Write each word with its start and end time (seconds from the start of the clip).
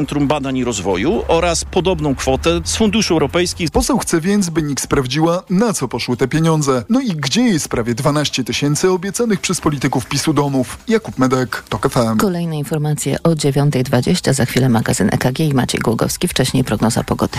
Centrum 0.00 0.28
Badań 0.28 0.56
i 0.56 0.64
Rozwoju 0.64 1.22
oraz 1.28 1.64
podobną 1.64 2.14
kwotę 2.14 2.60
z 2.64 2.76
Funduszu 2.76 3.14
Europejskich. 3.14 3.70
Poseł 3.70 3.98
chce 3.98 4.20
więc, 4.20 4.50
by 4.50 4.62
NIK 4.62 4.80
sprawdziła, 4.80 5.42
na 5.50 5.72
co 5.72 5.88
poszły 5.88 6.16
te 6.16 6.28
pieniądze. 6.28 6.84
No 6.88 7.00
i 7.00 7.08
gdzie 7.08 7.42
jest 7.42 7.68
prawie 7.68 7.94
12 7.94 8.44
tysięcy 8.44 8.90
obiecanych 8.90 9.40
przez 9.40 9.60
polityków 9.60 10.06
PiSu 10.06 10.32
domów. 10.32 10.78
Jakub 10.88 11.18
Medek, 11.18 11.64
TOK 11.68 11.88
FM. 11.88 12.16
Kolejne 12.16 12.58
informacje 12.58 13.22
o 13.22 13.30
9.20, 13.30 14.34
za 14.34 14.44
chwilę 14.44 14.68
magazyn 14.68 15.08
EKG 15.12 15.40
i 15.40 15.54
Maciej 15.54 15.80
Głogowski, 15.80 16.28
wcześniej 16.28 16.64
prognoza 16.64 17.04
pogody. 17.04 17.38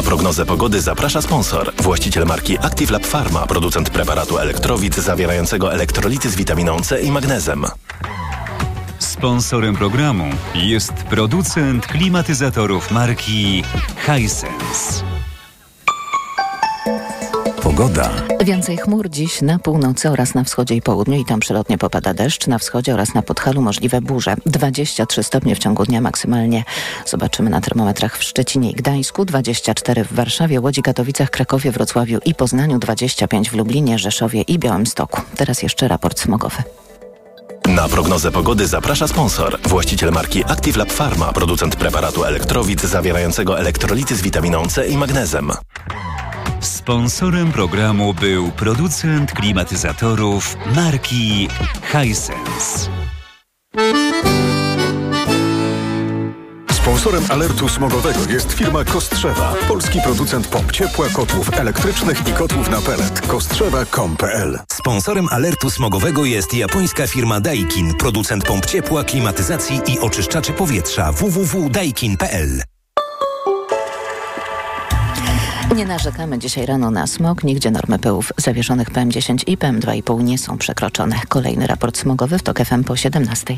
Na 0.00 0.04
prognozę 0.04 0.46
pogody 0.46 0.80
zaprasza 0.80 1.22
sponsor. 1.22 1.72
Właściciel 1.82 2.26
marki 2.26 2.58
Active 2.58 2.90
Lab 2.90 3.06
Pharma, 3.06 3.46
producent 3.46 3.90
preparatu 3.90 4.38
elektrowid 4.38 4.96
zawierającego 4.96 5.72
elektrolity 5.72 6.30
z 6.30 6.36
witaminą 6.36 6.80
C 6.80 7.00
i 7.00 7.10
magnezem. 7.10 7.66
Sponsorem 8.98 9.76
programu 9.76 10.24
jest 10.54 10.92
producent 10.92 11.86
klimatyzatorów 11.86 12.90
marki 12.90 13.64
Hisense. 14.06 15.09
Pogoda. 17.80 18.10
Więcej 18.44 18.76
chmur 18.76 19.10
dziś 19.10 19.42
na 19.42 19.58
północy 19.58 20.10
oraz 20.10 20.34
na 20.34 20.44
wschodzie 20.44 20.74
i 20.74 20.82
południu 20.82 21.20
i 21.20 21.24
tam 21.24 21.40
przelotnie 21.40 21.78
popada 21.78 22.14
deszcz. 22.14 22.46
Na 22.46 22.58
wschodzie 22.58 22.94
oraz 22.94 23.14
na 23.14 23.22
Podhalu 23.22 23.62
możliwe 23.62 24.00
burze. 24.00 24.36
23 24.46 25.22
stopnie 25.22 25.56
w 25.56 25.58
ciągu 25.58 25.84
dnia 25.84 26.00
maksymalnie. 26.00 26.64
Zobaczymy 27.06 27.50
na 27.50 27.60
termometrach 27.60 28.18
w 28.18 28.22
Szczecinie 28.22 28.70
i 28.70 28.74
Gdańsku, 28.74 29.24
24 29.24 30.04
w 30.04 30.12
Warszawie, 30.12 30.60
Łodzi, 30.60 30.82
Katowicach, 30.82 31.30
Krakowie, 31.30 31.72
Wrocławiu 31.72 32.18
i 32.24 32.34
Poznaniu, 32.34 32.78
25 32.78 33.50
w 33.50 33.54
Lublinie, 33.54 33.98
Rzeszowie 33.98 34.42
i 34.42 34.58
Białymstoku. 34.58 35.20
Teraz 35.36 35.62
jeszcze 35.62 35.88
raport 35.88 36.20
smogowy. 36.20 36.62
Na 37.68 37.88
prognozę 37.88 38.30
pogody 38.30 38.66
zaprasza 38.66 39.08
sponsor. 39.08 39.58
Właściciel 39.62 40.10
marki 40.12 40.44
Active 40.44 40.76
Lab 40.76 40.92
Pharma, 40.92 41.32
producent 41.32 41.76
preparatu 41.76 42.24
elektrowid 42.24 42.80
zawierającego 42.80 43.58
elektrolity 43.58 44.16
z 44.16 44.22
witaminą 44.22 44.66
C 44.66 44.88
i 44.88 44.96
magnezem. 44.96 45.52
Sponsorem 46.60 47.52
programu 47.52 48.14
był 48.14 48.50
producent 48.50 49.32
klimatyzatorów 49.32 50.56
marki 50.76 51.48
Hisense. 51.92 52.90
Sponsorem 56.72 57.24
alertu 57.28 57.68
smogowego 57.68 58.20
jest 58.28 58.52
firma 58.52 58.84
Kostrzewa, 58.84 59.54
polski 59.68 60.00
producent 60.00 60.46
pomp 60.46 60.72
ciepła, 60.72 61.08
kotłów 61.08 61.58
elektrycznych 61.58 62.28
i 62.28 62.32
kotłów 62.32 62.70
na 62.70 62.80
pelet. 62.80 63.20
Kostrzewa.com.pl 63.20 64.58
Sponsorem 64.72 65.28
alertu 65.30 65.70
smogowego 65.70 66.24
jest 66.24 66.54
japońska 66.54 67.06
firma 67.06 67.40
Daikin, 67.40 67.94
producent 67.94 68.44
pomp 68.44 68.66
ciepła, 68.66 69.04
klimatyzacji 69.04 69.80
i 69.86 69.98
oczyszczaczy 69.98 70.52
powietrza 70.52 71.12
www.daikin.pl. 71.12 72.62
Nie 75.76 75.86
narzekamy 75.86 76.38
dzisiaj 76.38 76.66
rano 76.66 76.90
na 76.90 77.06
smog. 77.06 77.44
Nigdzie 77.44 77.70
normy 77.70 77.98
pyłów 77.98 78.32
zawieszonych 78.36 78.90
PM10 78.90 79.42
i 79.46 79.58
PM2,5 79.58 80.24
nie 80.24 80.38
są 80.38 80.58
przekroczone. 80.58 81.20
Kolejny 81.28 81.66
raport 81.66 81.98
smogowy 81.98 82.38
w 82.38 82.42
TOK 82.42 82.58
FM 82.58 82.84
po 82.84 82.96
17. 82.96 83.56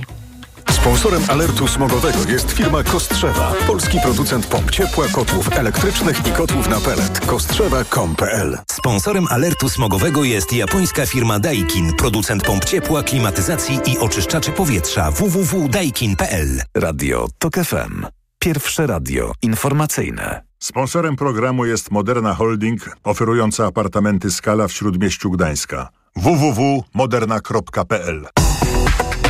Sponsorem 0.71 1.23
alertu 1.29 1.69
smogowego 1.69 2.19
jest 2.29 2.51
firma 2.51 2.83
Kostrzewa, 2.83 3.53
polski 3.67 4.01
producent 4.01 4.47
pomp 4.47 4.71
ciepła, 4.71 5.09
kotłów 5.09 5.59
elektrycznych 5.59 6.27
i 6.27 6.31
kotłów 6.31 6.69
na 6.69 6.81
pelet. 6.81 7.21
Kostrzewa.com.pl 7.21 8.59
Sponsorem 8.71 9.27
alertu 9.31 9.69
smogowego 9.69 10.25
jest 10.25 10.53
japońska 10.53 11.07
firma 11.07 11.39
Daikin, 11.39 11.93
producent 11.93 12.43
pomp 12.43 12.65
ciepła, 12.65 13.03
klimatyzacji 13.03 13.81
i 13.87 13.99
oczyszczaczy 13.99 14.51
powietrza 14.51 15.11
www.daikin.pl. 15.11 16.63
Radio 16.77 17.29
TOK 17.39 17.55
FM. 17.55 18.07
Pierwsze 18.39 18.87
radio 18.87 19.33
informacyjne. 19.43 20.52
Sponsorem 20.63 21.17
programu 21.17 21.65
jest 21.65 21.91
Moderna 21.91 22.35
Holding, 22.35 22.97
oferująca 23.05 23.67
apartamenty 23.67 24.31
Skala 24.31 24.69
w 24.69 24.73
Śródmieściu 24.73 25.31
Gdańska. 25.31 25.89
www.moderna.pl 26.17 28.27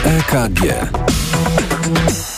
EKG. 0.04 0.60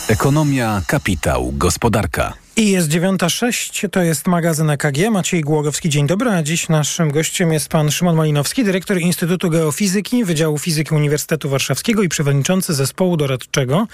Ekonomia, 0.07 0.81
kapitał, 0.87 1.53
gospodarka. 1.57 2.33
I 2.55 2.71
jest 2.71 2.89
9.06, 2.89 3.89
to 3.89 4.01
jest 4.01 4.27
magazyn 4.27 4.69
EKG. 4.69 5.11
Maciej 5.11 5.41
Głogowski, 5.41 5.89
dzień 5.89 6.07
dobry. 6.07 6.31
A 6.31 6.43
dziś 6.43 6.69
naszym 6.69 7.11
gościem 7.11 7.53
jest 7.53 7.69
pan 7.69 7.91
Szymon 7.91 8.15
Malinowski, 8.15 8.63
dyrektor 8.63 8.97
Instytutu 8.97 9.49
Geofizyki 9.49 10.25
Wydziału 10.25 10.57
Fizyki 10.57 10.95
Uniwersytetu 10.95 11.49
Warszawskiego 11.49 12.03
i 12.03 12.09
przewodniczący 12.09 12.73
zespołu 12.73 13.17
doradczego 13.17 13.87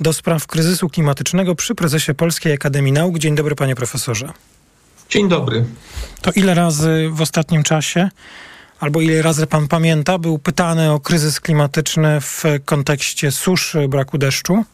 do 0.00 0.12
spraw 0.12 0.46
kryzysu 0.46 0.88
klimatycznego 0.88 1.54
przy 1.54 1.74
prezesie 1.74 2.14
Polskiej 2.14 2.52
Akademii 2.52 2.92
Nauk. 2.92 3.18
Dzień 3.18 3.34
dobry, 3.34 3.54
panie 3.54 3.74
profesorze. 3.74 4.32
Dzień 5.10 5.28
dobry. 5.28 5.64
To 6.22 6.30
ile 6.30 6.54
razy 6.54 7.08
w 7.12 7.20
ostatnim 7.20 7.62
czasie 7.62 8.08
albo 8.80 9.00
ile 9.00 9.22
razy 9.22 9.46
pan 9.46 9.68
pamięta, 9.68 10.18
był 10.18 10.38
pytany 10.38 10.92
o 10.92 11.00
kryzys 11.00 11.40
klimatyczny 11.40 12.20
w 12.20 12.44
kontekście 12.64 13.32
suszy, 13.32 13.88
braku 13.88 14.18
deszczu? 14.18 14.64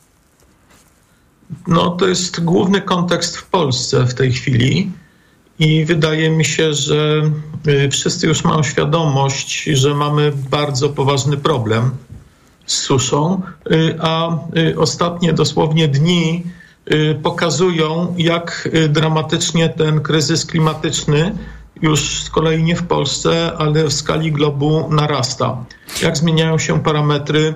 No, 1.66 1.90
to 1.90 2.08
jest 2.08 2.44
główny 2.44 2.80
kontekst 2.80 3.36
w 3.36 3.46
Polsce 3.46 4.06
w 4.06 4.14
tej 4.14 4.32
chwili. 4.32 4.92
I 5.58 5.84
wydaje 5.84 6.30
mi 6.30 6.44
się, 6.44 6.74
że 6.74 7.22
y, 7.68 7.88
wszyscy 7.90 8.26
już 8.26 8.44
mają 8.44 8.62
świadomość, 8.62 9.64
że 9.64 9.94
mamy 9.94 10.32
bardzo 10.50 10.88
poważny 10.88 11.36
problem 11.36 11.90
z 12.66 12.74
suszą, 12.74 13.42
y, 13.70 13.96
a 14.00 14.38
y, 14.56 14.78
ostatnie 14.78 15.32
dosłownie 15.32 15.88
dni 15.88 16.42
pokazują, 17.22 18.14
jak 18.18 18.68
dramatycznie 18.88 19.68
ten 19.68 20.00
kryzys 20.00 20.46
klimatyczny 20.46 21.34
już 21.82 22.22
z 22.22 22.30
kolei 22.30 22.62
nie 22.62 22.76
w 22.76 22.82
Polsce, 22.82 23.52
ale 23.58 23.84
w 23.84 23.92
skali 23.92 24.32
globu 24.32 24.88
narasta. 24.90 25.64
Jak 26.02 26.16
zmieniają 26.16 26.58
się 26.58 26.82
parametry 26.82 27.54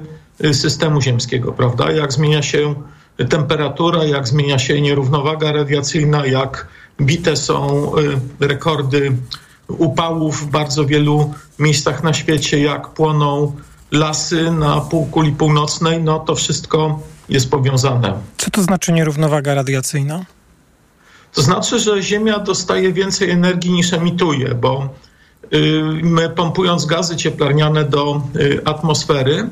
systemu 0.52 1.02
ziemskiego, 1.02 1.52
prawda? 1.52 1.92
Jak 1.92 2.12
zmienia 2.12 2.42
się 2.42 2.74
temperatura, 3.24 4.04
jak 4.04 4.28
zmienia 4.28 4.58
się 4.58 4.80
nierównowaga 4.80 5.52
radiacyjna, 5.52 6.26
jak 6.26 6.66
bite 7.00 7.36
są 7.36 7.92
y, 8.40 8.46
rekordy 8.46 9.16
upałów 9.68 10.40
w 10.40 10.50
bardzo 10.50 10.84
wielu 10.86 11.34
miejscach 11.58 12.02
na 12.02 12.12
świecie, 12.12 12.60
jak 12.60 12.88
płoną 12.88 13.52
lasy 13.90 14.50
na 14.50 14.80
półkuli 14.80 15.32
północnej, 15.32 16.02
no 16.02 16.18
to 16.18 16.34
wszystko 16.34 17.00
jest 17.28 17.50
powiązane. 17.50 18.14
Co 18.36 18.50
to 18.50 18.62
znaczy 18.62 18.92
nierównowaga 18.92 19.54
radiacyjna? 19.54 20.24
To 21.32 21.42
znaczy, 21.42 21.78
że 21.78 22.02
Ziemia 22.02 22.38
dostaje 22.38 22.92
więcej 22.92 23.30
energii 23.30 23.72
niż 23.72 23.92
emituje, 23.92 24.54
bo 24.54 24.88
y, 25.54 25.82
my 26.02 26.30
pompując 26.30 26.86
gazy 26.86 27.16
cieplarniane 27.16 27.84
do 27.84 28.22
y, 28.36 28.60
atmosfery, 28.64 29.48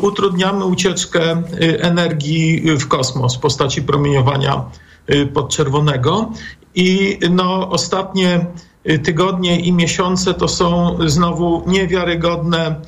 utrudniamy 0.00 0.64
ucieczkę 0.64 1.42
y, 1.62 1.82
energii 1.82 2.62
w 2.76 2.88
kosmos 2.88 3.36
w 3.36 3.40
postaci 3.40 3.82
promieniowania 3.82 4.64
y, 5.10 5.26
podczerwonego. 5.26 6.32
I 6.74 7.18
no, 7.30 7.70
ostatnie 7.70 8.46
y, 8.90 8.98
tygodnie 8.98 9.60
i 9.60 9.72
miesiące 9.72 10.34
to 10.34 10.48
są 10.48 10.98
znowu 11.06 11.64
niewiarygodne 11.66 12.80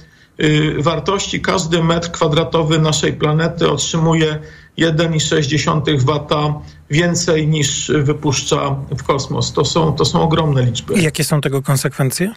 wartości. 0.78 1.40
Każdy 1.40 1.82
metr 1.82 2.10
kwadratowy 2.10 2.78
naszej 2.78 3.12
planety 3.12 3.70
otrzymuje 3.70 4.38
1,6 4.78 5.98
W 5.98 6.20
więcej 6.90 7.48
niż 7.48 7.92
wypuszcza 7.94 8.76
w 8.98 9.02
kosmos. 9.02 9.52
To 9.52 9.64
są, 9.64 9.92
to 9.92 10.04
są 10.04 10.22
ogromne 10.22 10.62
liczby. 10.62 10.94
I 10.94 11.02
jakie 11.02 11.24
są 11.24 11.40
tego 11.40 11.62
konsekwencje? 11.62 12.34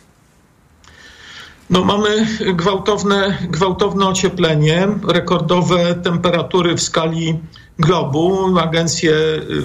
No, 1.74 1.84
mamy 1.84 2.28
gwałtowne, 2.54 3.38
gwałtowne 3.50 4.08
ocieplenie, 4.08 4.88
rekordowe 5.08 5.96
temperatury 5.96 6.76
w 6.76 6.82
skali 6.82 7.40
globu. 7.80 8.58
Agencje 8.60 9.14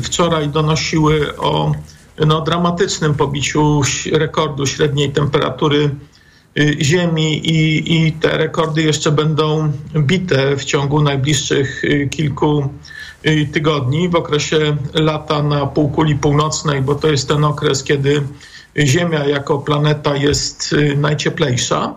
wczoraj 0.02 0.48
donosiły 0.48 1.36
o 1.36 1.72
no, 2.26 2.40
dramatycznym 2.40 3.14
pobiciu 3.14 3.80
rekordu 4.12 4.66
średniej 4.66 5.12
temperatury 5.12 5.90
y, 6.58 6.76
Ziemi 6.82 7.46
i, 7.46 7.92
i 7.96 8.12
te 8.12 8.38
rekordy 8.38 8.82
jeszcze 8.82 9.12
będą 9.12 9.72
bite 9.96 10.56
w 10.56 10.64
ciągu 10.64 11.02
najbliższych 11.02 11.84
y, 11.84 12.08
kilku 12.10 12.68
y, 13.26 13.48
tygodni 13.52 14.08
w 14.08 14.14
okresie 14.14 14.76
lata 14.94 15.42
na 15.42 15.66
półkuli 15.66 16.16
północnej, 16.16 16.82
bo 16.82 16.94
to 16.94 17.08
jest 17.08 17.28
ten 17.28 17.44
okres, 17.44 17.84
kiedy 17.84 18.22
Ziemia 18.76 19.24
jako 19.24 19.58
planeta 19.58 20.16
jest 20.16 20.72
y, 20.72 20.96
najcieplejsza. 20.96 21.94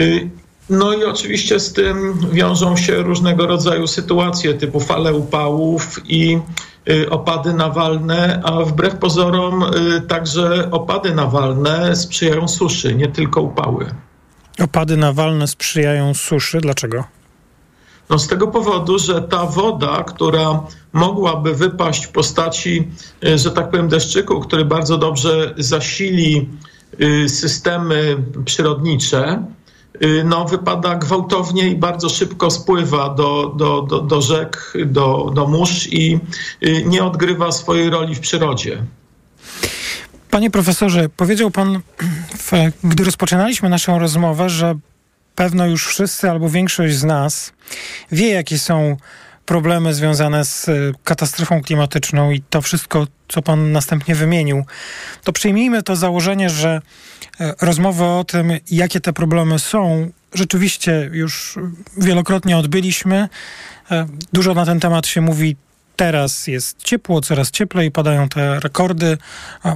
Y, 0.00 0.30
no 0.70 0.92
i 0.92 1.04
oczywiście 1.04 1.60
z 1.60 1.72
tym 1.72 2.18
wiążą 2.32 2.76
się 2.76 2.96
różnego 2.96 3.46
rodzaju 3.46 3.86
sytuacje 3.86 4.54
typu 4.54 4.80
fale 4.80 5.14
upałów 5.14 6.00
i 6.04 6.38
y, 6.90 7.10
opady 7.10 7.54
nawalne, 7.54 8.40
a 8.44 8.64
wbrew 8.64 8.94
pozorom 8.96 9.64
także 10.08 10.70
opady 10.70 11.14
nawalne 11.14 11.96
sprzyjają 11.96 12.48
suszy, 12.48 12.94
nie 12.94 13.08
tylko 13.08 13.42
upały. 13.42 13.86
Opady 14.60 14.96
nawalne 14.96 15.46
sprzyjają 15.46 16.14
suszy. 16.14 16.58
Dlaczego? 16.60 17.19
No 18.10 18.18
z 18.18 18.26
tego 18.26 18.46
powodu, 18.48 18.98
że 18.98 19.22
ta 19.22 19.46
woda, 19.46 20.04
która 20.04 20.62
mogłaby 20.92 21.54
wypaść 21.54 22.06
w 22.06 22.08
postaci, 22.08 22.88
y, 23.24 23.38
że 23.38 23.50
tak 23.50 23.70
powiem, 23.70 23.88
deszczyku, 23.88 24.40
który 24.40 24.64
bardzo 24.64 24.98
dobrze 24.98 25.54
zasili 25.58 26.48
y, 27.00 27.28
systemy 27.28 28.16
przyrodnicze, 28.44 29.44
y, 30.04 30.24
no, 30.24 30.44
wypada 30.44 30.94
gwałtownie 30.94 31.68
i 31.68 31.76
bardzo 31.76 32.08
szybko 32.08 32.50
spływa 32.50 33.08
do, 33.08 33.52
do, 33.56 33.82
do, 33.82 34.00
do 34.00 34.22
rzek, 34.22 34.72
do, 34.86 35.30
do 35.34 35.46
mórz 35.46 35.92
i 35.92 36.20
nie 36.86 37.04
odgrywa 37.04 37.52
swojej 37.52 37.90
roli 37.90 38.14
w 38.14 38.20
przyrodzie. 38.20 38.82
Panie 40.30 40.50
profesorze, 40.50 41.08
powiedział 41.08 41.50
pan, 41.50 41.80
gdy 42.84 43.04
rozpoczynaliśmy 43.04 43.68
naszą 43.68 43.98
rozmowę, 43.98 44.50
że 44.50 44.74
pewno 45.34 45.66
już 45.66 45.86
wszyscy 45.86 46.30
albo 46.30 46.50
większość 46.50 46.94
z 46.94 47.04
nas 47.04 47.52
wie, 48.12 48.28
jakie 48.28 48.58
są 48.58 48.96
problemy 49.50 49.94
związane 49.94 50.44
z 50.44 50.68
e, 50.68 50.72
katastrofą 51.04 51.62
klimatyczną 51.62 52.30
i 52.30 52.42
to 52.50 52.62
wszystko, 52.62 53.06
co 53.28 53.42
pan 53.42 53.72
następnie 53.72 54.14
wymienił, 54.14 54.64
to 55.24 55.32
przyjmijmy 55.32 55.82
to 55.82 55.96
założenie, 55.96 56.50
że 56.50 56.80
e, 57.40 57.54
rozmowy 57.60 58.04
o 58.04 58.24
tym, 58.24 58.52
jakie 58.70 59.00
te 59.00 59.12
problemy 59.12 59.58
są, 59.58 60.10
rzeczywiście 60.34 61.10
już 61.12 61.58
wielokrotnie 61.96 62.56
odbyliśmy. 62.58 63.28
E, 63.90 64.06
dużo 64.32 64.54
na 64.54 64.66
ten 64.66 64.80
temat 64.80 65.06
się 65.06 65.20
mówi 65.20 65.56
teraz 65.96 66.46
jest 66.46 66.82
ciepło, 66.82 67.20
coraz 67.20 67.50
cieplej, 67.50 67.90
padają 67.90 68.28
te 68.28 68.60
rekordy 68.60 69.18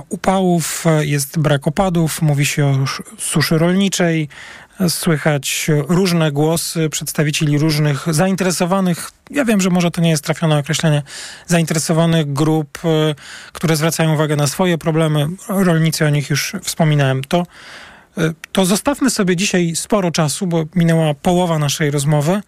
upałów, 0.08 0.84
jest 1.00 1.38
brak 1.38 1.66
opadów, 1.66 2.22
mówi 2.22 2.46
się 2.46 2.66
o 2.66 2.84
suszy 3.18 3.58
rolniczej, 3.58 4.28
Słychać 4.88 5.70
różne 5.88 6.32
głosy 6.32 6.88
przedstawicieli 6.88 7.58
różnych 7.58 8.14
zainteresowanych, 8.14 9.10
ja 9.30 9.44
wiem, 9.44 9.60
że 9.60 9.70
może 9.70 9.90
to 9.90 10.00
nie 10.00 10.10
jest 10.10 10.24
trafione 10.24 10.58
określenie, 10.58 11.02
zainteresowanych 11.46 12.32
grup, 12.32 12.78
e, 12.84 13.14
które 13.52 13.76
zwracają 13.76 14.14
uwagę 14.14 14.36
na 14.36 14.46
swoje 14.46 14.78
problemy. 14.78 15.26
Rolnicy 15.48 16.06
o 16.06 16.08
nich 16.08 16.30
już 16.30 16.52
wspominałem. 16.62 17.24
To, 17.24 17.46
e, 18.18 18.32
to 18.52 18.64
zostawmy 18.64 19.10
sobie 19.10 19.36
dzisiaj 19.36 19.76
sporo 19.76 20.10
czasu, 20.10 20.46
bo 20.46 20.64
minęła 20.74 21.14
połowa 21.14 21.58
naszej 21.58 21.90
rozmowy, 21.90 22.40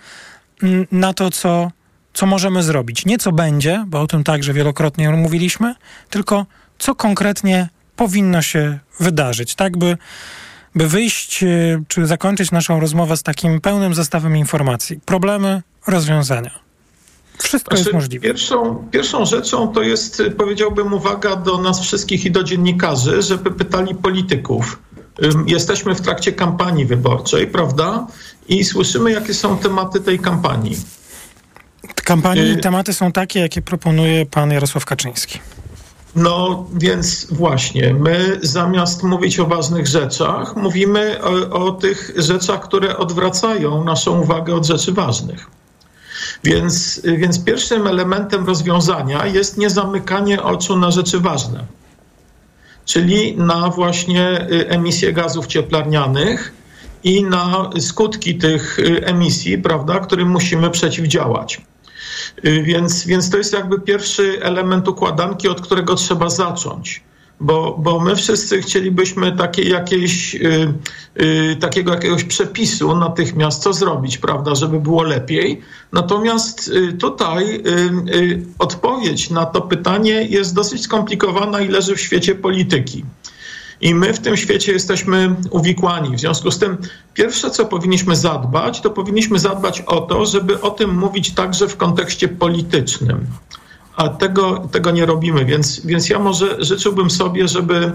na 0.92 1.14
to, 1.14 1.30
co, 1.30 1.70
co 2.14 2.26
możemy 2.26 2.62
zrobić. 2.62 3.06
Nie 3.06 3.18
co 3.18 3.32
będzie, 3.32 3.84
bo 3.86 4.00
o 4.00 4.06
tym 4.06 4.24
także 4.24 4.52
wielokrotnie 4.52 5.10
mówiliśmy, 5.10 5.74
tylko 6.10 6.46
co 6.78 6.94
konkretnie 6.94 7.68
powinno 7.96 8.42
się 8.42 8.78
wydarzyć, 9.00 9.54
tak 9.54 9.76
by 9.76 9.96
by 10.76 10.88
wyjść 10.88 11.42
e, 11.42 11.46
czy 11.88 12.06
zakończyć 12.06 12.50
naszą 12.50 12.80
rozmowę 12.80 13.16
z 13.16 13.22
takim 13.22 13.60
pełnym 13.60 13.94
zestawem 13.94 14.36
informacji. 14.36 15.00
Problemy, 15.04 15.62
rozwiązania. 15.86 16.50
Wszystko 17.38 17.76
znaczy, 17.76 17.90
jest 17.90 17.94
możliwe. 17.94 18.22
Pierwszą, 18.22 18.88
pierwszą 18.90 19.24
rzeczą 19.24 19.68
to 19.68 19.82
jest, 19.82 20.22
powiedziałbym, 20.38 20.92
uwaga 20.92 21.36
do 21.36 21.58
nas 21.58 21.80
wszystkich 21.80 22.24
i 22.24 22.30
do 22.30 22.42
dziennikarzy, 22.42 23.22
żeby 23.22 23.50
pytali 23.50 23.94
polityków. 23.94 24.78
Jesteśmy 25.46 25.94
w 25.94 26.00
trakcie 26.00 26.32
kampanii 26.32 26.86
wyborczej, 26.86 27.46
prawda? 27.46 28.06
I 28.48 28.64
słyszymy, 28.64 29.12
jakie 29.12 29.34
są 29.34 29.58
tematy 29.58 30.00
tej 30.00 30.18
kampanii. 30.18 30.76
Kampanii 32.04 32.52
y 32.52 32.56
tematy 32.56 32.92
są 32.92 33.12
takie, 33.12 33.40
jakie 33.40 33.62
proponuje 33.62 34.26
pan 34.26 34.50
Jarosław 34.50 34.84
Kaczyński. 34.84 35.38
No 36.16 36.66
więc 36.72 37.26
właśnie, 37.30 37.94
my 37.94 38.38
zamiast 38.42 39.02
mówić 39.02 39.40
o 39.40 39.46
ważnych 39.46 39.86
rzeczach, 39.86 40.56
mówimy 40.56 41.18
o, 41.22 41.50
o, 41.50 41.72
tych 41.72 42.12
rzeczach, 42.16 42.60
które 42.60 42.96
odwracają 42.96 43.84
naszą 43.84 44.20
uwagę 44.20 44.54
od 44.54 44.66
rzeczy 44.66 44.92
ważnych. 44.92 45.46
Więc, 46.44 47.00
więc 47.04 47.44
pierwszym 47.44 47.86
elementem 47.86 48.46
rozwiązania 48.46 49.26
jest 49.26 49.58
niezamykanie 49.58 50.42
oczu 50.42 50.76
na 50.78 50.90
rzeczy 50.90 51.20
ważne, 51.20 51.64
czyli 52.84 53.36
na 53.36 53.70
właśnie 53.70 54.50
y, 54.50 54.68
emisję 54.68 55.12
gazów 55.12 55.46
cieplarnianych 55.46 56.52
i 57.04 57.24
na 57.24 57.70
skutki 57.80 58.38
tych 58.38 58.78
emisji, 59.02 59.58
prawda, 59.58 60.00
którym 60.00 60.28
musimy 60.28 60.70
przeciwdziałać. 60.70 61.60
Y, 62.44 62.62
więc, 62.62 63.06
więc 63.06 63.30
to 63.30 63.38
jest 63.38 63.52
jakby 63.52 63.80
pierwszy 63.80 64.42
element 64.42 64.88
układanki, 64.88 65.48
od 65.48 65.60
którego 65.60 65.94
trzeba 65.94 66.30
zacząć. 66.30 67.02
Bo, 67.40 67.76
bo 67.78 68.00
my 68.00 68.16
wszyscy 68.16 68.62
chcielibyśmy 68.62 69.36
takie 69.36 69.62
jakieś, 69.62 70.34
y, 70.34 70.74
y, 71.22 71.56
takiego 71.60 71.92
jakiegoś 71.92 72.24
przepisu 72.24 72.96
natychmiast, 72.96 73.62
co 73.62 73.72
zrobić, 73.72 74.18
prawda, 74.18 74.54
żeby 74.54 74.80
było 74.80 75.02
lepiej. 75.02 75.60
Natomiast 75.92 76.68
y, 76.68 76.92
tutaj 76.92 77.54
y, 77.54 77.60
y, 78.16 78.42
odpowiedź 78.58 79.30
na 79.30 79.46
to 79.46 79.60
pytanie 79.60 80.22
jest 80.22 80.54
dosyć 80.54 80.82
skomplikowana 80.82 81.60
i 81.60 81.68
leży 81.68 81.96
w 81.96 82.00
świecie 82.00 82.34
polityki. 82.34 83.04
I 83.80 83.94
my 83.94 84.14
w 84.14 84.18
tym 84.18 84.36
świecie 84.36 84.72
jesteśmy 84.72 85.36
uwikłani. 85.50 86.16
W 86.16 86.20
związku 86.20 86.50
z 86.50 86.58
tym, 86.58 86.76
pierwsze, 87.14 87.50
co 87.50 87.66
powinniśmy 87.66 88.16
zadbać, 88.16 88.80
to 88.80 88.90
powinniśmy 88.90 89.38
zadbać 89.38 89.80
o 89.80 90.00
to, 90.00 90.26
żeby 90.26 90.60
o 90.60 90.70
tym 90.70 90.98
mówić 90.98 91.34
także 91.34 91.68
w 91.68 91.76
kontekście 91.76 92.28
politycznym 92.28 93.26
a 93.96 94.08
tego, 94.08 94.68
tego 94.72 94.90
nie 94.90 95.06
robimy, 95.06 95.44
więc, 95.44 95.86
więc 95.86 96.08
ja 96.08 96.18
może 96.18 96.64
życzyłbym 96.64 97.10
sobie, 97.10 97.48
żeby, 97.48 97.92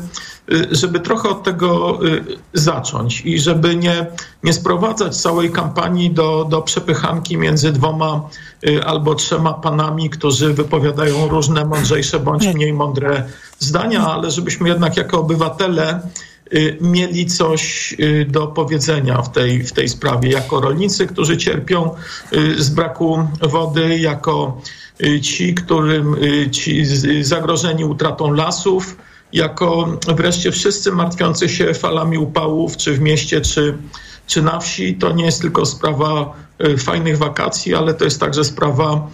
żeby 0.72 1.00
trochę 1.00 1.30
od 1.30 1.44
tego 1.44 2.00
y, 2.06 2.24
zacząć 2.54 3.22
i 3.22 3.40
żeby 3.40 3.76
nie, 3.76 4.08
nie 4.44 4.54
sprowadzać 4.54 5.18
całej 5.18 5.52
kampanii 5.52 6.12
do, 6.12 6.46
do 6.50 6.62
przepychanki 6.62 7.38
między 7.38 7.72
dwoma 7.72 8.30
y, 8.68 8.84
albo 8.84 9.16
trzema 9.16 9.54
panami, 9.54 10.10
którzy 10.10 10.54
wypowiadają 10.54 11.28
różne 11.28 11.66
mądrzejsze 11.66 12.20
bądź 12.20 12.54
mniej 12.54 12.74
mądre 12.74 13.24
zdania, 13.60 14.08
ale 14.08 14.32
żebyśmy 14.32 14.70
jednak 14.70 14.98
jako 14.98 15.20
obywatele 15.20 16.00
y, 16.54 16.78
mieli 16.82 17.26
coś 17.26 17.96
do 18.28 18.48
powiedzenia 18.48 19.22
w 19.22 19.32
tej, 19.32 19.64
w 19.64 19.72
tej 19.72 19.90
sprawie, 19.90 20.32
jako 20.32 20.62
rolnicy, 20.62 21.08
którzy 21.08 21.38
cierpią 21.38 21.96
z 22.58 22.70
braku 22.70 23.28
wody, 23.42 24.00
jako 24.00 24.62
Y, 24.62 24.81
ci, 25.22 25.54
którym 25.54 26.16
y, 26.24 26.50
ci 26.50 26.86
zagrożeni 27.22 27.86
utratą 27.86 28.34
lasów, 28.34 28.98
jako 29.34 29.98
wreszcie 30.16 30.52
wszyscy 30.52 30.92
martwiący 30.92 31.50
się 31.50 31.74
falami 31.74 32.18
upałów, 32.18 32.78
czy 32.78 32.94
w 32.94 33.00
mieście, 33.00 33.42
czy, 33.42 33.78
czy 34.28 34.42
na 34.42 34.60
wsi. 34.60 34.96
To 34.96 35.12
nie 35.12 35.26
jest 35.26 35.42
tylko 35.42 35.66
sprawa 35.66 36.34
y, 36.66 36.78
fajnych 36.78 37.18
wakacji, 37.18 37.76
ale 37.76 37.94
to 37.94 38.06
jest 38.06 38.20
także 38.20 38.44
sprawa 38.44 39.08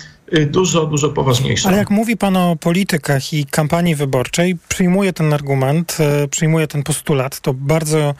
dużo, 0.48 0.86
dużo 0.86 1.10
poważniejsza. 1.10 1.70
Ale 1.70 1.78
jak 1.78 1.90
mówi 1.90 2.18
pan 2.18 2.38
o 2.38 2.56
politykach 2.56 3.34
i 3.34 3.46
kampanii 3.46 3.96
wyborczej, 3.96 4.58
przyjmuję 4.70 5.14
ten 5.14 5.34
argument, 5.34 5.98
przyjmuję 6.32 6.68
ten 6.68 6.84
postulat. 6.84 7.40
To 7.40 7.54
bardzo 7.54 8.14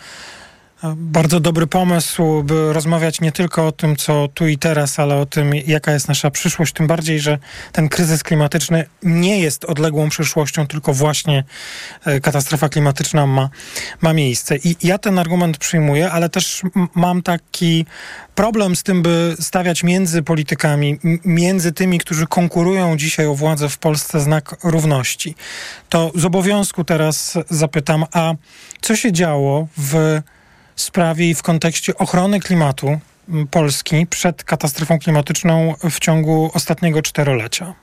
bardzo 0.96 1.40
dobry 1.40 1.68
pomysł, 1.68 2.44
by 2.44 2.74
rozmawiać 2.74 3.22
nie 3.22 3.32
tylko 3.32 3.68
o 3.68 3.72
tym, 3.72 3.96
co 3.96 4.28
tu 4.34 4.48
i 4.48 4.58
teraz, 4.58 5.00
ale 5.00 5.16
o 5.16 5.26
tym, 5.26 5.52
jaka 5.68 5.92
jest 5.92 6.08
nasza 6.08 6.32
przyszłość. 6.32 6.74
Tym 6.74 6.88
bardziej, 6.88 7.20
że 7.20 7.38
ten 7.72 7.90
kryzys 7.90 8.24
klimatyczny 8.24 8.86
nie 9.04 9.40
jest 9.40 9.66
odległą 9.66 10.10
przyszłością, 10.10 10.68
tylko 10.68 10.94
właśnie 10.94 11.44
e, 12.06 12.20
katastrofa 12.20 12.70
klimatyczna 12.70 13.26
ma, 13.26 13.50
ma 14.02 14.14
miejsce. 14.14 14.58
I 14.58 14.76
ja 14.84 14.98
ten 14.98 15.20
argument 15.20 15.58
przyjmuję, 15.58 16.12
ale 16.12 16.30
też 16.30 16.62
mam 16.96 17.22
taki 17.22 17.86
problem 18.36 18.76
z 18.76 18.84
tym, 18.84 19.02
by 19.02 19.36
stawiać 19.40 19.84
między 19.84 20.24
politykami, 20.24 21.00
między 21.26 21.72
tymi, 21.72 22.00
którzy 22.00 22.28
konkurują 22.28 22.98
dzisiaj 22.98 23.26
o 23.26 23.36
władzę 23.36 23.70
w 23.70 23.78
Polsce 23.78 24.20
znak 24.20 24.56
równości. 24.64 25.36
To 25.90 26.12
z 26.16 26.26
obowiązku 26.26 26.84
teraz 26.84 27.38
zapytam, 27.50 28.06
a 28.14 28.34
co 28.82 28.96
się 28.96 29.12
działo 29.12 29.68
w 29.78 30.22
sprawie 30.82 31.30
i 31.30 31.36
w 31.36 31.44
kontekście 31.44 31.98
ochrony 31.98 32.40
klimatu 32.40 33.00
Polski 33.52 34.08
przed 34.08 34.44
katastrofą 34.44 35.00
klimatyczną 35.00 35.74
w 35.90 36.00
ciągu 36.00 36.52
ostatniego 36.54 37.02
czterolecia? 37.02 37.74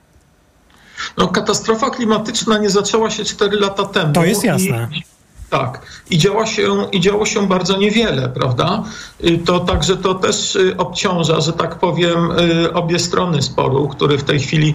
No, 1.16 1.28
katastrofa 1.28 1.90
klimatyczna 1.90 2.58
nie 2.58 2.70
zaczęła 2.70 3.10
się 3.10 3.24
cztery 3.24 3.60
lata 3.60 3.84
temu. 3.84 4.12
To 4.12 4.24
jest 4.24 4.44
jasne. 4.44 4.88
I, 4.92 5.02
tak. 5.58 5.80
I 6.10 6.18
działo, 6.18 6.46
się, 6.46 6.86
I 6.92 7.00
działo 7.00 7.26
się 7.26 7.48
bardzo 7.48 7.76
niewiele, 7.76 8.28
prawda? 8.28 8.84
To 9.44 9.60
także 9.60 9.96
to 9.96 10.14
też 10.14 10.56
y, 10.56 10.76
obciąża, 10.76 11.40
że 11.40 11.52
tak 11.52 11.78
powiem, 11.78 12.30
y, 12.30 12.72
obie 12.72 12.98
strony 12.98 13.42
sporu, 13.42 13.88
który 13.88 14.18
w 14.18 14.24
tej 14.24 14.40
chwili, 14.40 14.74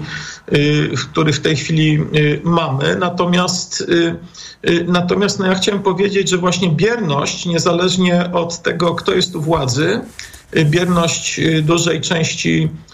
y, 0.54 0.92
który 1.12 1.34
w 1.34 1.40
tej 1.40 1.56
chwili 1.56 2.00
mamy. 2.44 2.96
Natomiast, 2.96 3.84
natomiast 4.88 5.40
no 5.40 5.46
ja 5.46 5.56
chciałem 5.56 5.82
powiedzieć, 5.82 6.30
że 6.30 6.38
właśnie 6.38 6.70
bierność, 6.70 7.46
niezależnie 7.46 8.30
od 8.34 8.62
tego, 8.62 8.96
kto 8.96 9.14
jest 9.14 9.36
u 9.36 9.42
władzy, 9.42 10.02
bierność 10.66 11.40
dużej 11.62 12.02
części 12.02 12.70
Y, 12.70 12.89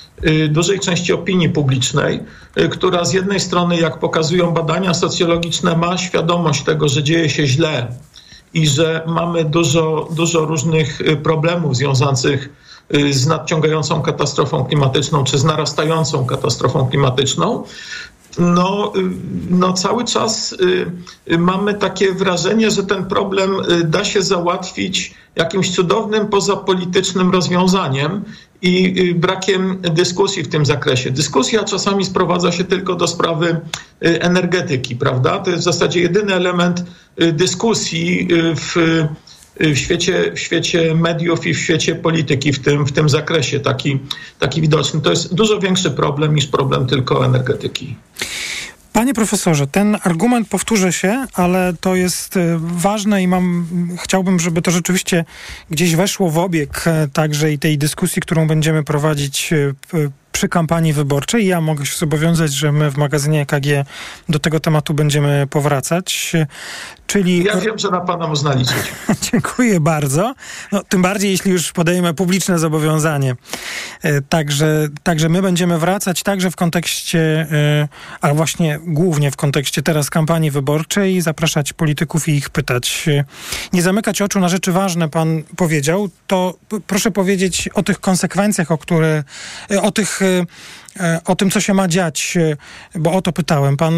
dużej 0.49 0.79
części 0.79 1.13
opinii 1.13 1.49
publicznej, 1.49 2.19
y, 2.59 2.69
która 2.69 3.05
z 3.05 3.13
jednej 3.13 3.39
strony, 3.39 3.77
jak 3.79 3.99
pokazują 3.99 4.51
badania 4.51 4.93
socjologiczne, 4.93 5.77
ma 5.77 5.97
świadomość 5.97 6.63
tego, 6.63 6.87
że 6.87 7.03
dzieje 7.03 7.29
się 7.29 7.47
źle 7.47 7.87
i 8.53 8.67
że 8.67 9.03
mamy 9.07 9.45
dużo, 9.45 10.07
dużo 10.11 10.45
różnych 10.45 10.99
problemów 11.23 11.75
związanych 11.75 12.49
z 13.11 13.27
nadciągającą 13.27 14.01
katastrofą 14.01 14.65
klimatyczną 14.65 15.23
czy 15.23 15.37
z 15.37 15.43
narastającą 15.43 16.25
katastrofą 16.25 16.87
klimatyczną, 16.87 17.63
no, 18.37 18.93
no 19.49 19.73
cały 19.73 20.05
czas 20.05 20.55
mamy 21.37 21.73
takie 21.73 22.13
wrażenie, 22.13 22.71
że 22.71 22.83
ten 22.83 23.05
problem 23.05 23.51
da 23.83 24.05
się 24.05 24.21
załatwić 24.21 25.13
jakimś 25.35 25.75
cudownym 25.75 26.27
pozapolitycznym 26.27 27.31
rozwiązaniem 27.31 28.23
i 28.65 29.13
brakiem 29.15 29.81
dyskusji 29.81 30.43
w 30.43 30.47
tym 30.47 30.65
zakresie. 30.65 31.11
Dyskusja 31.11 31.63
czasami 31.63 32.05
sprowadza 32.05 32.51
się 32.51 32.63
tylko 32.63 32.95
do 32.95 33.07
sprawy 33.07 33.61
energetyki, 34.01 34.95
prawda? 34.95 35.39
To 35.39 35.49
jest 35.49 35.61
w 35.61 35.65
zasadzie 35.65 35.99
jedyny 36.01 36.33
element 36.33 36.83
dyskusji 37.17 38.27
w 38.55 38.75
w 39.59 39.77
świecie, 39.77 40.31
w 40.35 40.39
świecie 40.39 40.95
mediów 40.95 41.47
i 41.47 41.53
w 41.53 41.59
świecie 41.59 41.95
polityki 41.95 42.53
w 42.53 42.59
tym, 42.59 42.85
w 42.85 42.91
tym 42.91 43.09
zakresie 43.09 43.59
taki, 43.59 43.99
taki 44.39 44.61
widoczny. 44.61 45.01
To 45.01 45.09
jest 45.09 45.33
dużo 45.33 45.59
większy 45.59 45.91
problem 45.91 46.35
niż 46.35 46.47
problem 46.47 46.87
tylko 46.87 47.25
energetyki. 47.25 47.95
Panie 48.95 49.13
profesorze, 49.13 49.67
ten 49.67 49.97
argument 50.03 50.47
powtórzę 50.47 50.93
się, 50.93 51.25
ale 51.33 51.73
to 51.81 51.95
jest 51.95 52.39
ważne 52.57 53.23
i 53.23 53.27
mam, 53.27 53.67
chciałbym, 54.03 54.39
żeby 54.39 54.61
to 54.61 54.71
rzeczywiście 54.71 55.25
gdzieś 55.71 55.95
weszło 55.95 56.29
w 56.29 56.37
obieg 56.37 56.85
także 57.13 57.51
i 57.51 57.59
tej 57.59 57.77
dyskusji, 57.77 58.21
którą 58.21 58.47
będziemy 58.47 58.83
prowadzić 58.83 59.53
przy 60.35 60.49
kampanii 60.49 60.93
wyborczej. 60.93 61.47
Ja 61.47 61.61
mogę 61.61 61.85
się 61.85 61.97
zobowiązać, 61.97 62.53
że 62.53 62.71
my 62.71 62.91
w 62.91 62.97
magazynie 62.97 63.41
EKG 63.41 63.87
do 64.29 64.39
tego 64.39 64.59
tematu 64.59 64.93
będziemy 64.93 65.47
powracać. 65.49 66.33
Czyli... 67.07 67.43
Ja 67.43 67.57
wiem, 67.57 67.77
że 67.77 67.89
na 67.89 68.01
pana 68.01 68.27
można 68.27 68.53
liczyć. 68.53 68.93
Dziękuję 69.31 69.79
bardzo. 69.79 70.35
No, 70.71 70.83
tym 70.83 71.01
bardziej, 71.01 71.31
jeśli 71.31 71.51
już 71.51 71.71
podejmę 71.71 72.13
publiczne 72.13 72.59
zobowiązanie. 72.59 73.35
Także, 74.29 74.87
także 75.03 75.29
my 75.29 75.41
będziemy 75.41 75.79
wracać 75.79 76.23
także 76.23 76.51
w 76.51 76.55
kontekście, 76.55 77.47
a 78.21 78.33
właśnie 78.33 78.79
głównie 78.87 79.31
w 79.31 79.35
kontekście 79.35 79.81
teraz 79.81 80.09
kampanii 80.09 80.51
wyborczej, 80.51 81.21
zapraszać 81.21 81.73
polityków 81.73 82.27
i 82.27 82.31
ich 82.31 82.49
pytać. 82.49 83.09
Nie 83.73 83.81
zamykać 83.81 84.21
oczu 84.21 84.39
na 84.39 84.49
rzeczy 84.49 84.71
ważne, 84.71 85.09
pan 85.09 85.43
powiedział. 85.55 86.09
To 86.27 86.53
proszę 86.87 87.11
powiedzieć 87.11 87.69
o 87.73 87.83
tych 87.83 87.99
konsekwencjach, 87.99 88.71
o 88.71 88.77
które, 88.77 89.23
o 89.81 89.91
tych 89.91 90.21
o 91.25 91.35
tym, 91.35 91.51
co 91.51 91.61
się 91.61 91.73
ma 91.73 91.87
dziać, 91.87 92.37
bo 92.95 93.13
o 93.13 93.21
to 93.21 93.31
pytałem. 93.31 93.77
Pan 93.77 93.93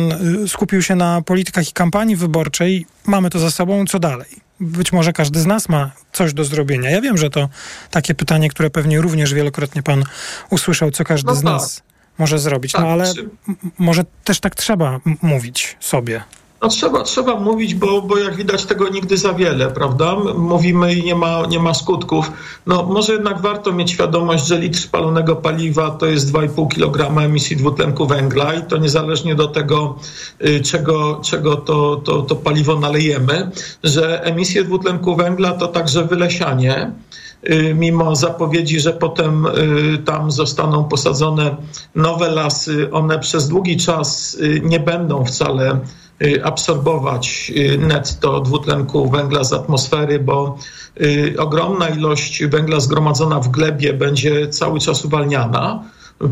skupił 0.47 0.81
się 0.81 0.95
na 0.95 1.21
politykach 1.21 1.69
i 1.69 1.71
kampanii 1.71 2.15
wyborczej. 2.15 2.85
Mamy 3.05 3.29
to 3.29 3.39
za 3.39 3.51
sobą. 3.51 3.85
Co 3.85 3.99
dalej? 3.99 4.29
Być 4.59 4.93
może 4.93 5.13
każdy 5.13 5.39
z 5.39 5.45
nas 5.45 5.69
ma 5.69 5.91
coś 6.13 6.33
do 6.33 6.43
zrobienia. 6.43 6.89
Ja 6.89 7.01
wiem, 7.01 7.17
że 7.17 7.29
to 7.29 7.49
takie 7.91 8.15
pytanie, 8.15 8.49
które 8.49 8.69
pewnie 8.69 9.01
również 9.01 9.33
wielokrotnie 9.33 9.83
pan 9.83 10.03
usłyszał, 10.49 10.91
co 10.91 11.03
każdy 11.03 11.27
no 11.27 11.35
z 11.35 11.37
tak. 11.37 11.45
nas 11.45 11.83
może 12.17 12.39
zrobić. 12.39 12.71
Tak, 12.71 12.81
no 12.81 12.87
ale 12.87 13.13
czy- 13.13 13.29
może 13.77 14.03
też 14.23 14.39
tak 14.39 14.55
trzeba 14.55 14.99
mówić 15.21 15.77
sobie. 15.79 16.23
No 16.61 16.67
trzeba, 16.67 17.03
trzeba 17.03 17.39
mówić, 17.39 17.75
bo, 17.75 18.01
bo 18.01 18.17
jak 18.17 18.35
widać 18.35 18.65
tego 18.65 18.89
nigdy 18.89 19.17
za 19.17 19.33
wiele, 19.33 19.67
prawda? 19.67 20.15
Mówimy 20.37 20.93
i 20.93 21.03
nie 21.03 21.15
ma, 21.15 21.45
nie 21.45 21.59
ma 21.59 21.73
skutków. 21.73 22.31
No 22.65 22.83
może 22.83 23.13
jednak 23.13 23.41
warto 23.41 23.73
mieć 23.73 23.91
świadomość, 23.91 24.47
że 24.47 24.59
litr 24.59 24.79
spalonego 24.79 25.35
paliwa 25.35 25.91
to 25.91 26.05
jest 26.05 26.33
2,5 26.33 26.67
kg 26.67 27.17
emisji 27.23 27.57
dwutlenku 27.57 28.07
węgla 28.07 28.53
i 28.53 28.61
to 28.61 28.77
niezależnie 28.77 29.35
do 29.35 29.47
tego, 29.47 29.95
y, 30.45 30.61
czego, 30.61 31.21
czego 31.23 31.55
to, 31.55 31.95
to, 31.95 32.21
to 32.21 32.35
paliwo 32.35 32.79
nalejemy, 32.79 33.51
że 33.83 34.23
emisje 34.23 34.63
dwutlenku 34.63 35.15
węgla 35.15 35.51
to 35.51 35.67
także 35.67 36.05
wylesianie 36.05 36.91
y, 37.49 37.75
mimo 37.77 38.15
zapowiedzi, 38.15 38.79
że 38.79 38.93
potem 38.93 39.45
y, 39.45 39.97
tam 40.05 40.31
zostaną 40.31 40.83
posadzone 40.83 41.55
nowe 41.95 42.31
lasy, 42.31 42.91
one 42.91 43.19
przez 43.19 43.47
długi 43.47 43.77
czas 43.77 44.37
nie 44.63 44.79
będą 44.79 45.25
wcale 45.25 45.79
absorbować 46.43 47.51
y, 47.57 47.77
netto 47.77 48.39
dwutlenku 48.39 49.09
węgla 49.09 49.43
z 49.43 49.53
atmosfery, 49.53 50.19
bo 50.19 50.57
y, 51.01 51.35
ogromna 51.39 51.89
ilość 51.89 52.45
węgla 52.45 52.79
zgromadzona 52.79 53.39
w 53.39 53.49
glebie 53.49 53.93
będzie 53.93 54.47
cały 54.47 54.79
czas 54.79 55.05
uwalniana 55.05 55.83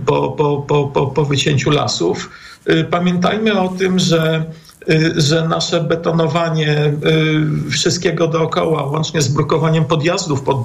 po, 0.05 0.31
po, 0.31 0.57
po, 0.67 0.87
po, 0.87 1.07
po 1.07 1.25
wycięciu 1.25 1.71
lasów. 1.71 2.29
Y, 2.69 2.83
Pamiętajmy 2.83 3.59
o 3.59 3.69
tym, 3.69 3.99
że 3.99 4.45
y, 4.89 5.13
że 5.17 5.47
nasze 5.47 5.81
betonowanie 5.81 6.93
y, 7.67 7.71
wszystkiego 7.71 8.27
dookoła, 8.27 8.83
łącznie 8.83 9.21
z 9.21 9.27
brukowaniem 9.27 9.85
podjazdów 9.85 10.41
pod, 10.41 10.57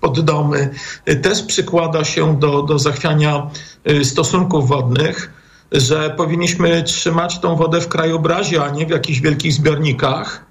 pod, 0.00 0.20
domy, 0.20 0.70
y, 1.08 1.16
też 1.16 1.42
przykłada 1.42 2.04
się 2.04 2.38
do, 2.38 2.62
do 2.62 2.78
zachwiania 2.78 3.50
y, 3.90 4.04
stosunków 4.04 4.68
wodnych, 4.68 5.37
że 5.72 6.10
powinniśmy 6.10 6.82
trzymać 6.82 7.38
tą 7.38 7.56
wodę 7.56 7.80
w 7.80 7.88
krajobrazie, 7.88 8.64
a 8.64 8.70
nie 8.70 8.86
w 8.86 8.90
jakichś 8.90 9.20
wielkich 9.20 9.52
zbiornikach 9.52 10.44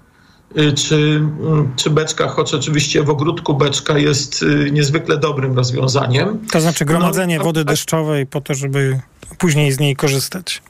y, 0.58 0.72
czy, 0.72 0.96
mm, 0.96 1.72
czy 1.76 1.90
beczkach, 1.90 2.30
choć 2.30 2.54
oczywiście 2.54 3.02
w 3.02 3.10
ogródku 3.10 3.54
beczka 3.54 3.98
jest 3.98 4.42
y, 4.42 4.70
niezwykle 4.72 5.18
dobrym 5.18 5.56
rozwiązaniem. 5.56 6.38
To 6.52 6.60
znaczy 6.60 6.84
gromadzenie 6.84 7.38
No, 7.38 7.44
wody 7.44 7.64
deszczowej 7.64 8.26
po 8.26 8.40
to, 8.40 8.54
żeby 8.54 9.00
później 9.38 9.72
z 9.72 9.78
niej 9.78 9.96
korzystać. 9.96 10.62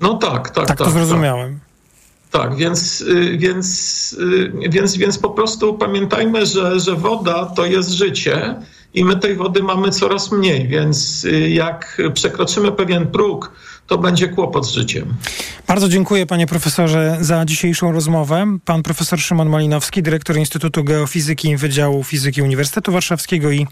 No 0.00 0.14
tak, 0.14 0.50
tak. 0.50 0.66
Tak 0.66 0.78
to 0.78 0.90
zrozumiałem. 0.90 1.60
Tak, 2.30 2.56
więc, 2.56 3.00
y, 3.00 3.38
więc, 3.38 4.16
więc, 4.68 4.96
więc 4.96 5.18
po 5.18 5.30
prostu 5.30 5.74
pamiętajmy, 5.74 6.46
że, 6.46 6.80
że 6.80 6.96
woda 6.96 7.46
to 7.46 7.66
jest 7.66 7.90
życie 7.90 8.54
i 8.94 9.04
my 9.04 9.16
tej 9.16 9.36
wody 9.36 9.62
mamy 9.62 9.90
coraz 9.90 10.32
mniej, 10.32 10.68
więc 10.68 11.24
y, 11.24 11.50
jak 11.50 12.02
przekroczymy 12.14 12.72
pewien 12.72 13.06
próg, 13.06 13.52
to 13.86 13.98
będzie 13.98 14.28
kłopot 14.28 14.66
z 14.66 14.70
życiem. 14.70 15.14
Bardzo 15.68 15.88
dziękuję 15.88 16.26
panie 16.26 16.46
profesorze 16.46 17.16
za 17.20 17.44
dzisiejszą 17.44 17.92
rozmowę. 17.92 18.58
Pan 18.64 18.82
profesor 18.82 19.20
Szymon 19.20 19.48
Malinowski, 19.48 20.02
dyrektor 20.02 20.36
Instytutu 20.36 20.84
Geofizyki 20.84 21.56
Wydziału 21.56 22.04
Fizyki 22.04 22.42
Uniwersytetu 22.42 22.92
Warszawskiego 22.92 23.50
i 23.50 23.66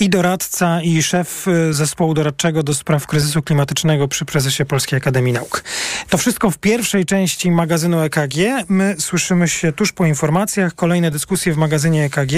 i 0.00 0.08
doradca, 0.08 0.82
i 0.82 1.02
szef 1.02 1.48
y, 1.48 1.74
zespołu 1.74 2.14
doradczego 2.14 2.62
do 2.62 2.74
spraw 2.74 3.06
kryzysu 3.06 3.42
klimatycznego 3.42 4.08
przy 4.08 4.24
prezesie 4.24 4.64
Polskiej 4.64 4.96
Akademii 4.96 5.32
Nauk. 5.32 5.64
To 6.08 6.18
wszystko 6.18 6.50
w 6.50 6.58
pierwszej 6.58 7.04
części 7.04 7.50
magazynu 7.50 8.00
EKG. 8.00 8.36
My 8.68 8.96
słyszymy 8.98 9.48
się 9.48 9.72
tuż 9.72 9.92
po 9.92 10.06
informacjach. 10.06 10.74
Kolejne 10.74 11.10
dyskusje 11.10 11.52
w 11.52 11.56
magazynie 11.56 12.04
EKG 12.04 12.32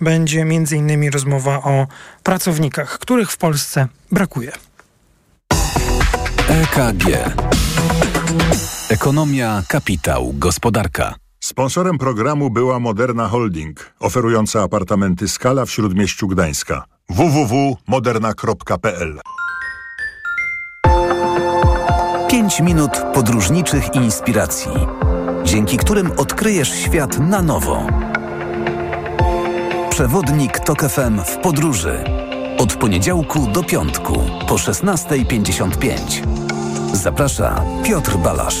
będzie 0.00 0.40
innymi 0.72 1.10
rozmowa 1.10 1.62
o 1.62 1.86
pracownikach, 2.22 2.98
których 2.98 3.30
w 3.30 3.36
Polsce 3.36 3.88
brakuje. 4.12 4.52
EKG. 6.48 7.34
Ekonomia, 8.90 9.62
kapitał, 9.68 10.32
gospodarka. 10.34 11.14
Sponsorem 11.40 11.98
programu 11.98 12.50
była 12.50 12.80
Moderna 12.80 13.28
Holding, 13.28 13.94
oferująca 14.00 14.62
apartamenty 14.62 15.28
Skala 15.28 15.66
w 15.66 15.70
Śródmieściu 15.70 16.28
Gdańska. 16.28 16.84
www.moderna.pl 17.10 19.20
5 22.28 22.60
minut 22.60 22.90
podróżniczych 23.14 23.94
inspiracji, 23.94 24.70
dzięki 25.44 25.76
którym 25.76 26.12
odkryjesz 26.16 26.68
świat 26.68 27.18
na 27.18 27.42
nowo. 27.42 27.86
Przewodnik 29.90 30.60
TOK 30.60 30.82
FM 30.82 31.20
w 31.24 31.36
podróży. 31.36 32.04
Od 32.58 32.74
poniedziałku 32.74 33.46
do 33.46 33.62
piątku 33.62 34.20
po 34.48 34.54
16.55. 34.54 35.96
Zaprasza 36.92 37.64
Piotr 37.84 38.16
Balasz. 38.16 38.60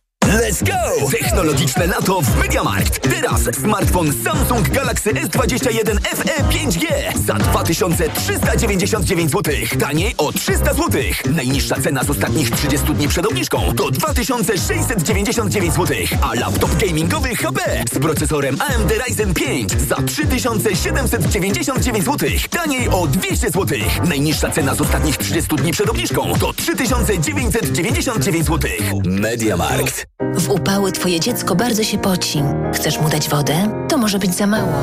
Let's 0.31 0.63
go! 0.63 1.09
Technologiczne 1.11 1.87
lato 1.87 2.21
w 2.21 2.37
MediaMarkt. 2.37 3.09
Teraz 3.09 3.41
smartfon 3.61 4.13
Samsung 4.23 4.69
Galaxy 4.69 5.13
S21 5.13 5.99
FE 6.01 6.43
5G 6.43 6.87
za 7.25 7.33
2399 7.33 9.31
zł. 9.31 9.53
Taniej 9.79 10.15
o 10.17 10.31
300 10.31 10.73
zł. 10.73 11.01
Najniższa 11.31 11.75
cena 11.81 12.03
z 12.03 12.09
ostatnich 12.09 12.51
30 12.51 12.93
dni 12.93 13.07
przed 13.07 13.25
obniżką 13.25 13.73
to 13.77 13.91
2699 13.91 15.73
zł. 15.73 15.97
A 16.21 16.33
laptop 16.33 16.75
gamingowy 16.75 17.35
HP 17.35 17.83
z 17.93 17.99
procesorem 17.99 18.57
AMD 18.61 18.91
Ryzen 19.07 19.33
5 19.33 19.71
za 19.71 19.95
3799 19.95 22.05
zł. 22.05 22.29
Taniej 22.49 22.89
o 22.89 23.07
200 23.07 23.49
zł. 23.49 23.79
Najniższa 24.07 24.49
cena 24.49 24.75
z 24.75 24.81
ostatnich 24.81 25.17
30 25.17 25.55
dni 25.55 25.71
przed 25.71 25.89
obniżką 25.89 26.33
to 26.39 26.53
3999 26.53 28.45
zł. 28.45 28.71
MediaMarkt. 29.05 30.20
W 30.21 30.49
upały 30.49 30.91
twoje 30.91 31.19
dziecko 31.19 31.55
bardzo 31.55 31.83
się 31.83 31.97
poci. 31.97 32.43
Chcesz 32.73 32.99
mu 32.99 33.09
dać 33.09 33.29
wodę? 33.29 33.85
To 33.89 33.97
może 33.97 34.19
być 34.19 34.35
za 34.35 34.47
mało. 34.47 34.73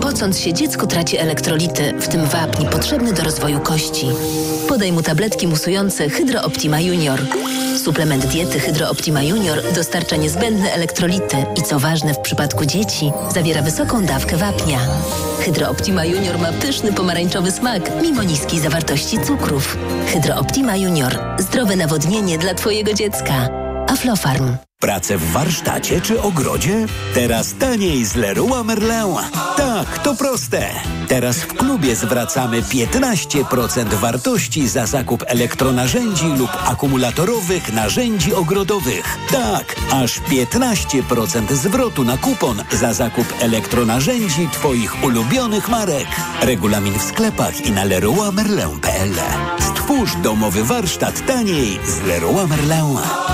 Pocąc 0.00 0.38
się, 0.38 0.52
dziecko 0.52 0.86
traci 0.86 1.16
elektrolity, 1.16 1.94
w 2.00 2.08
tym 2.08 2.26
wapń 2.26 2.66
potrzebny 2.66 3.12
do 3.12 3.22
rozwoju 3.22 3.60
kości. 3.60 4.06
Podaj 4.68 4.92
mu 4.92 5.02
tabletki 5.02 5.46
musujące 5.46 6.08
Hydro 6.08 6.42
Optima 6.42 6.80
Junior. 6.80 7.20
Suplement 7.84 8.26
diety 8.26 8.60
Hydro 8.60 8.90
Optima 8.90 9.22
Junior 9.22 9.58
dostarcza 9.74 10.16
niezbędne 10.16 10.72
elektrolity 10.72 11.36
i 11.56 11.62
co 11.62 11.78
ważne 11.78 12.14
w 12.14 12.18
przypadku 12.18 12.64
dzieci, 12.66 13.12
zawiera 13.34 13.62
wysoką 13.62 14.04
dawkę 14.04 14.36
wapnia. 14.36 14.78
Hydro 15.40 15.70
Optima 15.70 16.04
Junior 16.04 16.38
ma 16.38 16.52
pyszny 16.52 16.92
pomarańczowy 16.92 17.50
smak, 17.50 17.82
mimo 18.02 18.22
niskiej 18.22 18.60
zawartości 18.60 19.18
cukrów. 19.18 19.78
Hydro 20.06 20.36
Optima 20.36 20.76
Junior. 20.76 21.18
Zdrowe 21.38 21.76
nawodnienie 21.76 22.38
dla 22.38 22.54
Twojego 22.54 22.92
dziecka. 22.92 23.69
Aflofarm. 23.90 24.56
Pracę 24.80 25.18
w 25.18 25.32
warsztacie 25.32 26.00
czy 26.00 26.22
ogrodzie? 26.22 26.86
Teraz 27.14 27.54
taniej 27.54 28.04
z 28.04 28.14
Leroy 28.14 28.64
Merlin. 28.64 29.16
Tak, 29.56 29.98
to 29.98 30.14
proste. 30.14 30.70
Teraz 31.08 31.36
w 31.36 31.46
klubie 31.46 31.96
zwracamy 31.96 32.62
15% 32.62 33.94
wartości 33.94 34.68
za 34.68 34.86
zakup 34.86 35.24
elektronarzędzi 35.26 36.26
lub 36.26 36.50
akumulatorowych 36.66 37.72
narzędzi 37.72 38.34
ogrodowych. 38.34 39.18
Tak, 39.30 39.76
aż 39.92 40.20
15% 40.20 41.52
zwrotu 41.52 42.04
na 42.04 42.16
kupon 42.16 42.62
za 42.72 42.92
zakup 42.92 43.34
elektronarzędzi 43.40 44.48
Twoich 44.52 45.04
ulubionych 45.04 45.68
marek. 45.68 46.08
Regulamin 46.42 46.98
w 46.98 47.02
sklepach 47.02 47.66
i 47.66 47.72
na 47.72 47.84
leroymerlin.pl. 47.84 49.14
Stwórz 49.60 50.16
domowy 50.16 50.64
warsztat 50.64 51.26
taniej 51.26 51.80
z 51.86 52.02
Leroy 52.02 52.46
Merlin. 52.46 53.29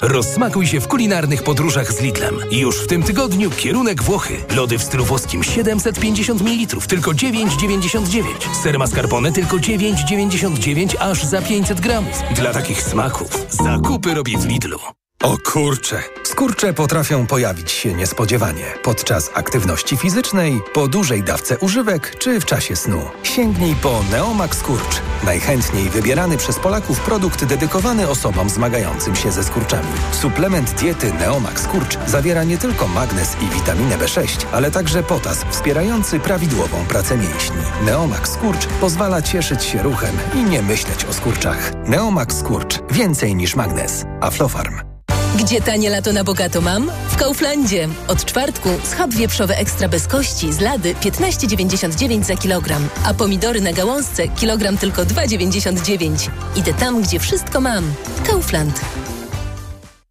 Rozsmakuj 0.00 0.66
się 0.66 0.80
w 0.80 0.88
kulinarnych 0.88 1.42
podróżach 1.42 1.92
z 1.92 2.00
Lidlem. 2.00 2.36
Już 2.50 2.84
w 2.84 2.86
tym 2.86 3.02
tygodniu 3.02 3.50
kierunek 3.50 4.02
Włochy. 4.02 4.36
Lody 4.56 4.78
w 4.78 4.82
stylu 4.82 5.04
włoskim 5.04 5.42
750 5.42 6.42
ml, 6.42 6.80
tylko 6.88 7.10
9,99. 7.10 8.22
Ser 8.62 8.78
mascarpone 8.78 9.32
tylko 9.32 9.56
9,99 9.56 10.94
aż 10.98 11.24
za 11.24 11.42
500 11.42 11.80
gramów. 11.80 12.22
Dla 12.36 12.52
takich 12.52 12.82
smaków 12.82 13.46
zakupy 13.50 14.14
robię 14.14 14.38
w 14.38 14.46
Lidlu. 14.46 14.78
O 15.22 15.38
kurcze! 15.38 16.02
Skurcze 16.24 16.74
potrafią 16.74 17.26
pojawić 17.26 17.70
się 17.70 17.94
niespodziewanie 17.94 18.64
podczas 18.82 19.30
aktywności 19.34 19.96
fizycznej, 19.96 20.60
po 20.74 20.88
dużej 20.88 21.22
dawce 21.22 21.58
używek 21.58 22.16
czy 22.18 22.40
w 22.40 22.44
czasie 22.44 22.76
snu. 22.76 23.02
Sięgnij 23.22 23.74
po 23.74 24.02
Neomax 24.10 24.58
Skurcz. 24.58 25.00
Najchętniej 25.24 25.90
wybierany 25.90 26.36
przez 26.36 26.58
Polaków 26.58 27.00
produkt 27.00 27.44
dedykowany 27.44 28.08
osobom 28.08 28.50
zmagającym 28.50 29.16
się 29.16 29.32
ze 29.32 29.44
skurczami. 29.44 29.88
Suplement 30.12 30.70
diety 30.70 31.12
Neomax 31.12 31.62
Skurcz 31.62 31.98
zawiera 32.06 32.44
nie 32.44 32.58
tylko 32.58 32.88
magnez 32.88 33.36
i 33.42 33.54
witaminę 33.54 33.98
B6, 33.98 34.46
ale 34.52 34.70
także 34.70 35.02
potas 35.02 35.44
wspierający 35.50 36.20
prawidłową 36.20 36.84
pracę 36.88 37.16
mięśni. 37.16 37.62
Neomax 37.86 38.32
Skurcz 38.32 38.66
pozwala 38.66 39.22
cieszyć 39.22 39.64
się 39.64 39.82
ruchem 39.82 40.16
i 40.34 40.44
nie 40.44 40.62
myśleć 40.62 41.04
o 41.04 41.12
skurczach. 41.12 41.72
Neomax 41.86 42.38
Skurcz. 42.38 42.78
Więcej 42.90 43.34
niż 43.34 43.56
magnez. 43.56 44.04
Aflofarm. 44.20 44.89
Gdzie 45.40 45.60
tanie 45.60 45.90
lato 45.90 46.12
na 46.12 46.24
bogato 46.24 46.60
mam? 46.60 46.90
W 47.08 47.16
Kauflandzie. 47.16 47.88
Od 48.08 48.24
czwartku 48.24 48.68
schab 48.84 49.10
wieprzowy 49.10 49.56
ekstra 49.56 49.88
bez 49.88 50.06
kości 50.06 50.52
z 50.52 50.60
lady 50.60 50.94
15,99 50.94 52.22
za 52.22 52.36
kilogram, 52.36 52.88
a 53.04 53.14
pomidory 53.14 53.60
na 53.60 53.72
gałązce 53.72 54.28
kilogram 54.28 54.78
tylko 54.78 55.02
2,99. 55.02 56.30
Idę 56.56 56.74
tam, 56.74 57.02
gdzie 57.02 57.18
wszystko 57.18 57.60
mam. 57.60 57.84
Kaufland. 58.26 58.80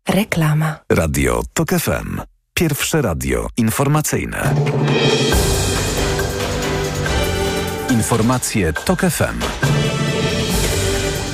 Reklama. 0.09 0.79
Radio 0.91 1.41
TOK 1.53 1.69
FM. 1.69 2.21
Pierwsze 2.53 3.01
radio 3.01 3.47
informacyjne. 3.57 4.55
Informacje 7.89 8.73
TOK 8.73 9.01
FM. 9.01 9.78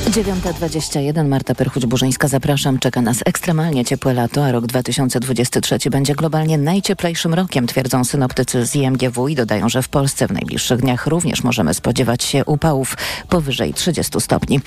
9.21, 0.05 1.27
Marta 1.27 1.53
Perchuć-Burzyńska, 1.53 2.27
zapraszam. 2.27 2.79
Czeka 2.79 3.01
nas 3.01 3.17
ekstremalnie 3.25 3.85
ciepłe 3.85 4.13
lato, 4.13 4.45
a 4.45 4.51
rok 4.51 4.65
2023 4.65 5.89
będzie 5.89 6.15
globalnie 6.15 6.57
najcieplejszym 6.57 7.33
rokiem, 7.33 7.67
twierdzą 7.67 8.03
synoptycy 8.03 8.65
z 8.65 8.75
IMGW 8.75 9.27
i 9.27 9.35
dodają, 9.35 9.69
że 9.69 9.81
w 9.81 9.89
Polsce 9.89 10.27
w 10.27 10.31
najbliższych 10.31 10.81
dniach 10.81 11.07
również 11.07 11.43
możemy 11.43 11.73
spodziewać 11.73 12.23
się 12.23 12.45
upałów 12.45 12.97
powyżej 13.29 13.73
30 13.73 14.21
stopni. 14.21 14.59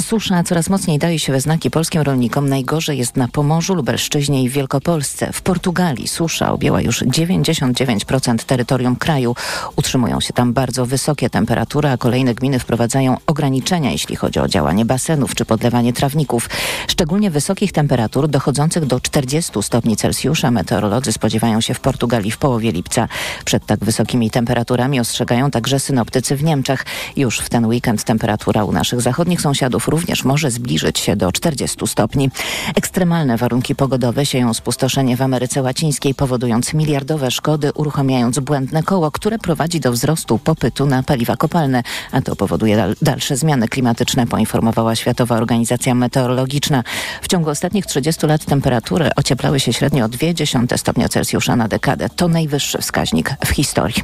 Susza 0.00 0.42
coraz 0.42 0.70
mocniej 0.70 0.98
daje 0.98 1.18
się 1.18 1.32
we 1.32 1.40
znaki 1.40 1.70
polskim 1.70 2.02
rolnikom. 2.02 2.48
Najgorzej 2.48 2.98
jest 2.98 3.16
na 3.16 3.28
Pomorzu, 3.28 3.74
Lubelszczyźnie 3.74 4.42
i 4.42 4.48
Wielkopolsce. 4.48 5.32
W 5.32 5.42
Portugalii 5.42 6.08
susza 6.08 6.52
objęła 6.52 6.80
już 6.80 7.02
99% 7.02 8.44
terytorium 8.44 8.96
kraju. 8.96 9.34
Utrzymują 9.76 10.20
się 10.20 10.32
tam 10.32 10.52
bardzo 10.52 10.86
wysokie 10.86 11.30
temperatury, 11.30 11.88
a 11.88 11.96
kolejne 11.96 12.34
gminy 12.34 12.58
wprowadzają 12.58 13.16
ograniczenia, 13.26 13.90
jeśli 13.90 14.16
chodzi 14.16 14.40
o 14.40 14.48
działanie 14.48 14.83
basenów 14.84 15.34
czy 15.34 15.44
podlewanie 15.44 15.92
trawników. 15.92 16.48
Szczególnie 16.88 17.30
wysokich 17.30 17.72
temperatur 17.72 18.28
dochodzących 18.28 18.86
do 18.86 19.00
40 19.00 19.62
stopni 19.62 19.96
Celsjusza 19.96 20.50
meteorolodzy 20.50 21.12
spodziewają 21.12 21.60
się 21.60 21.74
w 21.74 21.80
Portugalii 21.80 22.30
w 22.30 22.38
połowie 22.38 22.72
lipca. 22.72 23.08
Przed 23.44 23.66
tak 23.66 23.84
wysokimi 23.84 24.30
temperaturami 24.30 25.00
ostrzegają 25.00 25.50
także 25.50 25.80
synoptycy 25.80 26.36
w 26.36 26.44
Niemczech. 26.44 26.86
Już 27.16 27.38
w 27.38 27.48
ten 27.48 27.66
weekend 27.66 28.04
temperatura 28.04 28.64
u 28.64 28.72
naszych 28.72 29.00
zachodnich 29.00 29.40
sąsiadów 29.40 29.88
również 29.88 30.24
może 30.24 30.50
zbliżyć 30.50 30.98
się 30.98 31.16
do 31.16 31.32
40 31.32 31.86
stopni. 31.86 32.30
Ekstremalne 32.76 33.36
warunki 33.36 33.74
pogodowe 33.74 34.26
sieją 34.26 34.54
spustoszenie 34.54 35.16
w 35.16 35.22
Ameryce 35.22 35.62
Łacińskiej, 35.62 36.14
powodując 36.14 36.74
miliardowe 36.74 37.30
szkody, 37.30 37.72
uruchamiając 37.72 38.38
błędne 38.38 38.82
koło, 38.82 39.10
które 39.10 39.38
prowadzi 39.38 39.80
do 39.80 39.92
wzrostu 39.92 40.38
popytu 40.38 40.86
na 40.86 41.02
paliwa 41.02 41.36
kopalne, 41.36 41.82
a 42.12 42.20
to 42.20 42.36
powoduje 42.36 42.76
dal 42.76 42.94
dalsze 43.02 43.36
zmiany 43.36 43.68
klimatyczne, 43.68 44.26
poinformowała 44.74 44.96
Światowa 44.96 45.36
Organizacja 45.36 45.94
Meteorologiczna. 45.94 46.82
W 47.22 47.28
ciągu 47.28 47.50
ostatnich 47.50 47.86
30 47.86 48.26
lat 48.26 48.44
temperatury 48.44 49.10
ocieplały 49.16 49.60
się 49.60 49.72
średnio 49.72 50.04
o 50.04 50.08
0,2 50.08 50.78
stopnia 50.78 51.08
Celsjusza 51.08 51.56
na 51.56 51.68
dekadę. 51.68 52.08
To 52.16 52.28
najwyższy 52.28 52.78
wskaźnik 52.78 53.36
w 53.46 53.48
historii. 53.48 54.02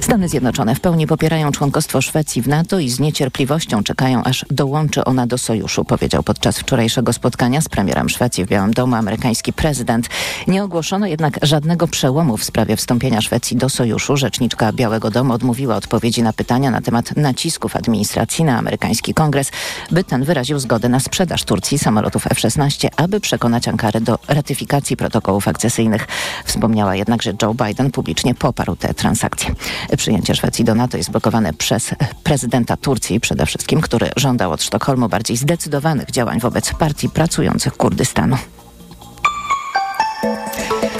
Stany 0.00 0.28
Zjednoczone 0.28 0.74
w 0.74 0.80
pełni 0.80 1.06
popierają 1.06 1.52
członkostwo 1.52 2.02
Szwecji 2.02 2.42
w 2.42 2.48
NATO 2.48 2.78
i 2.78 2.90
z 2.90 3.00
niecierpliwością 3.00 3.82
czekają, 3.82 4.24
aż 4.24 4.44
dołączy 4.50 5.04
ona 5.04 5.26
do 5.26 5.38
sojuszu, 5.38 5.84
powiedział 5.84 6.22
podczas 6.22 6.58
wczorajszego 6.58 7.12
spotkania 7.12 7.60
z 7.60 7.68
premierem 7.68 8.08
Szwecji 8.08 8.44
w 8.44 8.48
Białym 8.48 8.74
Domu 8.74 8.94
amerykański 8.94 9.52
prezydent. 9.52 10.08
Nie 10.46 10.64
ogłoszono 10.64 11.06
jednak 11.06 11.38
żadnego 11.42 11.88
przełomu 11.88 12.36
w 12.36 12.44
sprawie 12.44 12.76
wstąpienia 12.76 13.20
Szwecji 13.20 13.56
do 13.56 13.68
sojuszu. 13.68 14.16
Rzeczniczka 14.16 14.72
Białego 14.72 15.10
Domu 15.10 15.32
odmówiła 15.32 15.76
odpowiedzi 15.76 16.22
na 16.22 16.32
pytania 16.32 16.70
na 16.70 16.80
temat 16.80 17.16
nacisków 17.16 17.76
administracji 17.76 18.44
na 18.44 18.58
amerykański 18.58 19.14
kongres, 19.14 19.50
by 19.90 20.03
ten 20.06 20.24
wyraził 20.24 20.58
zgodę 20.58 20.88
na 20.88 21.00
sprzedaż 21.00 21.44
Turcji 21.44 21.78
samolotów 21.78 22.26
F-16, 22.26 22.88
aby 22.96 23.20
przekonać 23.20 23.68
Ankarę 23.68 24.00
do 24.00 24.18
ratyfikacji 24.28 24.96
protokołów 24.96 25.48
akcesyjnych. 25.48 26.06
Wspomniała 26.44 26.96
jednak, 26.96 27.22
że 27.22 27.32
Joe 27.42 27.54
Biden 27.54 27.90
publicznie 27.90 28.34
poparł 28.34 28.76
te 28.76 28.94
transakcje. 28.94 29.54
Przyjęcie 29.96 30.34
Szwecji 30.34 30.64
do 30.64 30.74
NATO 30.74 30.96
jest 30.96 31.10
blokowane 31.10 31.52
przez 31.52 31.90
prezydenta 32.22 32.76
Turcji 32.76 33.20
przede 33.20 33.46
wszystkim, 33.46 33.80
który 33.80 34.10
żądał 34.16 34.52
od 34.52 34.62
Sztokholmu 34.62 35.08
bardziej 35.08 35.36
zdecydowanych 35.36 36.10
działań 36.10 36.40
wobec 36.40 36.74
partii 36.74 37.08
pracujących 37.08 37.76
Kurdystanu. 37.76 38.36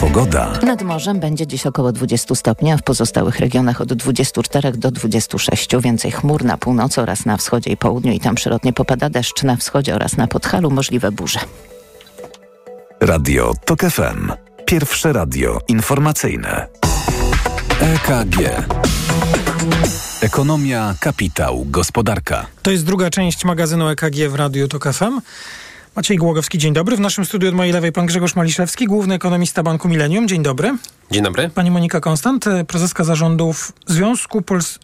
Pogoda. 0.04 0.52
Nad 0.62 0.82
morzem 0.82 1.20
będzie 1.20 1.46
dziś 1.46 1.66
około 1.66 1.92
20 1.92 2.34
stopni, 2.34 2.72
a 2.72 2.76
w 2.76 2.82
pozostałych 2.82 3.38
regionach 3.38 3.80
od 3.80 3.92
24 3.92 4.72
do 4.72 4.90
26. 4.90 5.68
Więcej 5.80 6.10
chmur 6.10 6.44
na 6.44 6.58
północy 6.58 7.00
oraz 7.02 7.26
na 7.26 7.36
wschodzie 7.36 7.70
i 7.70 7.76
południu 7.76 8.12
i 8.12 8.20
tam 8.20 8.34
przyrodnie 8.34 8.72
popada 8.72 9.10
deszcz 9.10 9.42
na 9.42 9.56
wschodzie 9.56 9.94
oraz 9.94 10.16
na 10.16 10.26
Podhalu 10.26 10.70
możliwe 10.70 11.12
burze. 11.12 11.40
Radio 13.00 13.52
TOK 13.64 13.80
FM. 13.80 14.32
Pierwsze 14.66 15.12
radio 15.12 15.58
informacyjne. 15.68 16.66
EKG. 17.80 18.64
Ekonomia, 20.20 20.94
kapitał, 21.00 21.66
gospodarka. 21.68 22.46
To 22.62 22.70
jest 22.70 22.84
druga 22.84 23.10
część 23.10 23.44
magazynu 23.44 23.88
EKG 23.88 24.28
w 24.28 24.34
Radiu 24.34 24.68
TOK 24.68 24.92
FM. 24.92 25.20
Maciej 25.96 26.16
Głogowski, 26.16 26.58
dzień 26.58 26.72
dobry. 26.72 26.96
W 26.96 27.00
naszym 27.00 27.24
studiu 27.24 27.48
od 27.48 27.54
mojej 27.54 27.72
lewej 27.72 27.92
pan 27.92 28.06
Grzegorz 28.06 28.36
Maliszewski, 28.36 28.86
główny 28.86 29.14
ekonomista 29.14 29.62
Banku 29.62 29.88
Millennium. 29.88 30.28
Dzień 30.28 30.42
dobry. 30.42 30.76
Dzień 31.10 31.22
dobry. 31.22 31.48
Pani 31.48 31.70
Monika 31.70 32.00
Konstant, 32.00 32.44
prezeska 32.68 33.04
zarządów 33.04 33.72
Związku 33.86 34.42
Pols... 34.42 34.78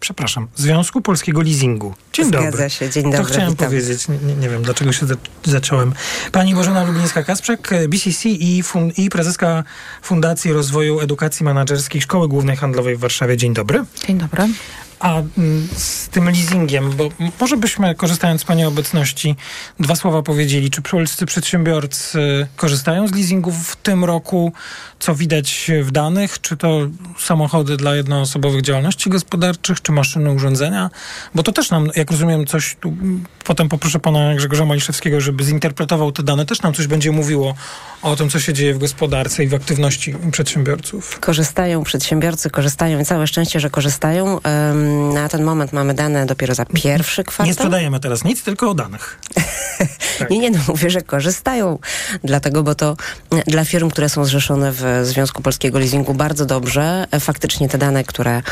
Przepraszam, 0.00 0.48
Związku 0.56 1.00
Polskiego 1.00 1.42
Leasingu. 1.42 1.94
Dzień 2.12 2.26
Zgadza 2.26 2.50
dobry. 2.50 2.70
się, 2.70 2.90
dzień 2.90 3.02
dobry. 3.02 3.18
To 3.18 3.24
chciałem 3.24 3.50
witam. 3.50 3.66
powiedzieć, 3.66 4.08
nie, 4.08 4.34
nie 4.34 4.48
wiem 4.48 4.62
dlaczego 4.62 4.92
się 4.92 5.06
za 5.06 5.14
zacząłem. 5.44 5.92
Pani 6.32 6.54
Bożena 6.54 6.86
Lublińska-Kasprzak, 6.86 7.88
BCC 7.88 8.28
i, 8.28 8.62
fun 8.62 8.90
i 8.96 9.10
prezeska 9.10 9.64
Fundacji 10.02 10.52
Rozwoju 10.52 11.00
Edukacji 11.00 11.44
Menedżerskiej 11.44 12.00
Szkoły 12.00 12.28
Głównej 12.28 12.56
Handlowej 12.56 12.96
w 12.96 13.00
Warszawie. 13.00 13.36
Dzień 13.36 13.54
dobry. 13.54 13.84
Dzień 14.06 14.18
dobry. 14.18 14.48
A 15.02 15.22
mm, 15.38 15.68
z 15.76 16.08
tym 16.08 16.24
leasingiem, 16.24 16.90
bo 16.90 17.08
może 17.40 17.56
byśmy, 17.56 17.94
korzystając 17.94 18.40
z 18.40 18.44
Pani 18.44 18.64
obecności, 18.64 19.36
dwa 19.80 19.96
słowa 19.96 20.22
powiedzieli, 20.22 20.70
czy 20.70 20.82
polscy 20.82 21.26
przedsiębiorcy 21.26 22.46
korzystają 22.56 23.08
z 23.08 23.12
leasingów 23.12 23.68
w 23.68 23.76
tym 23.76 24.04
roku? 24.04 24.52
Co 24.98 25.14
widać 25.14 25.70
w 25.82 25.90
danych? 25.90 26.40
Czy 26.40 26.56
to 26.56 26.80
samochody 27.18 27.76
dla 27.76 27.96
jednoosobowych 27.96 28.62
działalności 28.62 29.10
gospodarczych, 29.10 29.82
czy 29.82 29.92
maszyny, 29.92 30.32
urządzenia? 30.32 30.90
Bo 31.34 31.42
to 31.42 31.52
też 31.52 31.70
nam, 31.70 31.88
jak 31.96 32.10
rozumiem, 32.10 32.46
coś 32.46 32.76
tu, 32.80 32.96
potem 33.44 33.68
poproszę 33.68 34.00
Pana 34.00 34.34
Grzegorza 34.34 34.64
Maliszewskiego, 34.64 35.20
żeby 35.20 35.44
zinterpretował 35.44 36.12
te 36.12 36.22
dane, 36.22 36.46
też 36.46 36.62
nam 36.62 36.74
coś 36.74 36.86
będzie 36.86 37.12
mówiło 37.12 37.54
o 38.02 38.16
tym, 38.16 38.30
co 38.30 38.40
się 38.40 38.52
dzieje 38.52 38.74
w 38.74 38.78
gospodarce 38.78 39.44
i 39.44 39.48
w 39.48 39.54
aktywności 39.54 40.14
przedsiębiorców. 40.32 41.20
Korzystają 41.20 41.84
przedsiębiorcy, 41.84 42.50
korzystają 42.50 43.00
i 43.00 43.04
całe 43.04 43.26
szczęście, 43.26 43.60
że 43.60 43.70
korzystają. 43.70 44.38
Na 45.14 45.28
ten 45.28 45.42
moment 45.42 45.72
mamy 45.72 45.94
dane 45.94 46.26
dopiero 46.26 46.54
za 46.54 46.64
pierwszy 46.64 47.24
kwartał. 47.24 47.46
Nie 47.46 47.54
sprzedajemy 47.54 48.00
teraz 48.00 48.24
nic, 48.24 48.42
tylko 48.42 48.70
o 48.70 48.74
danych. 48.74 49.18
tak. 50.18 50.30
Nie, 50.30 50.38
nie, 50.38 50.50
no 50.50 50.58
mówię, 50.68 50.90
że 50.90 51.02
korzystają. 51.02 51.78
Dlatego, 52.24 52.62
bo 52.62 52.74
to 52.74 52.96
dla 53.46 53.64
firm, 53.64 53.90
które 53.90 54.08
są 54.08 54.24
zrzeszone 54.24 54.72
w 54.72 54.84
Związku 55.02 55.42
Polskiego 55.42 55.78
Leasingu 55.78 56.14
bardzo 56.14 56.46
dobrze. 56.46 57.06
Faktycznie 57.20 57.68
te 57.68 57.78
dane, 57.78 58.04
które 58.04 58.42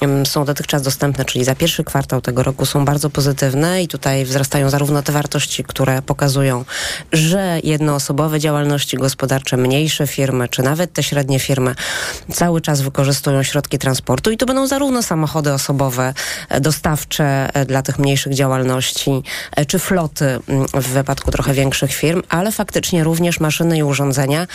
mm, 0.00 0.26
są 0.26 0.44
dotychczas 0.44 0.82
dostępne, 0.82 1.24
czyli 1.24 1.44
za 1.44 1.54
pierwszy 1.54 1.84
kwartał 1.84 2.20
tego 2.20 2.42
roku 2.42 2.66
są 2.66 2.84
bardzo 2.84 3.10
pozytywne 3.10 3.82
i 3.82 3.88
tutaj 3.88 4.24
wzrastają 4.24 4.70
zarówno 4.70 5.02
te 5.02 5.12
wartości, 5.12 5.64
które 5.64 6.02
pokazują, 6.02 6.64
że 7.12 7.60
jednoosobowe 7.64 8.40
działalności 8.40 8.96
gospodarcze, 8.96 9.56
mniejsze 9.56 10.06
firmy, 10.06 10.48
czy 10.48 10.62
nawet 10.62 10.92
te 10.92 11.02
średnie 11.02 11.38
firmy 11.38 11.74
cały 12.32 12.60
czas 12.60 12.80
wykorzystują 12.80 13.42
środki 13.42 13.78
transportu 13.78 14.30
i 14.30 14.36
to 14.36 14.46
będą 14.46 14.66
zarówno 14.66 15.02
samochody 15.02 15.51
osobowe, 15.54 16.14
dostawcze 16.60 17.48
dla 17.66 17.82
tych 17.82 17.98
mniejszych 17.98 18.34
działalności, 18.34 19.22
czy 19.68 19.78
floty 19.78 20.38
mm, 20.48 20.66
w 20.74 20.88
wypadku 20.88 21.30
trochę 21.30 21.54
większych 21.54 21.94
firm, 21.94 22.22
ale 22.28 22.52
faktycznie 22.52 23.04
również 23.04 23.40
maszyny 23.40 23.78
i 23.78 23.82
urządzenia, 23.82 24.46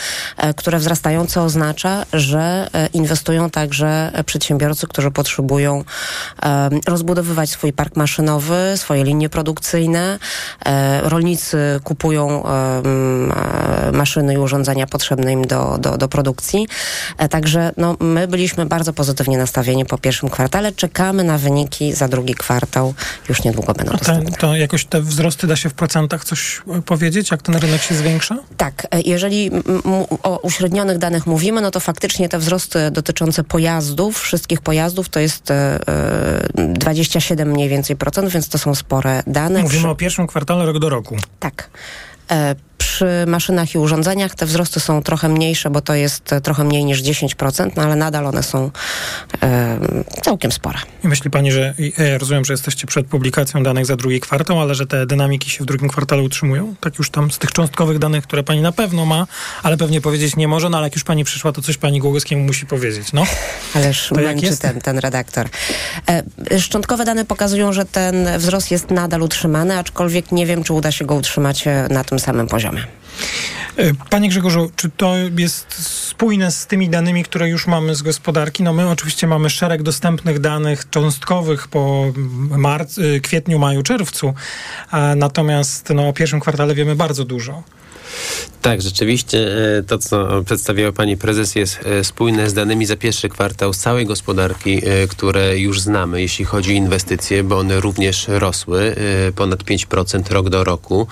które 0.56 0.78
wzrastają, 0.78 1.26
co 1.26 1.44
oznacza, 1.44 2.04
że 2.12 2.68
inwestują 2.92 3.50
także 3.50 4.12
przedsiębiorcy, 4.26 4.86
którzy 4.86 5.10
potrzebują 5.10 5.84
rozbudowywać 6.86 7.50
swój 7.50 7.72
park 7.72 7.96
maszynowy, 7.96 8.72
swoje 8.76 9.04
linie 9.04 9.28
produkcyjne. 9.28 10.18
Rolnicy 11.02 11.80
kupują 11.84 12.44
maszyny 13.92 14.34
i 14.34 14.38
urządzenia 14.38 14.86
potrzebne 14.86 15.32
im 15.32 15.46
do, 15.46 15.78
do, 15.78 15.98
do 15.98 16.08
produkcji. 16.08 16.68
Także 17.30 17.72
no, 17.76 17.96
my 18.00 18.28
byliśmy 18.28 18.66
bardzo 18.66 18.92
pozytywnie 18.92 19.38
nastawieni 19.38 19.84
po 19.84 19.98
pierwszym 19.98 20.28
kwartale. 20.30 20.72
Czekamy 20.72 20.87
na 21.24 21.38
wyniki 21.38 21.92
za 21.92 22.08
drugi 22.08 22.34
kwartał. 22.34 22.94
Już 23.28 23.44
niedługo 23.44 23.74
będą 23.74 23.92
dostępne. 23.92 24.36
To 24.36 24.56
jakoś 24.56 24.84
te 24.84 25.00
wzrosty 25.00 25.46
da 25.46 25.56
się 25.56 25.68
w 25.68 25.74
procentach 25.74 26.24
coś 26.24 26.62
powiedzieć, 26.86 27.30
jak 27.30 27.42
ten 27.42 27.54
rynek 27.54 27.82
się 27.82 27.94
zwiększa? 27.94 28.36
Tak. 28.56 28.86
Jeżeli 29.04 29.50
o 30.22 30.38
uśrednionych 30.38 30.98
danych 30.98 31.26
mówimy, 31.26 31.60
no 31.60 31.70
to 31.70 31.80
faktycznie 31.80 32.28
te 32.28 32.38
wzrosty 32.38 32.90
dotyczące 32.90 33.44
pojazdów, 33.44 34.20
wszystkich 34.20 34.60
pojazdów, 34.60 35.08
to 35.08 35.20
jest 35.20 35.52
27 36.54 37.50
mniej 37.50 37.68
więcej 37.68 37.96
procent, 37.96 38.28
więc 38.28 38.48
to 38.48 38.58
są 38.58 38.74
spore 38.74 39.22
dane. 39.26 39.62
Mówimy 39.62 39.88
o 39.88 39.94
pierwszym 39.94 40.26
kwartale 40.26 40.66
rok 40.66 40.78
do 40.78 40.88
roku. 40.88 41.16
Tak. 41.40 41.70
Przy 42.78 43.06
maszynach 43.26 43.74
i 43.74 43.78
urządzeniach 43.78 44.34
te 44.34 44.46
wzrosty 44.46 44.80
są 44.80 45.02
trochę 45.02 45.28
mniejsze, 45.28 45.70
bo 45.70 45.80
to 45.80 45.94
jest 45.94 46.34
trochę 46.42 46.64
mniej 46.64 46.84
niż 46.84 47.02
10%, 47.02 47.70
no 47.76 47.82
ale 47.82 47.96
nadal 47.96 48.26
one 48.26 48.42
są 48.42 48.70
e, 49.42 49.78
całkiem 50.22 50.52
spore. 50.52 50.78
Myśli 51.02 51.30
Pani, 51.30 51.52
że 51.52 51.74
ja 51.98 52.18
rozumiem, 52.18 52.44
że 52.44 52.52
jesteście 52.52 52.86
przed 52.86 53.06
publikacją 53.06 53.62
danych 53.62 53.86
za 53.86 53.96
drugi 53.96 54.20
kwartał, 54.20 54.60
ale 54.60 54.74
że 54.74 54.86
te 54.86 55.06
dynamiki 55.06 55.50
się 55.50 55.64
w 55.64 55.66
drugim 55.66 55.88
kwartale 55.88 56.22
utrzymują? 56.22 56.74
Tak 56.80 56.98
już 56.98 57.10
tam 57.10 57.30
z 57.30 57.38
tych 57.38 57.52
cząstkowych 57.52 57.98
danych, 57.98 58.24
które 58.24 58.42
Pani 58.42 58.60
na 58.60 58.72
pewno 58.72 59.06
ma, 59.06 59.26
ale 59.62 59.76
pewnie 59.76 60.00
powiedzieć 60.00 60.36
nie 60.36 60.48
może, 60.48 60.70
no 60.70 60.76
ale 60.76 60.86
jak 60.86 60.94
już 60.94 61.04
Pani 61.04 61.24
przyszła, 61.24 61.52
to 61.52 61.62
coś 61.62 61.76
Pani 61.76 62.00
Głogowskiemu 62.00 62.44
musi 62.44 62.66
powiedzieć, 62.66 63.12
no. 63.12 63.24
Ależ 63.74 64.10
męczy 64.10 64.56
ten, 64.56 64.80
ten 64.80 64.98
redaktor. 64.98 65.48
E, 66.08 66.60
szczątkowe 66.60 67.04
dane 67.04 67.24
pokazują, 67.24 67.72
że 67.72 67.84
ten 67.84 68.28
wzrost 68.38 68.70
jest 68.70 68.90
nadal 68.90 69.22
utrzymany, 69.22 69.78
aczkolwiek 69.78 70.32
nie 70.32 70.46
wiem, 70.46 70.64
czy 70.64 70.72
uda 70.72 70.92
się 70.92 71.04
go 71.04 71.14
utrzymać 71.14 71.64
na 71.90 72.04
tym 72.04 72.18
samym 72.18 72.46
poziomie. 72.46 72.67
Panie 74.10 74.28
Grzegorzu, 74.28 74.70
czy 74.76 74.90
to 74.90 75.14
jest 75.38 75.74
spójne 76.08 76.52
z 76.52 76.66
tymi 76.66 76.88
danymi, 76.88 77.24
które 77.24 77.48
już 77.48 77.66
mamy 77.66 77.94
z 77.94 78.02
gospodarki? 78.02 78.62
No 78.62 78.72
my 78.72 78.88
oczywiście 78.90 79.26
mamy 79.26 79.50
szereg 79.50 79.82
dostępnych 79.82 80.38
danych 80.38 80.90
cząstkowych 80.90 81.68
po 81.68 82.04
marc, 82.50 82.96
kwietniu, 83.22 83.58
maju, 83.58 83.82
czerwcu, 83.82 84.34
natomiast 85.16 85.90
no, 85.94 86.08
o 86.08 86.12
pierwszym 86.12 86.40
kwartale 86.40 86.74
wiemy 86.74 86.96
bardzo 86.96 87.24
dużo. 87.24 87.62
Tak, 88.62 88.82
rzeczywiście 88.82 89.38
to, 89.86 89.98
co 89.98 90.42
przedstawiała 90.44 90.92
pani 90.92 91.16
prezes, 91.16 91.54
jest 91.54 91.78
spójne 92.02 92.50
z 92.50 92.54
danymi 92.54 92.86
za 92.86 92.96
pierwszy 92.96 93.28
kwartał 93.28 93.74
całej 93.74 94.06
gospodarki, 94.06 94.82
które 95.08 95.58
już 95.58 95.80
znamy, 95.80 96.20
jeśli 96.20 96.44
chodzi 96.44 96.70
o 96.70 96.74
inwestycje, 96.74 97.44
bo 97.44 97.58
one 97.58 97.80
również 97.80 98.28
rosły 98.28 98.96
ponad 99.36 99.64
5% 99.64 100.32
rok 100.32 100.48
do 100.48 100.64
roku. 100.64 101.06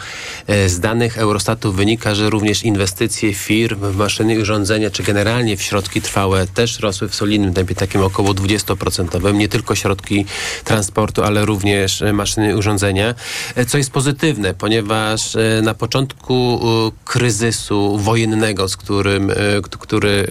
Z 0.66 0.80
danych 0.80 1.18
Eurostatu 1.18 1.72
wynika, 1.72 2.14
że 2.14 2.30
również 2.30 2.64
inwestycje 2.64 3.35
firm 3.35 3.80
w 3.80 3.96
maszyny 3.96 4.35
i 4.35 4.38
urządzenia, 4.38 4.90
czy 4.90 5.02
generalnie 5.02 5.56
w 5.56 5.62
środki 5.62 6.02
trwałe 6.02 6.46
też 6.46 6.80
rosły 6.80 7.09
w 7.09 7.14
solidnym 7.14 7.54
tempie, 7.54 7.74
takim 7.74 8.02
około 8.02 8.35
20%. 8.35 9.35
Nie 9.35 9.48
tylko 9.48 9.74
środki 9.74 10.24
transportu, 10.64 11.22
ale 11.22 11.44
również 11.44 12.02
maszyny 12.12 12.50
i 12.50 12.54
urządzenia, 12.54 13.14
co 13.68 13.78
jest 13.78 13.90
pozytywne, 13.90 14.54
ponieważ 14.54 15.37
na 15.62 15.74
początku 15.74 16.61
kryzysu 17.05 17.99
wojennego, 17.99 18.68
z 18.68 18.77
którym, 18.77 19.33
który 19.81 20.27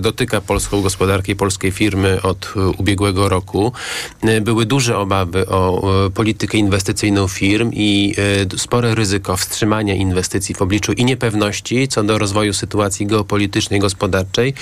dotyka 0.00 0.40
polską 0.40 0.82
gospodarkę 0.82 1.32
i 1.32 1.36
polskie 1.36 1.70
firmy 1.70 2.22
od 2.22 2.54
ubiegłego 2.78 3.28
roku. 3.28 3.72
Były 4.42 4.66
duże 4.66 4.98
obawy 4.98 5.46
o 5.46 5.82
politykę 6.14 6.58
inwestycyjną 6.58 7.28
firm 7.28 7.70
i 7.74 8.14
spore 8.56 8.94
ryzyko 8.94 9.36
wstrzymania 9.36 9.94
inwestycji 9.94 10.54
w 10.54 10.62
obliczu 10.62 10.92
i 10.92 11.04
niepewności 11.04 11.88
co 11.88 12.02
do 12.02 12.18
rozwoju 12.18 12.52
sytuacji 12.52 13.06
geopolitycznej, 13.06 13.80
gospodarczej, 13.80 14.54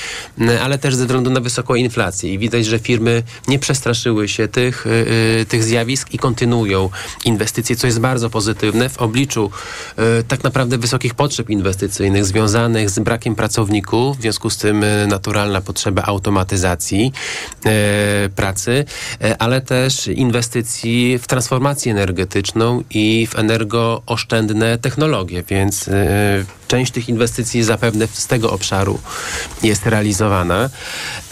ale 0.62 0.79
też 0.79 0.94
ze 0.94 1.07
względu 1.07 1.31
na 1.31 1.40
wysoką 1.40 1.74
inflację. 1.74 2.33
I 2.33 2.38
widać, 2.38 2.66
że 2.66 2.79
firmy 2.79 3.22
nie 3.48 3.59
przestraszyły 3.59 4.29
się 4.29 4.48
tych, 4.48 4.87
tych 5.48 5.64
zjawisk 5.64 6.14
i 6.14 6.18
kontynuują 6.18 6.90
inwestycje, 7.24 7.77
co 7.77 7.87
jest 7.87 8.01
bardzo 8.01 8.31
pozytywne 8.31 8.88
w 8.88 8.98
obliczu 8.98 9.51
tak 10.29 10.44
naprawdę 10.44 10.79
wysokich 10.79 11.14
potrzeb 11.28 11.50
inwestycyjnych 11.50 12.24
związanych 12.24 12.90
z 12.90 12.98
brakiem 12.98 13.34
pracowników, 13.34 14.18
w 14.18 14.20
związku 14.20 14.50
z 14.50 14.56
tym 14.56 14.84
naturalna 15.08 15.60
potrzeba 15.60 16.02
automatyzacji 16.02 17.12
e, 17.66 18.28
pracy, 18.36 18.84
e, 19.20 19.42
ale 19.42 19.60
też 19.60 20.06
inwestycji 20.06 21.18
w 21.18 21.26
transformację 21.26 21.92
energetyczną 21.92 22.82
i 22.90 23.26
w 23.30 23.38
energooszczędne 23.38 24.78
technologie, 24.78 25.42
więc 25.48 25.88
e, 25.88 26.44
część 26.68 26.92
tych 26.92 27.08
inwestycji 27.08 27.62
zapewne 27.62 28.06
z 28.12 28.26
tego 28.26 28.52
obszaru 28.52 28.98
jest 29.62 29.86
realizowana. 29.86 30.70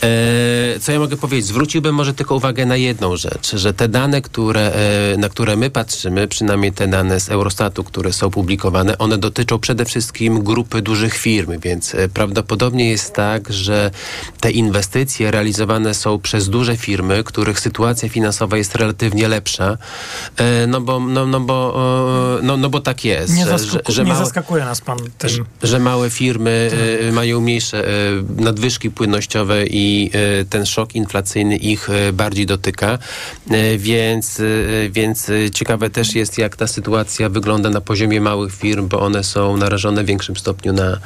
E, 0.02 0.80
co 0.80 0.92
ja 0.92 0.98
mogę 0.98 1.16
powiedzieć? 1.16 1.46
Zwróciłbym 1.46 1.94
może 1.94 2.14
tylko 2.14 2.35
uwagę 2.35 2.66
na 2.66 2.76
jedną 2.76 3.16
rzecz, 3.16 3.56
że 3.56 3.74
te 3.74 3.88
dane, 3.88 4.22
które, 4.22 4.72
e, 4.72 5.16
na 5.16 5.28
które 5.28 5.56
my 5.56 5.70
patrzymy, 5.70 6.28
przynajmniej 6.28 6.72
te 6.72 6.88
dane 6.88 7.20
z 7.20 7.28
Eurostatu, 7.28 7.85
które 7.85 8.12
są 8.12 8.30
publikowane, 8.30 8.98
one 8.98 9.18
dotyczą 9.18 9.59
przede 9.59 9.85
wszystkim 9.87 10.42
grupy 10.44 10.83
dużych 10.83 11.14
firm, 11.14 11.61
więc 11.61 11.94
e, 11.94 12.09
prawdopodobnie 12.09 12.90
jest 12.90 13.14
tak, 13.14 13.53
że 13.53 13.90
te 14.40 14.51
inwestycje 14.51 15.31
realizowane 15.31 15.94
są 15.94 16.18
przez 16.18 16.49
duże 16.49 16.77
firmy, 16.77 17.25
których 17.25 17.61
sytuacja 17.61 18.09
finansowa 18.09 18.57
jest 18.57 18.75
relatywnie 18.75 19.29
lepsza, 19.29 19.79
no 20.68 20.81
bo, 20.81 21.01
no, 21.01 21.27
no 21.27 21.40
bo, 21.40 21.57
no, 22.42 22.57
no 22.57 22.70
bo 22.70 22.81
tak 22.81 23.05
jest. 23.05 23.35
Nie, 23.35 23.46
zaskaku- 23.46 23.92
że, 23.92 24.05
nie 24.05 24.09
małe, 24.09 24.25
zaskakuje 24.25 24.64
nas 24.64 24.81
pan 24.81 24.99
tym. 25.18 25.31
Że, 25.31 25.42
że 25.62 25.79
małe 25.79 26.11
firmy 26.11 26.70
tak. 26.70 27.14
mają 27.14 27.40
mniejsze 27.40 27.85
nadwyżki 28.37 28.90
płynnościowe 28.90 29.66
i 29.66 30.11
e, 30.12 30.44
ten 30.44 30.66
szok 30.66 30.94
inflacyjny 30.94 31.57
ich 31.57 31.90
e, 31.90 32.12
bardziej 32.12 32.46
dotyka, 32.46 32.99
e, 33.51 33.79
więc, 33.79 34.42
więc 34.90 35.31
ciekawe 35.55 35.90
też 35.90 36.14
jest, 36.14 36.38
jak 36.38 36.57
ta 36.57 36.66
sytuacja 36.66 37.29
wygląda 37.29 37.70
na 37.70 37.81
poziomie 37.81 38.20
małych 38.20 38.55
firm, 38.55 38.88
bo 38.88 39.01
one 39.01 39.25
są 39.25 39.57
narażone 39.76 40.04
w 40.04 40.06
większym 40.06 40.36
stopniu 40.36 40.72
na, 40.72 40.98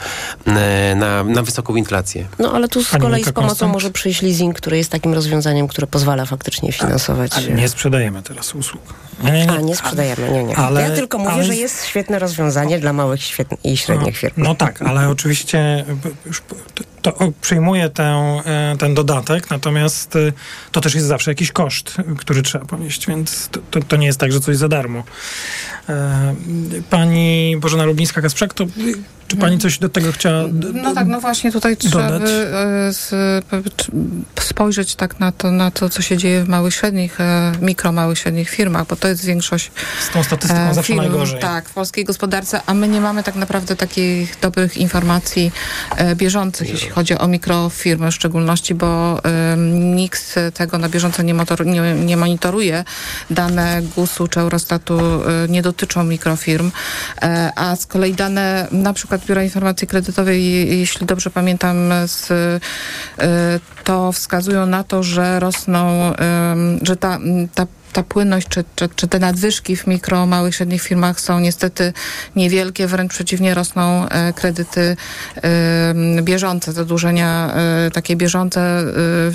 na, 0.96 1.24
na 1.24 1.42
wysoką 1.42 1.76
inflację. 1.76 2.26
No 2.38 2.52
ale 2.52 2.68
tu 2.68 2.84
z 2.84 2.90
kolei 2.90 3.24
z 3.24 3.32
pomocą 3.32 3.68
może 3.68 3.90
przyjść 3.90 4.22
leasing, 4.22 4.56
który 4.56 4.76
jest 4.76 4.90
takim 4.90 5.14
rozwiązaniem, 5.14 5.68
które 5.68 5.86
pozwala 5.86 6.26
faktycznie 6.26 6.72
finansować. 6.72 7.32
Ale 7.36 7.48
nie 7.48 7.68
sprzedajemy 7.68 8.22
teraz 8.22 8.54
usług. 8.54 8.82
Nie, 9.22 9.32
nie, 9.32 9.46
nie. 9.46 9.52
A, 9.52 9.60
nie 9.60 9.76
sprzedajemy, 9.76 10.30
nie, 10.30 10.44
nie. 10.44 10.56
Ale, 10.56 10.82
ja 10.82 10.90
tylko 10.90 11.18
mówię, 11.18 11.32
ale... 11.32 11.44
że 11.44 11.56
jest 11.56 11.84
świetne 11.84 12.18
rozwiązanie 12.18 12.78
dla 12.78 12.92
małych 12.92 13.20
i 13.64 13.76
średnich 13.76 14.16
firm. 14.16 14.34
No, 14.36 14.44
no 14.44 14.54
tak, 14.54 14.82
ale 14.82 15.08
oczywiście 15.08 15.84
już 16.26 16.42
to 17.02 17.32
przyjmuje 17.40 17.88
tę, 17.88 18.40
ten 18.78 18.94
dodatek, 18.94 19.50
natomiast 19.50 20.18
to 20.72 20.80
też 20.80 20.94
jest 20.94 21.06
zawsze 21.06 21.30
jakiś 21.30 21.52
koszt, 21.52 21.96
który 22.18 22.42
trzeba 22.42 22.64
ponieść, 22.64 23.06
więc 23.06 23.48
to, 23.48 23.60
to, 23.70 23.80
to 23.80 23.96
nie 23.96 24.06
jest 24.06 24.20
tak, 24.20 24.32
że 24.32 24.40
coś 24.40 24.56
za 24.56 24.68
darmo. 24.68 25.04
Pani 26.90 27.56
Bożena 27.60 27.84
Lublińska-Kasprzak, 27.84 28.54
to 28.54 28.66
czy 29.30 29.36
pani 29.36 29.58
coś 29.58 29.78
do 29.78 29.88
tego 29.88 30.12
chciała 30.12 30.44
No 30.74 30.94
tak, 30.94 31.06
no 31.06 31.20
właśnie 31.20 31.52
tutaj 31.52 31.76
trzeba 31.76 32.18
by, 32.18 32.50
spojrzeć 34.40 34.94
tak 34.94 35.20
na 35.20 35.32
to, 35.32 35.50
na 35.50 35.70
to, 35.70 35.90
co 35.90 36.02
się 36.02 36.16
dzieje 36.16 36.44
w 36.44 36.48
małych, 36.48 36.74
średnich, 36.74 37.18
mikro, 37.60 37.92
małych, 37.92 38.18
średnich 38.18 38.50
firmach, 38.50 38.86
bo 38.86 38.96
to 38.96 39.08
jest 39.08 39.24
większość 39.24 39.70
Z 40.00 40.12
tą 40.12 40.24
statystyką 40.24 40.74
zawsze 40.74 40.92
firm, 40.92 40.98
najgorzej. 40.98 41.40
Tak, 41.40 41.68
w 41.68 41.72
polskiej 41.72 42.04
gospodarce, 42.04 42.60
a 42.66 42.74
my 42.74 42.88
nie 42.88 43.00
mamy 43.00 43.22
tak 43.22 43.34
naprawdę 43.34 43.76
takich 43.76 44.36
dobrych 44.40 44.76
informacji 44.76 45.52
bieżących, 46.14 46.70
jeśli 46.70 46.90
chodzi 46.90 47.18
o 47.18 47.28
mikrofirmy 47.28 48.10
w 48.10 48.14
szczególności, 48.14 48.74
bo 48.74 49.20
nikt 49.80 50.34
tego 50.54 50.78
na 50.78 50.88
bieżąco 50.88 51.22
nie, 51.22 51.34
motor, 51.34 51.66
nie, 51.66 51.94
nie 51.94 52.16
monitoruje. 52.16 52.84
Dane 53.30 53.82
GUS-u 53.96 54.28
czy 54.28 54.40
Eurostatu 54.40 55.00
nie 55.48 55.62
dotyczą 55.62 56.04
mikrofirm, 56.04 56.70
a 57.56 57.76
z 57.76 57.86
kolei 57.86 58.14
dane 58.14 58.68
na 58.72 58.92
przykład 58.92 59.19
Biura 59.26 59.42
Informacji 59.44 59.86
Kredytowej, 59.86 60.78
jeśli 60.78 61.06
dobrze 61.06 61.30
pamiętam, 61.30 61.76
z, 62.06 62.28
to 63.84 64.12
wskazują 64.12 64.66
na 64.66 64.84
to, 64.84 65.02
że 65.02 65.40
rosną, 65.40 66.12
że 66.82 66.96
ta, 66.96 67.18
ta 67.54 67.66
ta 67.92 68.02
płynność 68.02 68.48
czy, 68.48 68.64
czy, 68.76 68.88
czy, 68.96 69.08
te 69.08 69.18
nadwyżki 69.18 69.76
w 69.76 69.86
mikro, 69.86 70.26
małych, 70.26 70.54
średnich 70.54 70.82
firmach 70.82 71.20
są 71.20 71.40
niestety 71.40 71.92
niewielkie, 72.36 72.86
wręcz 72.86 73.12
przeciwnie 73.12 73.54
rosną 73.54 74.08
e, 74.08 74.32
kredyty 74.32 74.96
e, 75.36 76.22
bieżące, 76.22 76.72
zadłużenia 76.72 77.54
e, 77.54 77.90
takie 77.90 78.16
bieżące, 78.16 78.84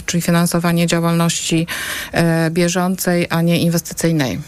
czyli 0.05 0.21
finansowanie 0.21 0.87
działalności 0.87 1.67
bieżącej, 2.51 3.27
a 3.29 3.41
nie 3.41 3.59
inwestycyjnej. 3.59 4.39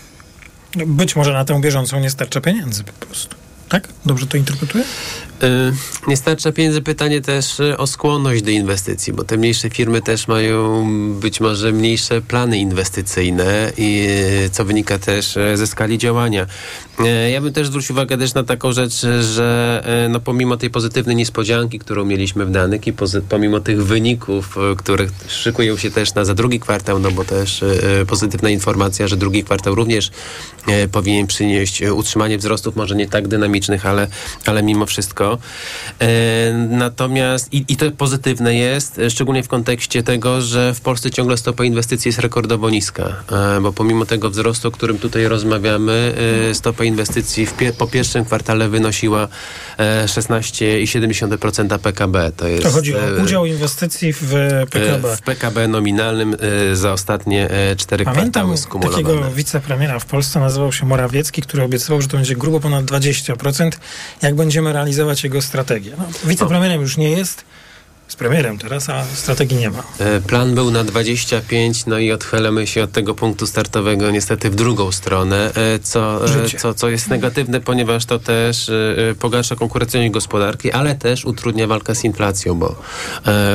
Być 0.86 1.15
może 1.15 1.34
na 1.34 1.45
tę 1.45 1.62
bieżącą 1.62 2.00
nie 2.00 2.10
starcza 2.10 2.41
pieniędzy 2.41 2.84
po 2.84 3.06
prostu. 3.06 3.47
Tak? 3.70 3.88
Dobrze 4.06 4.28
to 4.28 4.38
interpretuję? 4.38 4.84
Nie 6.08 6.17
starcza 6.17 6.52
pieniędzy. 6.52 6.82
Pytanie 6.82 7.21
też 7.21 7.58
o 7.78 7.88
skłonność 7.88 8.41
do 8.41 8.52
inwestycji, 8.52 9.13
bo 9.13 9.23
te 9.23 9.38
mniejsze 9.38 9.69
firmy 9.69 10.02
też 10.02 10.28
mają 10.28 10.88
być 11.19 11.39
może 11.39 11.71
mniejsze 11.71 12.21
plany 12.21 12.58
inwestycyjne, 12.58 13.71
i 13.78 14.08
co 14.52 14.65
wynika 14.65 15.00
też 15.00 15.38
ze 15.56 15.67
skali 15.67 15.97
działania. 15.97 16.45
Ja 17.32 17.41
bym 17.41 17.54
też 17.54 17.67
zwrócił 17.67 17.95
uwagę 17.95 18.17
też 18.17 18.34
na 18.34 18.43
taką 18.43 18.71
rzecz, 18.71 18.93
że 19.21 19.84
no 20.10 20.19
pomimo 20.19 20.58
tej 20.58 20.69
pozytywnej 20.69 21.15
niespodzianki, 21.15 21.80
którą 21.80 22.06
mieliśmy 22.06 22.45
w 22.45 22.52
danych 22.52 22.88
i 22.88 22.93
pomimo 23.30 23.60
tych 23.60 23.86
wyników, 23.86 24.58
które 24.78 25.08
szykują 25.28 25.78
się 25.78 25.91
też 25.91 26.13
na 26.13 26.26
za 26.26 26.34
drugi 26.34 26.60
kwartał, 26.60 27.00
no 27.00 27.12
bo 27.12 27.26
też 27.26 27.63
pozytywna 28.08 28.50
informacja, 28.50 29.08
że 29.08 29.17
drugi 29.17 29.43
kwartał 29.43 29.76
również 29.76 30.12
powinien 30.91 31.28
przynieść 31.28 31.82
utrzymanie 31.82 32.38
wzrostów, 32.38 32.76
może 32.76 32.95
nie 32.95 33.08
tak 33.08 33.28
dynamicznych, 33.28 33.86
ale, 33.86 34.08
ale 34.45 34.63
mimo 34.63 34.86
wszystko. 34.86 35.27
Natomiast 36.70 37.54
i, 37.54 37.66
i 37.68 37.78
to 37.78 37.92
pozytywne 37.92 38.56
jest, 38.56 39.02
szczególnie 39.10 39.44
w 39.44 39.48
kontekście 39.48 40.04
tego, 40.04 40.42
że 40.42 40.74
w 40.74 40.82
Polsce 40.82 41.12
ciągle 41.12 41.38
stopa 41.38 41.63
inwestycji 41.63 42.10
jest 42.10 42.20
rekordowo 42.20 42.70
niska, 42.70 43.16
bo 43.62 43.74
pomimo 43.74 44.06
tego 44.06 44.30
wzrostu, 44.30 44.68
o 44.68 44.72
którym 44.72 45.00
tutaj 45.00 45.28
rozmawiamy, 45.28 46.13
stopa 46.54 46.84
inwestycji 46.84 47.48
po 47.78 47.88
pierwszym 47.88 48.26
kwartale 48.26 48.70
wynosiła 48.70 49.28
16,7% 50.06 51.80
PKB. 51.80 52.32
To, 52.38 52.48
jest, 52.48 52.63
to 52.63 52.72
chodzi 52.72 52.96
o 52.96 53.00
udział 53.24 53.46
inwestycji 53.46 54.13
w 54.13 54.34
PKB. 54.72 55.16
W 55.18 55.22
PKB 55.22 55.68
nominalnym 55.68 56.36
za 56.74 56.94
ostatnie 56.94 57.50
cztery 57.78 58.06
kwartały 58.06 58.58
skumulowane. 58.58 59.04
takiego 59.04 59.32
wicepremiera 59.32 60.00
w 60.00 60.06
Polsce 60.06 60.40
nazywał 60.40 60.72
się 60.72 60.86
Morawiecki, 60.86 61.42
który 61.42 61.63
obiecywał, 61.63 62.02
że 62.02 62.08
to 62.08 62.18
będzie 62.18 62.36
grubo 62.36 62.60
ponad 62.60 62.86
20%, 62.86 63.72
jak 64.22 64.36
będziemy 64.36 64.74
realizować 64.74 65.17
jego 65.24 65.42
strategię. 65.42 65.92
No, 65.98 66.06
wicepremierem 66.26 66.82
już 66.82 66.98
nie 66.98 67.10
jest, 67.10 67.46
z 68.08 68.15
premierem 68.15 68.58
teraz, 68.58 68.89
a 68.89 69.06
strategii 69.13 69.58
nie 69.58 69.70
ma. 69.70 69.84
Plan 70.28 70.56
był 70.56 70.72
na 70.72 70.84
25, 70.84 71.86
no 71.86 72.00
i 72.00 72.12
odchylamy 72.12 72.67
się 72.67 72.84
od 72.84 72.91
tego 72.91 73.13
punktu 73.15 73.48
startowego 73.48 74.12
niestety 74.12 74.50
w 74.50 74.56
drugą 74.56 74.91
stronę, 74.91 75.52
co, 75.84 76.22
co, 76.58 76.74
co 76.74 76.89
jest 76.89 77.08
negatywne, 77.08 77.62
ponieważ 77.62 78.06
to 78.06 78.20
też 78.20 78.72
pogarsza 79.20 79.56
konkurencyjność 79.56 80.13
gospodarki, 80.13 80.72
ale 80.72 80.96
też 80.96 81.26
utrudnia 81.26 81.67
walkę 81.67 81.96
z 81.96 82.04
inflacją, 82.04 82.56
bo, 82.56 82.76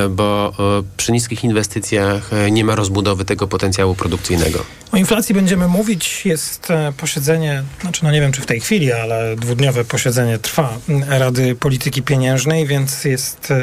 bo 0.09 0.53
przy 0.97 1.11
niskich 1.11 1.43
inwestycjach 1.43 2.29
nie 2.51 2.65
ma 2.65 2.75
rozbudowy 2.75 3.25
tego 3.25 3.47
potencjału 3.47 3.95
produkcyjnego. 3.95 4.65
O 4.91 4.97
inflacji 4.97 5.35
będziemy 5.35 5.67
mówić. 5.67 6.25
Jest 6.25 6.67
posiedzenie, 6.97 7.63
znaczy 7.81 8.03
no 8.03 8.11
nie 8.11 8.21
wiem 8.21 8.31
czy 8.31 8.41
w 8.41 8.45
tej 8.45 8.59
chwili, 8.59 8.91
ale 8.91 9.35
dwudniowe 9.35 9.85
posiedzenie 9.85 10.39
trwa 10.39 10.77
Rady 11.07 11.55
Polityki 11.55 12.01
Pieniężnej, 12.01 12.67
więc 12.67 13.05
jest 13.05 13.53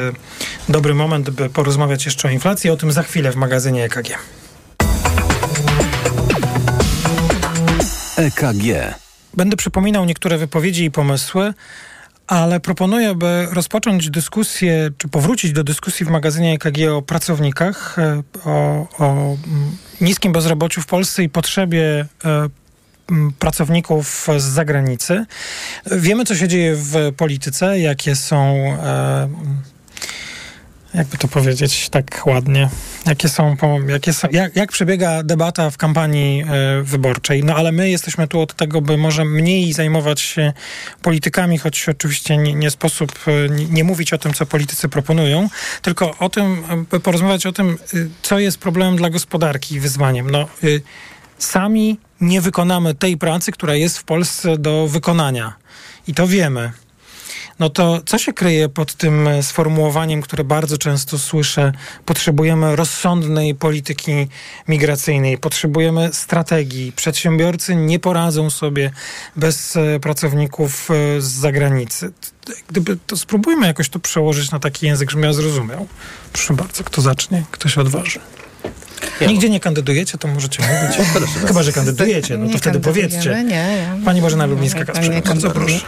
dobry 0.81 0.93
moment, 0.93 1.29
by 1.29 1.49
porozmawiać 1.49 2.05
jeszcze 2.05 2.27
o 2.27 2.31
inflacji. 2.31 2.69
O 2.69 2.77
tym 2.77 2.91
za 2.91 3.03
chwilę 3.03 3.31
w 3.31 3.35
magazynie 3.35 3.85
EKG. 3.85 4.17
EKG. 8.17 8.95
Będę 9.33 9.57
przypominał 9.57 10.05
niektóre 10.05 10.37
wypowiedzi 10.37 10.85
i 10.85 10.91
pomysły, 10.91 11.53
ale 12.27 12.59
proponuję, 12.59 13.15
by 13.15 13.47
rozpocząć 13.51 14.09
dyskusję, 14.09 14.89
czy 14.97 15.07
powrócić 15.07 15.51
do 15.51 15.63
dyskusji 15.63 16.05
w 16.05 16.09
magazynie 16.09 16.53
EKG 16.53 16.77
o 16.91 17.01
pracownikach, 17.01 17.95
o, 18.45 18.87
o 18.99 19.37
niskim 20.01 20.31
bezrobociu 20.31 20.81
w 20.81 20.85
Polsce 20.85 21.23
i 21.23 21.29
potrzebie 21.29 22.05
pracowników 23.39 24.27
z 24.37 24.43
zagranicy. 24.43 25.25
Wiemy, 25.91 26.25
co 26.25 26.35
się 26.35 26.47
dzieje 26.47 26.75
w 26.75 26.95
polityce, 27.17 27.79
jakie 27.79 28.15
są 28.15 28.63
jakby 30.93 31.17
to 31.17 31.27
powiedzieć 31.27 31.89
tak 31.89 32.21
ładnie, 32.25 32.69
jakie 33.05 33.29
są, 33.29 33.55
jakie 33.87 34.13
są 34.13 34.27
jak, 34.31 34.55
jak 34.55 34.71
przebiega 34.71 35.23
debata 35.23 35.69
w 35.69 35.77
kampanii 35.77 36.43
y, 36.79 36.83
wyborczej. 36.83 37.43
No 37.43 37.55
ale 37.55 37.71
my 37.71 37.89
jesteśmy 37.89 38.27
tu 38.27 38.39
od 38.41 38.53
tego, 38.53 38.81
by 38.81 38.97
może 38.97 39.25
mniej 39.25 39.73
zajmować 39.73 40.21
się 40.21 40.53
politykami, 41.01 41.57
choć 41.57 41.89
oczywiście 41.89 42.37
nie, 42.37 42.53
nie 42.53 42.71
sposób 42.71 43.11
y, 43.27 43.49
nie 43.69 43.83
mówić 43.83 44.13
o 44.13 44.17
tym, 44.17 44.33
co 44.33 44.45
politycy 44.45 44.89
proponują, 44.89 45.49
tylko 45.81 46.17
o 46.17 46.29
tym, 46.29 46.63
by 46.91 46.99
porozmawiać 46.99 47.45
o 47.45 47.51
tym, 47.51 47.77
co 48.21 48.39
jest 48.39 48.57
problemem 48.57 48.95
dla 48.95 49.09
gospodarki 49.09 49.75
i 49.75 49.79
wyzwaniem. 49.79 50.31
No, 50.31 50.47
sami 51.37 51.99
nie 52.21 52.41
wykonamy 52.41 52.95
tej 52.95 53.17
pracy, 53.17 53.51
która 53.51 53.75
jest 53.75 53.97
w 53.97 54.03
Polsce 54.03 54.57
do 54.57 54.87
wykonania. 54.87 55.53
I 56.07 56.13
to 56.13 56.27
wiemy 56.27 56.71
no 57.61 57.69
to 57.69 58.01
co 58.05 58.17
się 58.17 58.33
kryje 58.33 58.69
pod 58.69 58.93
tym 58.93 59.29
sformułowaniem, 59.41 60.21
które 60.21 60.43
bardzo 60.43 60.77
często 60.77 61.19
słyszę? 61.19 61.71
Potrzebujemy 62.05 62.75
rozsądnej 62.75 63.55
polityki 63.55 64.27
migracyjnej, 64.67 65.37
potrzebujemy 65.37 66.09
strategii. 66.13 66.91
Przedsiębiorcy 66.91 67.75
nie 67.75 67.99
poradzą 67.99 68.49
sobie 68.49 68.91
bez 69.35 69.77
pracowników 70.01 70.89
z 71.19 71.23
zagranicy. 71.23 72.11
Gdyby 72.69 72.97
to 73.07 73.17
spróbujmy 73.17 73.67
jakoś 73.67 73.89
to 73.89 73.99
przełożyć 73.99 74.51
na 74.51 74.59
taki 74.59 74.85
język, 74.85 75.11
żebym 75.11 75.23
ja 75.25 75.33
zrozumiał. 75.33 75.87
Proszę 76.33 76.53
bardzo, 76.53 76.83
kto 76.83 77.01
zacznie? 77.01 77.43
Kto 77.51 77.69
się 77.69 77.81
odważy? 77.81 78.19
Ja. 79.21 79.27
Nigdzie 79.27 79.49
nie 79.49 79.59
kandydujecie, 79.59 80.17
to 80.17 80.27
możecie 80.27 80.63
mówić. 80.63 80.97
Chyba, 81.47 81.63
że 81.63 81.71
kandydujecie, 81.71 82.37
no 82.37 82.49
to 82.49 82.57
wtedy 82.57 82.79
powiedzcie. 82.79 83.43
Nie, 83.43 83.55
ja. 83.55 84.05
Pani 84.05 84.21
Bożena 84.21 84.47
Lublińska-Kasprzyk, 84.47 85.27
bardzo 85.27 85.51
proszę. 85.51 85.79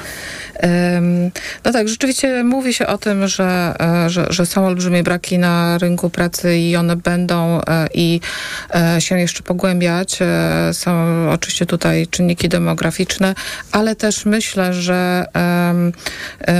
No 1.65 1.71
tak, 1.71 1.87
rzeczywiście 1.87 2.43
mówi 2.43 2.73
się 2.73 2.87
o 2.87 2.97
tym, 2.97 3.27
że, 3.27 3.75
że, 4.07 4.25
że, 4.29 4.45
są 4.45 4.67
olbrzymie 4.67 5.03
braki 5.03 5.37
na 5.37 5.77
rynku 5.77 6.09
pracy 6.09 6.57
i 6.57 6.75
one 6.75 6.95
będą 6.95 7.61
i 7.93 8.19
się 8.99 9.19
jeszcze 9.19 9.43
pogłębiać. 9.43 10.19
Są 10.71 10.91
oczywiście 11.31 11.65
tutaj 11.65 12.07
czynniki 12.07 12.49
demograficzne, 12.49 13.35
ale 13.71 13.95
też 13.95 14.25
myślę, 14.25 14.73
że 14.73 15.25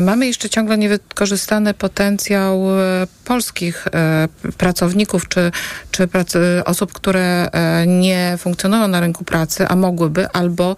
mamy 0.01 0.27
jeszcze 0.27 0.49
ciągle 0.49 0.77
niewykorzystany 0.77 1.73
potencjał 1.73 2.63
polskich 3.25 3.88
pracowników 4.58 5.27
czy, 5.27 5.51
czy 5.91 6.08
pracy, 6.08 6.62
osób, 6.65 6.93
które 6.93 7.49
nie 7.88 8.36
funkcjonują 8.38 8.88
na 8.88 8.99
rynku 8.99 9.23
pracy, 9.23 9.67
a 9.67 9.75
mogłyby, 9.75 10.29
albo 10.29 10.75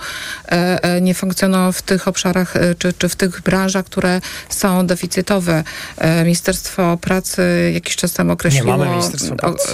nie 1.02 1.14
funkcjonują 1.14 1.72
w 1.72 1.82
tych 1.82 2.08
obszarach 2.08 2.54
czy, 2.80 2.94
czy 2.94 3.05
w 3.10 3.16
w 3.16 3.18
tych 3.18 3.42
branżach, 3.42 3.86
które 3.86 4.22
są 4.50 4.88
deficytowe. 4.88 5.64
E, 5.98 6.24
Ministerstwo 6.24 6.98
Pracy 7.02 7.72
jakiś 7.74 7.96
czas 7.96 8.14
temu 8.14 8.32
określiło... 8.32 8.66
Nie 8.66 8.78
mamy 8.78 8.92
Ministerstwa 8.92 9.36
Pracy. 9.36 9.70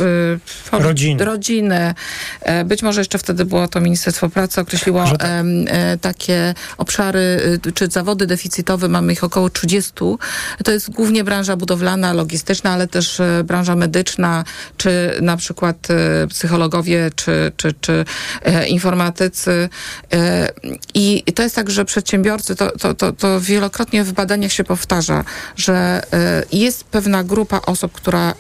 O, 0.72 0.78
y, 0.78 0.84
Rodziny. 0.84 1.26
rodziny. 1.26 1.94
E, 2.42 2.66
Być 2.66 2.84
może 2.84 3.02
jeszcze 3.02 3.18
wtedy 3.18 3.46
było 3.46 3.68
to 3.68 3.82
Ministerstwo 3.82 4.30
Pracy, 4.30 4.62
określiło 4.62 5.04
tak. 5.04 5.22
e, 5.22 5.98
takie 6.02 6.54
obszary, 6.78 7.60
czy 7.74 7.88
zawody 7.88 8.28
deficytowe, 8.28 8.88
mamy 8.88 9.14
ich 9.14 9.24
około 9.24 9.50
30. 9.50 9.94
To 10.64 10.72
jest 10.72 10.92
głównie 10.92 11.24
branża 11.24 11.56
budowlana, 11.56 12.14
logistyczna, 12.14 12.72
ale 12.72 12.88
też 12.88 13.20
e, 13.20 13.44
branża 13.44 13.76
medyczna, 13.76 14.44
czy 14.78 15.18
na 15.22 15.38
przykład 15.38 15.88
e, 15.92 16.28
psychologowie, 16.28 17.12
czy, 17.16 17.52
czy, 17.58 17.74
czy 17.82 18.06
e, 18.44 18.68
informatycy. 18.68 19.70
E, 20.14 20.50
I 20.94 21.24
to 21.36 21.44
jest 21.44 21.56
tak, 21.56 21.70
że 21.70 21.86
przedsiębiorcy, 21.86 22.56
to, 22.56 22.72
to, 22.78 22.94
to, 22.94 23.14
to 23.22 23.42
wielokrotnie 23.42 24.04
w 24.04 24.14
badaniach 24.14 24.52
się 24.52 24.64
powtarza, 24.64 25.24
że 25.56 26.02
e, 26.14 26.44
jest 26.52 26.84
pewna 26.84 27.24
grupa 27.24 27.62
osób, 27.66 27.92
która 27.92 28.34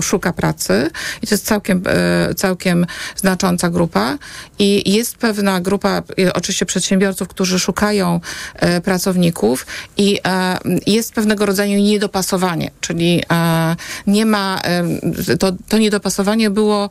szuka 0.00 0.32
pracy 0.32 0.90
i 1.22 1.26
to 1.26 1.34
jest 1.34 1.46
całkiem, 1.46 1.82
e, 1.86 2.34
całkiem 2.34 2.86
znacząca 3.16 3.70
grupa 3.70 4.18
i 4.58 4.92
jest 4.92 5.16
pewna 5.16 5.60
grupa, 5.60 6.02
e, 6.18 6.32
oczywiście 6.32 6.66
przedsiębiorców, 6.66 7.28
którzy 7.28 7.58
szukają 7.58 8.20
pracowników 8.84 9.66
i 9.96 10.20
jest 10.86 11.12
pewnego 11.12 11.46
rodzaju 11.46 11.78
niedopasowanie, 11.80 12.70
czyli 12.80 13.22
nie 14.06 14.26
ma, 14.26 14.60
to, 15.38 15.52
to 15.68 15.78
niedopasowanie 15.78 16.50
było 16.50 16.90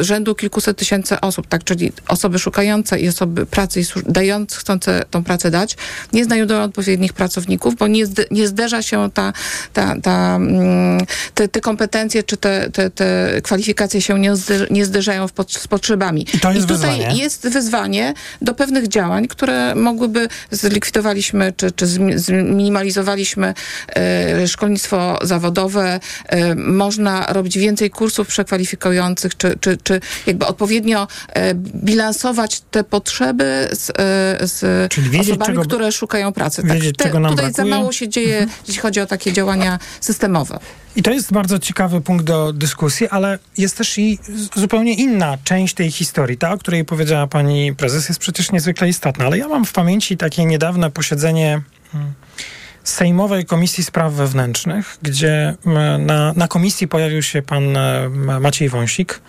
rzędu 0.00 0.34
kilkuset 0.34 0.76
tysięcy 0.76 1.20
osób, 1.20 1.46
tak, 1.46 1.64
czyli 1.64 1.92
osoby 2.08 2.38
szukające 2.38 3.00
i 3.00 3.08
osoby 3.08 3.46
pracy 3.46 3.80
dające, 4.06 4.56
chcące 4.56 5.04
tą 5.10 5.24
pracę 5.24 5.50
dać, 5.50 5.76
nie 6.12 6.24
znajdują 6.46 6.62
odpowiednich 6.68 7.12
pracowników, 7.12 7.74
bo 7.76 7.86
nie, 7.86 8.04
nie 8.30 8.46
zderza 8.48 8.82
się 8.82 9.10
ta, 9.14 9.32
ta, 9.72 9.94
ta, 10.02 10.36
mm, 10.36 11.00
te, 11.34 11.48
te 11.48 11.60
kompetencje 11.60 12.22
czy 12.22 12.36
te, 12.36 12.70
te, 12.70 12.90
te 12.90 13.28
kwalifikacje 13.42 14.00
się 14.02 14.18
nie, 14.18 14.36
zder, 14.36 14.70
nie 14.70 14.84
zderzają 14.84 15.28
w 15.28 15.32
pot, 15.32 15.52
z 15.52 15.66
potrzebami. 15.68 16.26
I 16.34 16.40
to 16.40 16.52
jest 16.52 16.68
tutaj 16.68 16.98
wyzwanie. 16.98 17.22
jest 17.22 17.48
wyzwanie 17.48 18.14
do 18.42 18.54
pewnych 18.54 18.88
działań, 18.88 19.28
które 19.28 19.74
mogłyby 19.74 20.28
zlikwidowaliśmy 20.50 21.52
czy, 21.56 21.70
czy 21.70 21.86
zmi- 21.86 22.18
zminimalizowaliśmy 22.18 23.54
e, 23.96 24.48
szkolnictwo 24.48 25.18
zawodowe. 25.22 26.00
E, 26.28 26.54
można 26.54 27.26
robić 27.28 27.58
więcej 27.58 27.90
kursów 27.90 28.28
przekwalifikujących, 28.28 29.36
czy, 29.36 29.56
czy, 29.60 29.76
czy 29.82 30.00
jakby 30.26 30.46
odpowiednio 30.46 31.08
e, 31.32 31.54
bilansować 31.54 32.60
te 32.70 32.84
potrzeby 32.84 33.68
z, 33.72 33.92
z 34.52 34.56
osobami, 35.20 35.46
czego- 35.46 35.62
które 35.62 35.92
szukają 35.92 36.32
pracy. 36.36 36.62
wiedzieć, 36.62 36.96
czego 36.96 37.20
nam 37.20 37.30
tutaj 37.30 37.52
brakuje. 37.52 37.70
za 37.70 37.76
mało 37.76 37.92
się 37.92 38.08
dzieje, 38.08 38.46
jeśli 38.66 38.82
chodzi 38.82 39.00
o 39.00 39.06
takie 39.06 39.32
działania 39.32 39.78
systemowe. 40.00 40.58
I 40.96 41.02
to 41.02 41.10
jest 41.10 41.32
bardzo 41.32 41.58
ciekawy 41.58 42.00
punkt 42.00 42.24
do 42.24 42.52
dyskusji, 42.52 43.08
ale 43.08 43.38
jest 43.58 43.76
też 43.76 43.98
i 43.98 44.18
zupełnie 44.56 44.94
inna 44.94 45.38
część 45.44 45.74
tej 45.74 45.90
historii. 45.90 46.38
Ta, 46.38 46.52
o 46.52 46.58
której 46.58 46.84
powiedziała 46.84 47.26
pani 47.26 47.74
prezes, 47.74 48.08
jest 48.08 48.20
przecież 48.20 48.52
niezwykle 48.52 48.88
istotna. 48.88 49.24
Ale 49.24 49.38
ja 49.38 49.48
mam 49.48 49.64
w 49.64 49.72
pamięci 49.72 50.16
takie 50.16 50.44
niedawne 50.44 50.90
posiedzenie 50.90 51.60
mm, 51.94 52.12
Sejmowej 52.88 53.44
Komisji 53.44 53.84
Spraw 53.84 54.12
Wewnętrznych, 54.12 54.98
gdzie 55.02 55.54
na, 55.98 56.32
na 56.32 56.48
komisji 56.48 56.88
pojawił 56.88 57.22
się 57.22 57.42
pan 57.42 57.78
Maciej 58.40 58.68
Wąsik. 58.68 59.20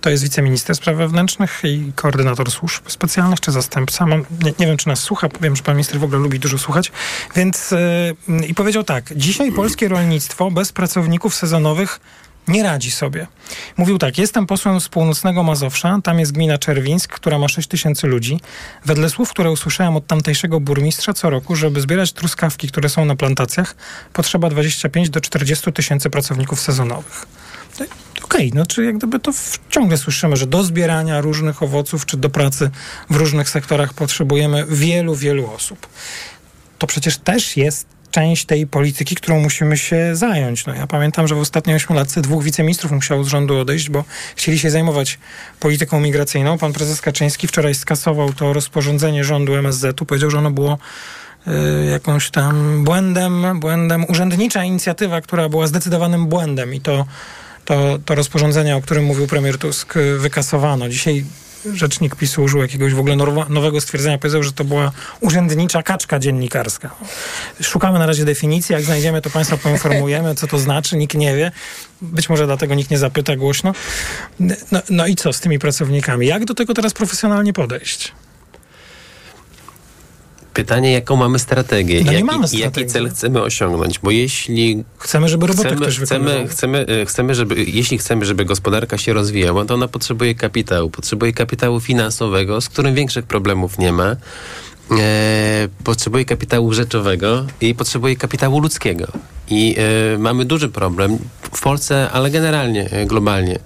To 0.00 0.10
jest 0.10 0.22
wiceminister 0.22 0.76
spraw 0.76 0.96
wewnętrznych 0.96 1.60
i 1.64 1.92
koordynator 1.94 2.50
służb 2.50 2.82
specjalnych, 2.88 3.40
czy 3.40 3.52
zastępca. 3.52 4.06
Mam, 4.06 4.24
nie, 4.44 4.52
nie 4.58 4.66
wiem, 4.66 4.76
czy 4.76 4.88
nas 4.88 5.00
słucha. 5.00 5.28
Wiem, 5.40 5.56
że 5.56 5.62
pan 5.62 5.74
minister 5.74 6.00
w 6.00 6.04
ogóle 6.04 6.18
lubi 6.18 6.38
dużo 6.38 6.58
słuchać. 6.58 6.92
Więc 7.36 7.72
e, 7.72 8.46
i 8.46 8.54
powiedział 8.54 8.84
tak. 8.84 9.04
Dzisiaj 9.16 9.52
polskie 9.52 9.88
rolnictwo 9.88 10.50
bez 10.50 10.72
pracowników 10.72 11.34
sezonowych 11.34 12.00
nie 12.48 12.62
radzi 12.62 12.90
sobie. 12.90 13.26
Mówił 13.76 13.98
tak, 13.98 14.18
jestem 14.18 14.46
posłem 14.46 14.80
z 14.80 14.88
północnego 14.88 15.42
Mazowsza, 15.42 15.98
tam 16.04 16.18
jest 16.18 16.32
gmina 16.32 16.58
Czerwińsk, 16.58 17.12
która 17.12 17.38
ma 17.38 17.48
6 17.48 17.68
tysięcy 17.68 18.06
ludzi. 18.06 18.40
Wedle 18.84 19.10
słów, 19.10 19.30
które 19.30 19.50
usłyszałem 19.50 19.96
od 19.96 20.06
tamtejszego 20.06 20.60
burmistrza 20.60 21.12
co 21.12 21.30
roku, 21.30 21.56
żeby 21.56 21.80
zbierać 21.80 22.12
truskawki, 22.12 22.68
które 22.68 22.88
są 22.88 23.04
na 23.04 23.16
plantacjach, 23.16 23.76
potrzeba 24.12 24.50
25 24.50 25.10
do 25.10 25.20
40 25.20 25.72
tysięcy 25.72 26.10
pracowników 26.10 26.60
sezonowych. 26.60 27.26
No 27.80 27.86
Okej, 28.24 28.52
no 28.54 28.66
czy 28.66 28.84
jak 28.84 28.98
gdyby 28.98 29.20
to 29.20 29.32
ciągle 29.70 29.98
słyszymy, 29.98 30.36
że 30.36 30.46
do 30.46 30.64
zbierania 30.64 31.20
różnych 31.20 31.62
owoców, 31.62 32.06
czy 32.06 32.16
do 32.16 32.30
pracy 32.30 32.70
w 33.10 33.16
różnych 33.16 33.50
sektorach 33.50 33.94
potrzebujemy 33.94 34.66
wielu, 34.68 35.14
wielu 35.14 35.50
osób. 35.50 35.86
To 36.78 36.86
przecież 36.86 37.18
też 37.18 37.56
jest 37.56 37.86
część 38.12 38.44
tej 38.44 38.66
polityki, 38.66 39.14
którą 39.14 39.40
musimy 39.40 39.76
się 39.76 40.16
zająć. 40.16 40.66
No 40.66 40.74
ja 40.74 40.86
pamiętam, 40.86 41.28
że 41.28 41.34
w 41.34 41.38
ostatniej 41.38 41.76
ośmiolatce 41.76 42.22
dwóch 42.22 42.44
wiceministrów 42.44 42.92
musiało 42.92 43.24
z 43.24 43.28
rządu 43.28 43.58
odejść, 43.58 43.90
bo 43.90 44.04
chcieli 44.36 44.58
się 44.58 44.70
zajmować 44.70 45.18
polityką 45.60 46.00
migracyjną. 46.00 46.58
Pan 46.58 46.72
prezes 46.72 47.00
Kaczyński 47.00 47.46
wczoraj 47.48 47.74
skasował 47.74 48.32
to 48.32 48.52
rozporządzenie 48.52 49.24
rządu 49.24 49.54
MSZ-u. 49.54 50.06
Powiedział, 50.06 50.30
że 50.30 50.38
ono 50.38 50.50
było 50.50 50.78
y, 51.46 51.50
jakąś 51.90 52.30
tam 52.30 52.84
błędem, 52.84 53.60
błędem, 53.60 54.04
urzędnicza 54.08 54.64
inicjatywa, 54.64 55.20
która 55.20 55.48
była 55.48 55.66
zdecydowanym 55.66 56.26
błędem 56.26 56.74
i 56.74 56.80
to, 56.80 57.06
to, 57.64 57.98
to 58.04 58.14
rozporządzenie, 58.14 58.76
o 58.76 58.80
którym 58.80 59.04
mówił 59.04 59.26
premier 59.26 59.58
Tusk, 59.58 59.94
wykasowano. 60.18 60.88
Dzisiaj 60.88 61.24
rzecznik 61.74 62.16
PiSu 62.16 62.42
użył 62.42 62.62
jakiegoś 62.62 62.94
w 62.94 62.98
ogóle 62.98 63.16
nowego 63.48 63.80
stwierdzenia. 63.80 64.18
Powiedział, 64.18 64.42
że 64.42 64.52
to 64.52 64.64
była 64.64 64.92
urzędnicza 65.20 65.82
kaczka 65.82 66.18
dziennikarska. 66.18 66.90
Szukamy 67.60 67.98
na 67.98 68.06
razie 68.06 68.24
definicji. 68.24 68.72
Jak 68.72 68.82
znajdziemy, 68.82 69.22
to 69.22 69.30
Państwa 69.30 69.56
poinformujemy, 69.56 70.34
co 70.34 70.46
to 70.46 70.58
znaczy. 70.58 70.96
Nikt 70.96 71.14
nie 71.14 71.36
wie. 71.36 71.52
Być 72.02 72.28
może 72.28 72.46
dlatego 72.46 72.74
nikt 72.74 72.90
nie 72.90 72.98
zapyta 72.98 73.36
głośno. 73.36 73.74
No, 74.40 74.80
no 74.90 75.06
i 75.06 75.16
co 75.16 75.32
z 75.32 75.40
tymi 75.40 75.58
pracownikami? 75.58 76.26
Jak 76.26 76.44
do 76.44 76.54
tego 76.54 76.74
teraz 76.74 76.92
profesjonalnie 76.92 77.52
podejść? 77.52 78.12
Pytanie, 80.54 80.92
jaką 80.92 81.16
mamy 81.16 81.38
strategię? 81.38 82.02
No 82.04 82.12
jaki, 82.12 82.24
mamy 82.24 82.42
Jaki 82.42 82.58
strategii. 82.58 82.90
cel 82.90 83.10
chcemy 83.10 83.42
osiągnąć? 83.42 83.98
Bo 83.98 84.10
jeśli... 84.10 84.84
Chcemy, 84.98 85.28
żeby 85.28 85.46
roboty 85.46 85.68
chcemy, 85.68 85.80
ktoś 85.80 85.98
chcemy, 85.98 86.48
chcemy, 86.48 86.86
chcemy, 87.06 87.34
żeby, 87.34 87.64
jeśli 87.64 87.98
chcemy, 87.98 88.24
żeby 88.24 88.44
gospodarka 88.44 88.98
się 88.98 89.12
rozwijała, 89.12 89.64
to 89.64 89.74
ona 89.74 89.88
potrzebuje 89.88 90.34
kapitału. 90.34 90.90
Potrzebuje 90.90 91.32
kapitału 91.32 91.80
finansowego, 91.80 92.60
z 92.60 92.68
którym 92.68 92.94
większych 92.94 93.26
problemów 93.26 93.78
nie 93.78 93.92
ma. 93.92 94.16
E, 95.00 95.68
potrzebuje 95.84 96.24
kapitału 96.24 96.72
rzeczowego 96.72 97.46
i 97.60 97.74
potrzebuje 97.74 98.16
kapitału 98.16 98.60
ludzkiego. 98.60 99.06
I 99.50 99.76
e, 100.14 100.18
mamy 100.18 100.44
duży 100.44 100.68
problem 100.68 101.18
w 101.52 101.60
Polsce, 101.62 102.10
ale 102.10 102.30
generalnie, 102.30 102.90
e, 102.90 103.06
globalnie. 103.06 103.58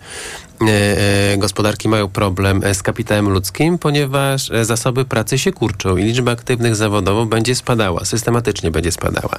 E, 0.61 1.33
e, 1.33 1.37
gospodarki 1.37 1.89
mają 1.89 2.09
problem 2.09 2.65
e, 2.65 2.75
z 2.75 2.83
kapitałem 2.83 3.29
ludzkim, 3.29 3.79
ponieważ 3.79 4.51
zasoby 4.63 5.05
pracy 5.05 5.39
się 5.39 5.53
kurczą 5.53 5.97
i 5.97 6.05
liczba 6.05 6.33
aktywnych 6.33 6.77
zawodowo 6.77 7.27
będzie 7.27 7.55
spadała, 7.55 8.05
systematycznie 8.05 8.71
będzie 8.71 8.93
spadała. 8.93 9.39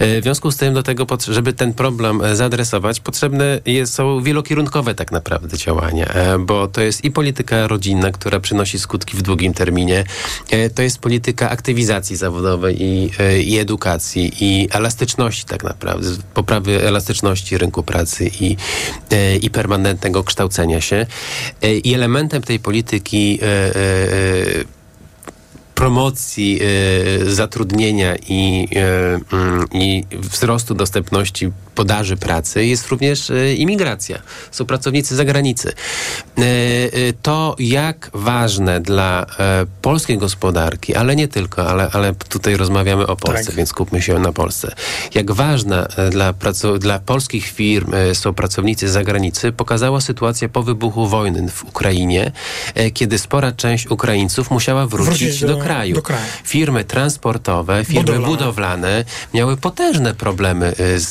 W 0.00 0.20
związku 0.22 0.50
z 0.50 0.56
tym, 0.56 0.74
do 0.74 0.82
tego, 0.82 1.06
żeby 1.28 1.52
ten 1.52 1.74
problem 1.74 2.20
zaadresować, 2.32 3.00
potrzebne 3.00 3.60
jest, 3.66 3.94
są 3.94 4.22
wielokierunkowe 4.22 4.94
tak 4.94 5.12
naprawdę 5.12 5.58
działania, 5.58 6.14
bo 6.38 6.68
to 6.68 6.80
jest 6.80 7.04
i 7.04 7.10
polityka 7.10 7.68
rodzinna, 7.68 8.10
która 8.10 8.40
przynosi 8.40 8.78
skutki 8.78 9.16
w 9.16 9.22
długim 9.22 9.54
terminie, 9.54 10.04
to 10.74 10.82
jest 10.82 10.98
polityka 10.98 11.50
aktywizacji 11.50 12.16
zawodowej 12.16 12.82
i, 12.82 13.10
i 13.44 13.58
edukacji 13.58 14.32
i 14.40 14.68
elastyczności 14.72 15.44
tak 15.44 15.64
naprawdę, 15.64 16.10
poprawy 16.34 16.82
elastyczności 16.82 17.58
rynku 17.58 17.82
pracy 17.82 18.30
i, 18.40 18.56
i 19.42 19.50
permanentnego 19.50 20.24
kształcenia 20.24 20.43
się. 20.80 21.06
E, 21.62 21.74
I 21.74 21.94
elementem 21.94 22.42
tej 22.42 22.60
polityki 22.60 23.38
e, 23.42 23.46
e, 23.46 23.74
promocji 25.74 26.60
zatrudnienia 27.26 28.16
i, 28.28 28.68
mm, 29.32 29.64
i 29.72 30.04
wzrostu 30.12 30.74
dostępności 30.74 31.50
podaży 31.74 32.16
pracy 32.16 32.66
jest 32.66 32.88
również 32.88 33.30
e, 33.30 33.54
imigracja. 33.54 34.18
Są 34.50 34.64
pracownicy 34.66 35.16
zagranicy. 35.16 35.72
E, 36.38 36.42
e, 36.42 36.46
to 37.22 37.56
jak 37.58 38.10
ważne 38.14 38.80
dla 38.80 39.26
polskiej 39.82 40.18
gospodarki, 40.18 40.94
ale 40.94 41.16
nie 41.16 41.28
tylko, 41.28 41.68
ale, 41.70 41.88
ale 41.92 42.14
tutaj 42.28 42.56
rozmawiamy 42.56 43.06
o 43.06 43.16
Polsce, 43.16 43.46
Tak. 43.46 43.54
więc 43.54 43.68
skupmy 43.68 44.02
się 44.02 44.18
na 44.18 44.32
Polsce. 44.32 44.74
Jak 45.14 45.32
ważna 45.32 45.86
dla, 46.10 46.34
dla 46.78 46.98
polskich 46.98 47.46
firm 47.46 47.92
są 48.14 48.34
pracownicy 48.34 48.88
z 48.88 48.92
zagranicy, 48.92 49.52
pokazała 49.52 50.00
sytuacja 50.00 50.48
po 50.48 50.62
wybuchu 50.62 51.06
wojny 51.06 51.48
w 51.50 51.64
Ukrainie, 51.64 52.32
kiedy 52.94 53.18
spora 53.18 53.52
część 53.52 53.86
Ukraińców 53.90 54.50
musiała 54.50 54.86
wrócić, 54.86 55.06
Wrócić 55.18 55.40
do, 55.40 55.48
do- 55.48 55.56
kraju. 55.58 55.94
do 55.94 56.02
kraju. 56.02 56.24
Firmy 56.44 56.84
transportowe, 56.84 57.84
firmy 57.84 58.00
Budowlane. 58.02 58.26
budowlane, 58.36 59.04
miały 59.34 59.56
potężne 59.56 60.14
problemy 60.14 60.72
z, 60.96 61.10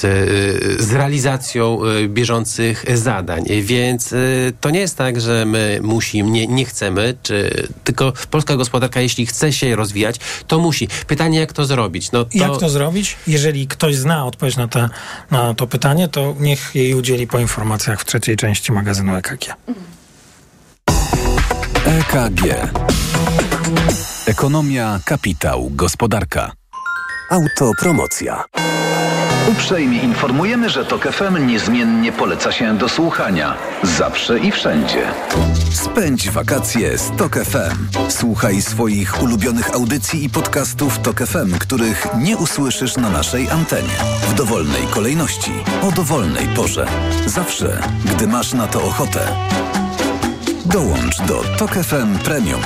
z 0.79 0.91
realizacją 0.91 1.79
bieżących 2.07 2.85
zadań. 2.93 3.43
Więc 3.61 4.13
to 4.61 4.69
nie 4.69 4.79
jest 4.79 4.97
tak, 4.97 5.21
że 5.21 5.45
my 5.45 5.79
musimy, 5.83 6.29
nie, 6.29 6.47
nie 6.47 6.65
chcemy, 6.65 7.17
czy 7.23 7.67
tylko 7.83 8.13
polska 8.31 8.55
gospodarka, 8.55 9.01
jeśli 9.01 9.25
chce 9.25 9.53
się 9.53 9.75
rozwijać, 9.75 10.15
to 10.47 10.59
musi. 10.59 10.87
Pytanie, 11.07 11.39
jak 11.39 11.53
to 11.53 11.65
zrobić? 11.65 12.11
No 12.11 12.25
to... 12.25 12.29
Jak 12.33 12.57
to 12.57 12.69
zrobić? 12.69 13.15
Jeżeli 13.27 13.67
ktoś 13.67 13.95
zna 13.95 14.25
odpowiedź 14.25 14.57
na, 14.57 14.67
te, 14.67 14.89
na 15.31 15.53
to 15.53 15.67
pytanie, 15.67 16.07
to 16.07 16.35
niech 16.39 16.71
jej 16.75 16.93
udzieli 16.93 17.27
po 17.27 17.39
informacjach 17.39 18.01
w 18.01 18.05
trzeciej 18.05 18.35
części 18.35 18.71
magazynu 18.71 19.15
EKG. 19.15 19.55
EKG. 21.85 22.41
Ekonomia, 24.25 24.99
kapitał, 25.05 25.69
gospodarka. 25.71 26.51
Autopromocja. 27.29 28.43
Uprzejmie 29.51 29.99
informujemy, 29.99 30.69
że 30.69 30.85
TOK 30.85 31.07
FM 31.07 31.47
niezmiennie 31.47 32.11
poleca 32.11 32.51
się 32.51 32.77
do 32.77 32.89
słuchania. 32.89 33.55
Zawsze 33.83 34.39
i 34.39 34.51
wszędzie. 34.51 35.07
Spędź 35.71 36.29
wakacje 36.29 36.97
z 36.97 37.11
TOK 37.17 37.35
FM. 37.35 38.09
Słuchaj 38.09 38.61
swoich 38.61 39.23
ulubionych 39.23 39.73
audycji 39.73 40.25
i 40.25 40.29
podcastów 40.29 40.99
TOK 40.99 41.19
FM, 41.19 41.59
których 41.59 42.07
nie 42.17 42.37
usłyszysz 42.37 42.97
na 42.97 43.09
naszej 43.09 43.49
antenie. 43.49 43.97
W 44.29 44.33
dowolnej 44.33 44.83
kolejności, 44.91 45.51
o 45.81 45.91
dowolnej 45.91 46.47
porze. 46.47 46.87
Zawsze, 47.25 47.79
gdy 48.05 48.27
masz 48.27 48.53
na 48.53 48.67
to 48.67 48.83
ochotę. 48.83 49.19
Dołącz 50.65 51.17
do 51.17 51.43
TOK 51.57 51.71
FM 51.71 52.19
Premium. 52.25 52.61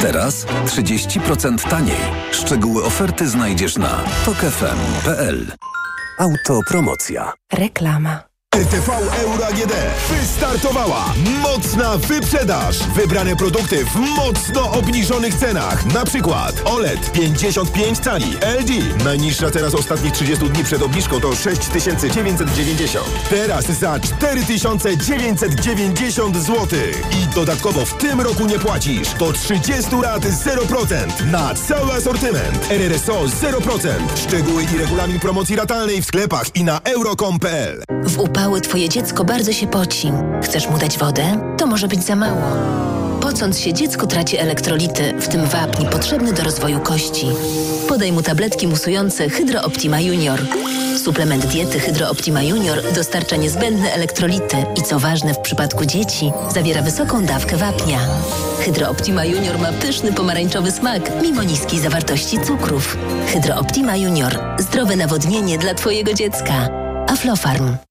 Teraz 0.00 0.46
30% 0.66 1.68
taniej. 1.70 2.00
Szczegóły 2.32 2.84
oferty 2.84 3.28
znajdziesz 3.28 3.76
na 3.76 4.00
tokefm.pl. 4.24 5.46
Autopromocja. 6.18 7.32
Reklama. 7.52 8.22
RTV 8.58 8.90
Euro 9.22 9.46
AGD 9.46 9.72
wystartowała 10.10 11.14
mocna 11.42 11.96
wyprzedaż. 11.96 12.78
Wybrane 12.78 13.36
produkty 13.36 13.84
w 13.84 13.96
mocno 13.96 14.72
obniżonych 14.72 15.34
cenach. 15.34 15.94
Na 15.94 16.04
przykład 16.04 16.62
OLED 16.64 17.12
55 17.12 17.98
cali 17.98 18.36
LG. 18.60 18.70
Najniższa 19.04 19.50
teraz 19.50 19.74
ostatnich 19.74 20.12
30 20.12 20.48
dni 20.48 20.64
przed 20.64 20.82
obniżką 20.82 21.20
to 21.20 21.36
6990. 21.36 23.06
Teraz 23.30 23.64
za 23.64 24.00
4990 24.00 26.36
zł. 26.36 26.66
I 27.22 27.26
dodatkowo 27.34 27.84
w 27.84 27.94
tym 27.94 28.20
roku 28.20 28.46
nie 28.46 28.58
płacisz. 28.58 29.14
Do 29.14 29.32
30 29.32 29.96
lat 30.02 30.22
0% 30.22 31.30
na 31.30 31.54
cały 31.54 31.92
asortyment. 31.92 32.70
RRSO 32.70 33.24
0%. 33.24 33.88
Szczegóły 34.16 34.62
i 34.74 34.78
regulamin 34.78 35.20
promocji 35.20 35.56
ratalnej 35.56 36.02
w 36.02 36.06
sklepach 36.06 36.56
i 36.56 36.64
na 36.64 36.80
euro.com.pl. 36.80 37.82
upały 38.38 38.60
twoje 38.60 38.88
dziecko 38.88 39.24
bardzo 39.24 39.52
się 39.52 39.66
poci. 39.66 40.12
Chcesz 40.42 40.68
mu 40.68 40.78
dać 40.78 40.98
wodę? 40.98 41.54
To 41.56 41.66
może 41.66 41.88
być 41.88 42.02
za 42.04 42.16
mało. 42.16 42.42
Pocąc 43.20 43.58
się, 43.58 43.72
dziecko 43.72 44.06
traci 44.06 44.36
elektrolity, 44.36 45.14
w 45.20 45.28
tym 45.28 45.46
wapń 45.46 45.86
potrzebny 45.86 46.32
do 46.32 46.42
rozwoju 46.42 46.80
kości. 46.80 47.26
Podaj 47.88 48.12
mu 48.12 48.22
tabletki 48.22 48.66
musujące 48.66 49.28
Hydro 49.28 49.62
Optima 49.62 50.00
Junior. 50.00 50.40
Suplement 51.04 51.46
diety 51.46 51.80
Hydro 51.80 52.10
Optima 52.10 52.42
Junior 52.42 52.78
dostarcza 52.94 53.36
niezbędne 53.36 53.92
elektrolity 53.92 54.56
i 54.76 54.82
co 54.82 54.98
ważne 54.98 55.34
w 55.34 55.38
przypadku 55.38 55.84
dzieci, 55.84 56.32
zawiera 56.54 56.82
wysoką 56.82 57.24
dawkę 57.24 57.56
wapnia. 57.56 57.98
Hydro 58.60 58.90
Optima 58.90 59.24
Junior 59.24 59.58
ma 59.58 59.72
pyszny 59.72 60.12
pomarańczowy 60.12 60.70
smak, 60.70 61.02
mimo 61.22 61.42
niskiej 61.42 61.80
zawartości 61.80 62.38
cukrów. 62.40 62.96
Hydro 63.26 63.56
Optima 63.56 63.96
Junior. 63.96 64.38
Zdrowe 64.58 64.96
nawodnienie 64.96 65.58
dla 65.58 65.74
twojego 65.74 66.14
dziecka. 66.14 66.68
Aflofarm. 67.08 67.87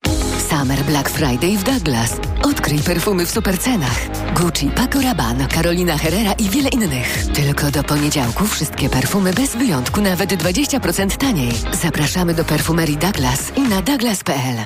Summer 0.57 0.83
Black 0.83 1.09
Friday 1.09 1.57
w 1.57 1.63
Douglas. 1.63 2.17
Odkryj 2.43 2.79
perfumy 2.79 3.25
w 3.25 3.31
supercenach. 3.31 3.97
Gucci, 4.35 4.69
Paco 4.75 5.01
Rabanne, 5.01 5.47
Carolina 5.47 5.97
Herrera 5.97 6.33
i 6.33 6.49
wiele 6.49 6.69
innych. 6.69 7.25
Tylko 7.33 7.71
do 7.71 7.83
poniedziałku 7.83 8.47
wszystkie 8.47 8.89
perfumy 8.89 9.33
bez 9.33 9.55
wyjątku 9.55 10.01
nawet 10.01 10.29
20% 10.29 11.17
taniej. 11.17 11.51
Zapraszamy 11.81 12.33
do 12.33 12.43
perfumerii 12.43 12.97
Douglas 12.97 13.51
i 13.55 13.61
na 13.61 13.81
douglas.pl. 13.81 14.65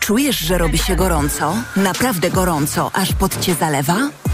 Czujesz, 0.00 0.38
że 0.38 0.58
robi 0.58 0.78
się 0.78 0.96
gorąco? 0.96 1.54
Naprawdę 1.76 2.30
gorąco, 2.30 2.90
aż 2.94 3.12
pod 3.12 3.40
cię 3.40 3.54
zalewa? 3.54 3.96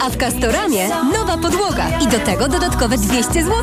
A 0.00 0.10
w 0.10 0.16
Castoramie 0.16 0.88
nowa 0.88 1.38
podłoga 1.38 1.98
i 2.00 2.06
do 2.06 2.18
tego 2.18 2.48
dodatkowe 2.48 2.98
200 2.98 3.32
zł. 3.44 3.54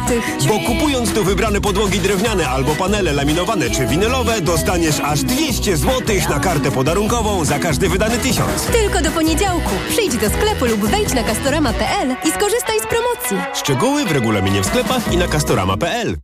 Bo 0.48 0.60
kupując 0.60 1.14
tu 1.14 1.24
wybrane 1.24 1.62
podłogi 1.62 2.00
drewniane 2.00 2.48
albo 2.50 2.76
panele 2.76 3.14
laminowane 3.14 3.70
czy 3.70 3.86
winylowe, 3.88 4.42
dostaniesz 4.42 5.00
aż 5.00 5.24
200 5.24 5.78
zł 5.78 6.16
na 6.30 6.40
kartę 6.40 6.72
podarunkową 6.72 7.46
za 7.46 7.60
każdy 7.60 7.90
wydany 7.90 8.18
tysiąc. 8.18 8.64
Tylko 8.72 9.02
do 9.02 9.12
poniedziałku. 9.12 9.70
Przyjdź 9.90 10.16
do 10.18 10.30
sklepu 10.30 10.66
lub 10.66 10.86
wejdź 10.86 11.14
na 11.14 11.24
castorama.pl 11.24 12.16
i 12.26 12.32
skorzystaj 12.32 12.80
z 12.80 12.84
promocji. 12.88 13.58
Szczegóły 13.60 14.06
w 14.06 14.12
regulaminie 14.12 14.62
w 14.62 14.66
sklepach 14.66 15.14
i 15.14 15.18
na 15.18 15.28
castorama.pl. 15.28 16.18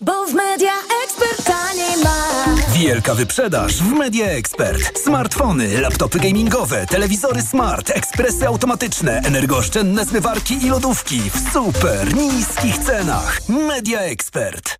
Bo 0.00 0.26
w 0.26 0.34
Media 0.34 0.72
Expert 1.04 1.44
taniej 1.44 2.04
ma. 2.04 2.44
Wielka 2.72 3.14
wyprzedaż 3.14 3.76
w 3.76 3.92
Media 3.92 4.26
Expert. 4.26 4.98
Smartfony, 5.04 5.80
laptopy 5.80 6.18
gamingowe, 6.20 6.86
telewizory 6.86 7.42
smart, 7.42 7.90
ekspresy 7.90 8.46
automatyczne, 8.46 9.20
energooszczędne 9.24 10.04
zmywarki 10.04 10.66
i 10.66 10.68
lodówki 10.68 11.20
w 11.30 11.52
super 11.52 12.14
niskich 12.14 12.78
cenach. 12.78 13.40
Media 13.48 14.00
Expert. 14.00 14.76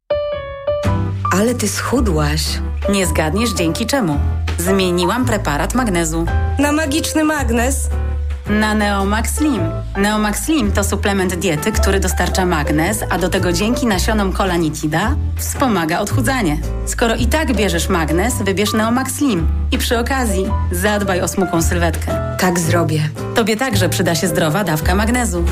Ale 1.32 1.54
ty 1.54 1.68
schudłaś. 1.68 2.42
Nie 2.90 3.06
zgadniesz 3.06 3.50
dzięki 3.50 3.86
czemu. 3.86 4.20
Zmieniłam 4.58 5.24
preparat 5.24 5.74
magnezu. 5.74 6.26
Na 6.58 6.72
magiczny 6.72 7.24
magnes? 7.24 7.76
Na 8.48 8.74
Neomax 8.74 9.34
Slim. 9.34 9.60
Neomax 9.96 10.44
Slim 10.44 10.72
to 10.72 10.84
suplement 10.84 11.34
diety, 11.34 11.72
który 11.72 12.00
dostarcza 12.00 12.46
magnez, 12.46 13.04
a 13.10 13.18
do 13.18 13.28
tego 13.28 13.52
dzięki 13.52 13.86
nasionom 13.86 14.32
kolanitida 14.32 15.16
wspomaga 15.36 15.98
odchudzanie. 15.98 16.58
Skoro 16.86 17.14
i 17.14 17.26
tak 17.26 17.56
bierzesz 17.56 17.88
magnez, 17.88 18.42
wybierz 18.42 18.72
Neomax 18.72 19.14
Slim. 19.14 19.48
I 19.72 19.78
przy 19.78 19.98
okazji 19.98 20.46
zadbaj 20.72 21.20
o 21.20 21.28
smukłą 21.28 21.62
sylwetkę. 21.62 22.36
Tak 22.38 22.58
zrobię. 22.58 23.08
Tobie 23.34 23.56
także 23.56 23.88
przyda 23.88 24.14
się 24.14 24.28
zdrowa 24.28 24.64
dawka 24.64 24.94
magnezu. 24.94 25.44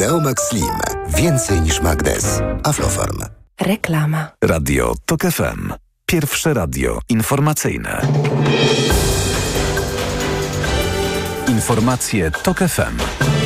Neomax 0.00 0.48
Slim. 0.48 0.78
Więcej 1.16 1.60
niż 1.60 1.80
magnez. 1.80 2.40
Aflofarm. 2.64 3.18
Reklama. 3.60 4.28
Radio 4.44 4.94
TOK 5.04 5.22
FM. 5.22 5.72
Pierwsze 6.06 6.54
radio 6.54 6.98
informacyjne. 7.08 8.02
Informacje 11.52 12.30
TOK 12.30 12.58
FM. 12.68 13.41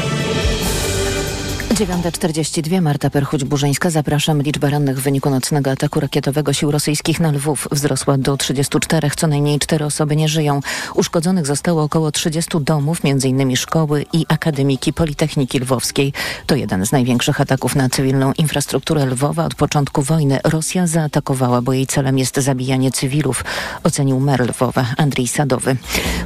9.42, 1.76 2.82
Marta 2.82 3.10
Perchuć-Burzyńska. 3.10 3.90
Zapraszam. 3.90 4.42
Liczba 4.42 4.70
rannych 4.70 4.98
w 4.98 5.02
wyniku 5.02 5.30
nocnego 5.30 5.70
ataku 5.70 6.00
rakietowego 6.00 6.52
sił 6.52 6.70
rosyjskich 6.70 7.20
na 7.20 7.32
Lwów 7.32 7.68
wzrosła 7.72 8.18
do 8.18 8.36
34. 8.36 9.10
Co 9.16 9.26
najmniej 9.26 9.58
cztery 9.58 9.84
osoby 9.84 10.16
nie 10.16 10.28
żyją. 10.28 10.60
Uszkodzonych 10.94 11.46
zostało 11.46 11.82
około 11.82 12.12
30 12.12 12.50
domów, 12.60 12.98
m.in. 13.04 13.56
szkoły 13.56 14.04
i 14.12 14.26
akademiki 14.28 14.92
Politechniki 14.92 15.58
Lwowskiej. 15.58 16.12
To 16.46 16.54
jeden 16.54 16.86
z 16.86 16.92
największych 16.92 17.40
ataków 17.40 17.76
na 17.76 17.88
cywilną 17.88 18.32
infrastrukturę 18.32 19.06
Lwowa. 19.06 19.44
Od 19.44 19.54
początku 19.54 20.02
wojny 20.02 20.38
Rosja 20.44 20.86
zaatakowała, 20.86 21.62
bo 21.62 21.72
jej 21.72 21.86
celem 21.86 22.18
jest 22.18 22.36
zabijanie 22.36 22.90
cywilów, 22.90 23.44
ocenił 23.82 24.20
mer 24.20 24.48
Lwowa 24.48 24.86
Andrzej 24.96 25.28
Sadowy. 25.28 25.76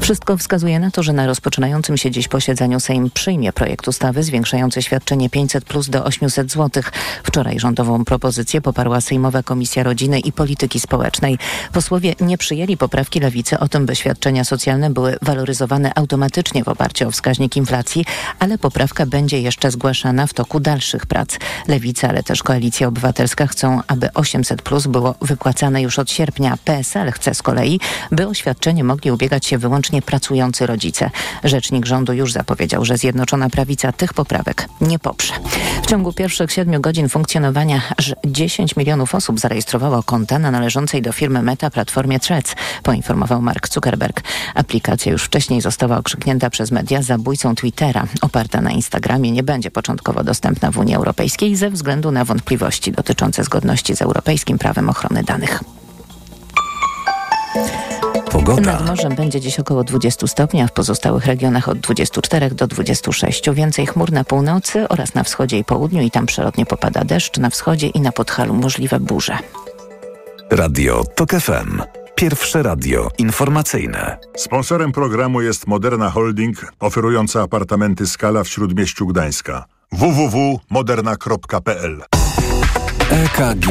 Wszystko 0.00 0.36
wskazuje 0.36 0.80
na 0.80 0.90
to, 0.90 1.02
że 1.02 1.12
na 1.12 1.26
rozpoczynającym 1.26 1.96
się 1.96 2.10
dziś 2.10 2.28
posiedzeniu 2.28 2.80
Sejm 2.80 3.10
przyjmie 3.10 3.52
projekt 3.52 3.88
ustawy 3.88 4.22
zwiększający 4.22 4.82
świadczenie 4.82 5.30
500 5.40 5.64
plus 5.64 5.88
do 5.88 6.04
800 6.04 6.52
zł. 6.52 6.82
Wczoraj 7.24 7.60
rządową 7.60 8.04
propozycję 8.04 8.60
poparła 8.60 9.00
Sejmowa 9.00 9.42
Komisja 9.42 9.82
Rodziny 9.82 10.20
i 10.20 10.32
Polityki 10.32 10.80
Społecznej. 10.80 11.38
Posłowie 11.72 12.14
nie 12.20 12.38
przyjęli 12.38 12.76
poprawki 12.76 13.20
lewicy 13.20 13.58
o 13.58 13.68
tym, 13.68 13.86
by 13.86 13.96
świadczenia 13.96 14.44
socjalne 14.44 14.90
były 14.90 15.16
waloryzowane 15.22 15.92
automatycznie 15.94 16.64
w 16.64 16.68
oparciu 16.68 17.08
o 17.08 17.10
wskaźnik 17.10 17.56
inflacji, 17.56 18.04
ale 18.38 18.58
poprawka 18.58 19.06
będzie 19.06 19.40
jeszcze 19.40 19.70
zgłaszana 19.70 20.26
w 20.26 20.34
toku 20.34 20.60
dalszych 20.60 21.06
prac. 21.06 21.38
Lewica, 21.68 22.08
ale 22.08 22.22
też 22.22 22.42
Koalicja 22.42 22.88
Obywatelska 22.88 23.46
chcą, 23.46 23.80
aby 23.86 24.12
800 24.14 24.62
plus 24.62 24.86
było 24.86 25.14
wypłacane 25.22 25.82
już 25.82 25.98
od 25.98 26.10
sierpnia. 26.10 26.58
PSL 26.64 27.12
chce 27.12 27.34
z 27.34 27.42
kolei, 27.42 27.80
by 28.12 28.26
o 28.26 28.34
świadczenie 28.34 28.84
mogli 28.84 29.10
ubiegać 29.10 29.46
się 29.46 29.58
wyłącznie 29.58 30.02
pracujący 30.02 30.66
rodzice. 30.66 31.10
Rzecznik 31.44 31.86
rządu 31.86 32.12
już 32.12 32.32
zapowiedział, 32.32 32.84
że 32.84 32.96
Zjednoczona 32.96 33.50
Prawica 33.50 33.92
tych 33.92 34.14
poprawek 34.14 34.68
nie 34.80 34.98
poprze. 34.98 35.29
W 35.82 35.86
ciągu 35.86 36.12
pierwszych 36.12 36.52
siedmiu 36.52 36.80
godzin 36.80 37.08
funkcjonowania 37.08 37.82
aż 37.96 38.14
10 38.24 38.76
milionów 38.76 39.14
osób 39.14 39.40
zarejestrowało 39.40 40.02
konta 40.02 40.38
na 40.38 40.50
należącej 40.50 41.02
do 41.02 41.12
firmy 41.12 41.42
Meta 41.42 41.70
platformie 41.70 42.20
Threads, 42.20 42.54
poinformował 42.82 43.42
Mark 43.42 43.68
Zuckerberg. 43.68 44.22
Aplikacja 44.54 45.12
już 45.12 45.24
wcześniej 45.24 45.60
została 45.60 45.98
okrzyknięta 45.98 46.50
przez 46.50 46.70
media 46.70 47.02
zabójcą 47.02 47.54
Twittera. 47.54 48.06
Oparta 48.20 48.60
na 48.60 48.70
Instagramie 48.70 49.32
nie 49.32 49.42
będzie 49.42 49.70
początkowo 49.70 50.24
dostępna 50.24 50.70
w 50.70 50.78
Unii 50.78 50.94
Europejskiej 50.94 51.56
ze 51.56 51.70
względu 51.70 52.10
na 52.10 52.24
wątpliwości 52.24 52.92
dotyczące 52.92 53.44
zgodności 53.44 53.96
z 53.96 54.02
europejskim 54.02 54.58
prawem 54.58 54.88
ochrony 54.88 55.22
danych. 55.22 55.60
Pogoda. 58.30 58.72
Nad 58.72 58.86
morzem 58.86 59.14
będzie 59.14 59.40
dziś 59.40 59.60
około 59.60 59.84
20 59.84 60.26
stopni, 60.26 60.62
a 60.62 60.66
w 60.66 60.72
pozostałych 60.72 61.26
regionach 61.26 61.68
od 61.68 61.78
24 61.78 62.50
do 62.50 62.66
26. 62.66 63.50
Więcej 63.50 63.86
chmur 63.86 64.12
na 64.12 64.24
północy 64.24 64.88
oraz 64.88 65.14
na 65.14 65.24
wschodzie 65.24 65.58
i 65.58 65.64
południu 65.64 66.02
i 66.02 66.10
tam 66.10 66.26
przelotnie 66.26 66.66
popada 66.66 67.04
deszcz. 67.04 67.38
Na 67.38 67.50
wschodzie 67.50 67.86
i 67.86 68.00
na 68.00 68.12
Podhalu 68.12 68.54
możliwe 68.54 69.00
burze. 69.00 69.38
Radio 70.50 71.04
TOK 71.14 71.30
FM. 71.30 71.82
Pierwsze 72.14 72.62
radio 72.62 73.08
informacyjne. 73.18 74.18
Sponsorem 74.36 74.92
programu 74.92 75.40
jest 75.40 75.66
Moderna 75.66 76.10
Holding, 76.10 76.72
oferująca 76.80 77.42
apartamenty 77.42 78.06
Skala 78.06 78.44
w 78.44 78.48
Śródmieściu 78.48 79.06
Gdańska. 79.06 79.64
www.moderna.pl 79.92 82.19
EKG. 83.10 83.66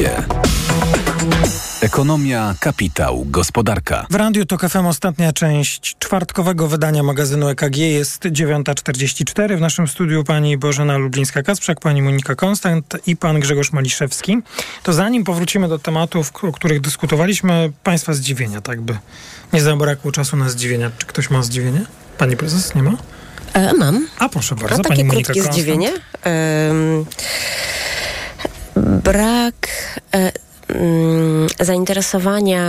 Ekonomia, 1.80 2.54
kapitał, 2.60 3.24
gospodarka. 3.26 4.06
W 4.10 4.14
Radiu 4.14 4.46
TOK 4.46 4.68
FM 4.68 4.86
ostatnia 4.86 5.32
część 5.32 5.96
czwartkowego 5.98 6.68
wydania 6.68 7.02
magazynu 7.02 7.48
EKG 7.48 7.76
jest 7.76 8.24
9.44. 8.24 9.56
W 9.56 9.60
naszym 9.60 9.88
studiu 9.88 10.24
pani 10.24 10.58
Bożena 10.58 10.98
Lublińska-Kasprzak, 10.98 11.74
pani 11.80 12.02
Monika 12.02 12.34
Konstant 12.34 12.96
i 13.06 13.16
pan 13.16 13.40
Grzegorz 13.40 13.72
Maliszewski. 13.72 14.38
To 14.82 14.92
zanim 14.92 15.24
powrócimy 15.24 15.68
do 15.68 15.78
tematów, 15.78 16.32
o 16.44 16.52
których 16.52 16.80
dyskutowaliśmy, 16.80 17.72
państwa 17.84 18.14
zdziwienia, 18.14 18.60
tak 18.60 18.80
by 18.80 18.98
nie 19.52 19.62
zabrakło 19.62 20.12
czasu 20.12 20.36
na 20.36 20.48
zdziwienia. 20.48 20.90
Czy 20.98 21.06
ktoś 21.06 21.30
ma 21.30 21.42
zdziwienie? 21.42 21.84
Pani 22.18 22.36
prezes, 22.36 22.74
nie 22.74 22.82
ma? 22.82 22.92
E, 23.52 23.74
mam. 23.74 24.06
A 24.18 24.28
proszę 24.28 24.54
bardzo, 24.54 24.74
A 24.74 24.78
takie 24.78 24.88
pani 24.88 25.04
Monika 25.04 25.32
krótkie 25.32 25.42
Konstant. 25.42 25.54
zdziwienie. 25.54 25.92
Brak 29.12 29.68
e, 30.14 30.32
mm, 30.68 31.46
zainteresowania 31.60 32.64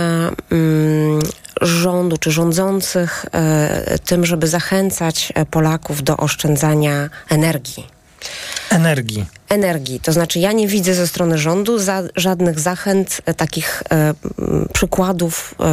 mm, 0.50 1.20
rządu 1.60 2.16
czy 2.16 2.30
rządzących 2.30 3.26
e, 3.32 3.98
tym, 3.98 4.26
żeby 4.26 4.48
zachęcać 4.48 5.32
e, 5.34 5.46
Polaków 5.46 6.02
do 6.02 6.16
oszczędzania 6.16 7.10
energii. 7.28 7.86
Energii. 8.70 9.26
Energii. 9.52 10.00
To 10.00 10.12
znaczy, 10.12 10.38
ja 10.38 10.52
nie 10.52 10.68
widzę 10.68 10.94
ze 10.94 11.06
strony 11.06 11.38
rządu 11.38 11.78
za, 11.78 12.02
żadnych 12.16 12.60
zachęt, 12.60 13.20
e, 13.26 13.34
takich 13.34 13.82
e, 13.92 14.14
przykładów 14.72 15.54
e, 15.60 15.64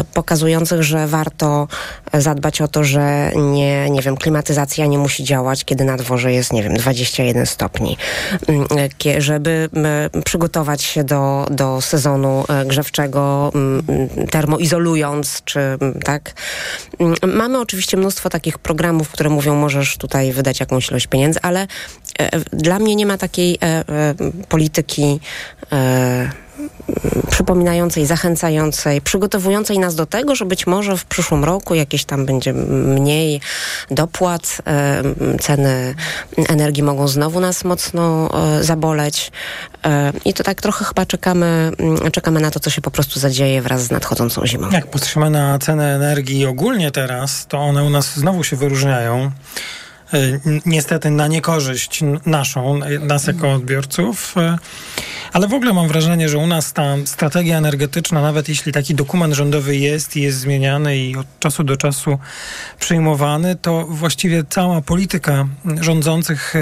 e, 0.00 0.04
pokazujących, 0.04 0.82
że 0.82 1.06
warto 1.06 1.68
zadbać 2.14 2.60
o 2.60 2.68
to, 2.68 2.84
że 2.84 3.32
nie, 3.36 3.90
nie 3.90 4.02
wiem, 4.02 4.16
klimatyzacja 4.16 4.86
nie 4.86 4.98
musi 4.98 5.24
działać, 5.24 5.64
kiedy 5.64 5.84
na 5.84 5.96
dworze 5.96 6.32
jest, 6.32 6.52
nie 6.52 6.62
wiem, 6.62 6.74
21 6.74 7.46
stopni. 7.46 7.96
M, 8.48 8.66
e, 8.78 8.88
kie- 8.88 9.20
Żeby 9.20 9.68
przygotować 10.24 10.82
się 10.82 11.04
do, 11.04 11.46
do 11.50 11.80
sezonu 11.80 12.44
e, 12.48 12.64
grzewczego, 12.64 13.52
termoizolując, 14.30 15.42
czy 15.44 15.60
tak. 16.04 16.32
M, 17.00 17.14
Mamy 17.34 17.60
oczywiście 17.60 17.96
mnóstwo 17.96 18.30
takich 18.30 18.58
programów, 18.58 19.08
które 19.08 19.30
mówią, 19.30 19.54
możesz 19.54 19.96
tutaj 19.96 20.32
wydać 20.32 20.60
jakąś 20.60 20.88
ilość 20.88 21.06
pieniędzy, 21.06 21.40
ale 21.42 21.66
e, 22.18 22.37
dla 22.52 22.78
mnie 22.78 22.96
nie 22.96 23.06
ma 23.06 23.18
takiej 23.18 23.58
e, 23.62 23.66
e, 23.66 23.84
polityki 24.48 25.20
e, 25.72 26.30
przypominającej, 27.30 28.06
zachęcającej, 28.06 29.00
przygotowującej 29.00 29.78
nas 29.78 29.94
do 29.94 30.06
tego, 30.06 30.34
że 30.34 30.44
być 30.44 30.66
może 30.66 30.96
w 30.96 31.04
przyszłym 31.04 31.44
roku 31.44 31.74
jakieś 31.74 32.04
tam 32.04 32.26
będzie 32.26 32.52
mniej 32.52 33.40
dopłat, 33.90 34.62
ceny 35.40 35.94
energii 36.48 36.82
mogą 36.82 37.08
znowu 37.08 37.40
nas 37.40 37.64
mocno 37.64 38.30
zaboleć 38.60 39.32
i 40.24 40.34
to 40.34 40.44
tak 40.44 40.60
trochę 40.60 40.84
chyba 40.84 41.06
czekamy, 41.06 41.72
mm, 41.78 42.10
czekamy 42.10 42.40
na 42.40 42.50
to, 42.50 42.60
co 42.60 42.70
się 42.70 42.80
po 42.80 42.90
prostu 42.90 43.20
zadzieje 43.20 43.62
wraz 43.62 43.82
z 43.82 43.90
nadchodzącą 43.90 44.46
zimą. 44.46 44.70
Jak 44.70 44.86
patrzymy 44.86 45.30
na 45.30 45.58
cenę 45.58 45.94
energii 45.94 46.46
ogólnie 46.46 46.90
teraz, 46.90 47.46
to 47.46 47.58
one 47.58 47.84
u 47.84 47.90
nas 47.90 48.16
znowu 48.16 48.44
się 48.44 48.56
wyróżniają. 48.56 49.30
N- 50.12 50.60
Niestety 50.66 51.10
na 51.10 51.26
niekorzyść 51.28 52.00
naszą, 52.26 52.80
y, 52.84 52.98
nas 52.98 53.26
jako 53.26 53.52
odbiorców. 53.52 54.34
y, 54.36 54.58
Ale 55.32 55.48
w 55.48 55.54
ogóle 55.54 55.72
mam 55.72 55.88
wrażenie, 55.88 56.28
że 56.28 56.38
u 56.38 56.46
nas 56.46 56.72
ta 56.72 56.94
strategia 57.04 57.58
energetyczna, 57.58 58.22
nawet 58.22 58.48
jeśli 58.48 58.72
taki 58.72 58.94
dokument 58.94 59.34
rządowy 59.34 59.76
jest 59.76 60.16
i 60.16 60.22
jest 60.22 60.38
zmieniany 60.38 60.96
i 60.98 61.16
od 61.16 61.26
czasu 61.40 61.64
do 61.64 61.76
czasu 61.76 62.18
przyjmowany, 62.80 63.56
to 63.56 63.86
właściwie 63.86 64.44
cała 64.50 64.80
polityka 64.80 65.48
rządzących 65.80 66.54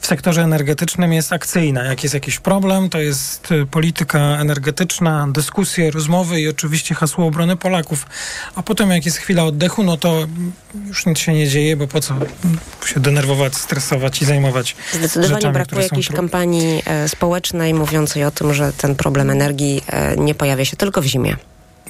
w 0.00 0.06
sektorze 0.06 0.42
energetycznym 0.42 1.12
jest 1.12 1.32
akcyjna. 1.32 1.84
Jak 1.84 2.02
jest 2.02 2.14
jakiś 2.14 2.38
problem, 2.38 2.88
to 2.88 2.98
jest 3.00 3.52
y, 3.52 3.66
polityka 3.66 4.18
energetyczna, 4.20 5.26
dyskusje, 5.32 5.90
rozmowy 5.90 6.40
i 6.40 6.48
oczywiście 6.48 6.94
hasło 6.94 7.26
obrony 7.26 7.56
Polaków. 7.56 8.06
A 8.54 8.62
potem 8.62 8.90
jak 8.90 9.04
jest 9.06 9.18
chwila 9.18 9.44
oddechu, 9.44 9.82
no 9.82 9.96
to 9.96 10.16
mm, 10.22 10.52
już 10.86 11.06
nic 11.06 11.18
się 11.18 11.34
nie 11.34 11.48
dzieje, 11.48 11.76
bo 11.76 11.86
po 11.86 12.00
co 12.00 12.14
mm, 12.14 12.28
się 12.86 13.00
denerwować, 13.00 13.54
stresować 13.56 14.22
i 14.22 14.24
zajmować 14.24 14.76
Zdecydowanie 14.92 15.34
rzeczami, 15.34 15.52
brakuje 15.54 15.66
które 15.66 15.82
są 15.82 15.86
jakiejś 15.86 16.06
trudne. 16.06 16.16
kampanii 16.22 16.82
e, 16.86 17.08
społecznej 17.08 17.74
mówiącej 17.74 18.24
o 18.24 18.30
tym, 18.30 18.54
że 18.54 18.72
ten 18.72 18.96
problem 18.96 19.30
energii 19.30 19.82
e, 19.86 20.16
nie 20.16 20.34
pojawia 20.34 20.64
się 20.64 20.76
tylko 20.76 21.02
w 21.02 21.04
zimie. 21.06 21.36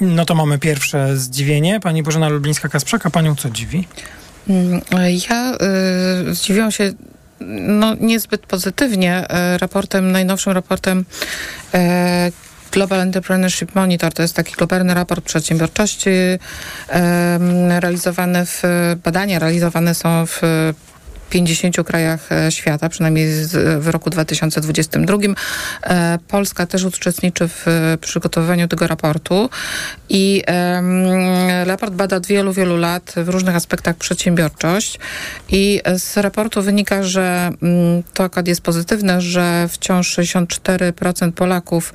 No 0.01 0.25
to 0.25 0.35
mamy 0.35 0.59
pierwsze 0.59 1.17
zdziwienie. 1.17 1.79
Pani 1.79 2.03
Bożena 2.03 2.29
Lublińska-Kasprzak, 2.29 2.99
a 3.03 3.09
panią 3.09 3.35
co 3.35 3.49
dziwi? 3.49 3.87
Mm, 4.49 4.81
Ja 5.29 5.57
y, 6.29 6.35
zdziwiłam 6.35 6.71
się 6.71 6.93
no, 7.47 7.95
niezbyt 7.99 8.45
pozytywnie 8.45 9.25
y, 9.55 9.57
raportem, 9.57 10.11
najnowszym 10.11 10.53
raportem 10.53 11.05
y, 11.75 11.77
Global 12.71 12.99
Entrepreneurship 12.99 13.75
Monitor. 13.75 14.13
To 14.13 14.21
jest 14.21 14.35
taki 14.35 14.53
globalny 14.53 14.93
raport 14.93 15.25
przedsiębiorczości 15.25 16.09
realizowany 17.79 18.45
w, 18.45 18.61
badania 19.03 19.39
realizowane 19.39 19.95
są 19.95 20.25
w 20.25 20.41
50 21.31 21.83
krajach 21.85 22.31
e, 22.31 22.51
świata, 22.51 22.89
przynajmniej 22.89 23.27
w 23.79 23.87
roku 23.87 24.09
2022. 24.09 25.17
E, 25.83 26.19
Polska 26.27 26.65
też 26.65 26.83
uczestniczy 26.83 27.47
w 27.47 27.67
e, 27.67 27.97
przygotowywaniu 27.97 28.67
tego 28.67 28.87
raportu 28.87 29.49
i 30.09 30.43
raport 31.63 31.93
bada 31.93 32.15
od 32.15 32.27
wielu, 32.27 32.53
wielu 32.53 32.77
lat 32.77 33.13
w 33.17 33.29
różnych 33.29 33.55
aspektach 33.55 33.95
przedsiębiorczość 33.95 34.99
i 35.49 35.81
z 35.97 36.17
raportu 36.17 36.61
wynika, 36.61 37.03
że 37.03 37.51
mm, 37.61 38.03
to 38.13 38.23
akurat 38.23 38.47
jest 38.47 38.61
pozytywne, 38.61 39.21
że 39.21 39.67
wciąż 39.71 40.17
64% 40.17 41.31
Polaków 41.31 41.93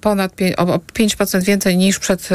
ponad 0.00 0.36
pie- 0.36 0.54
o 0.56 0.74
o 0.74 0.78
5% 0.78 1.42
więcej 1.42 1.76
niż, 1.76 1.98
przed, 1.98 2.28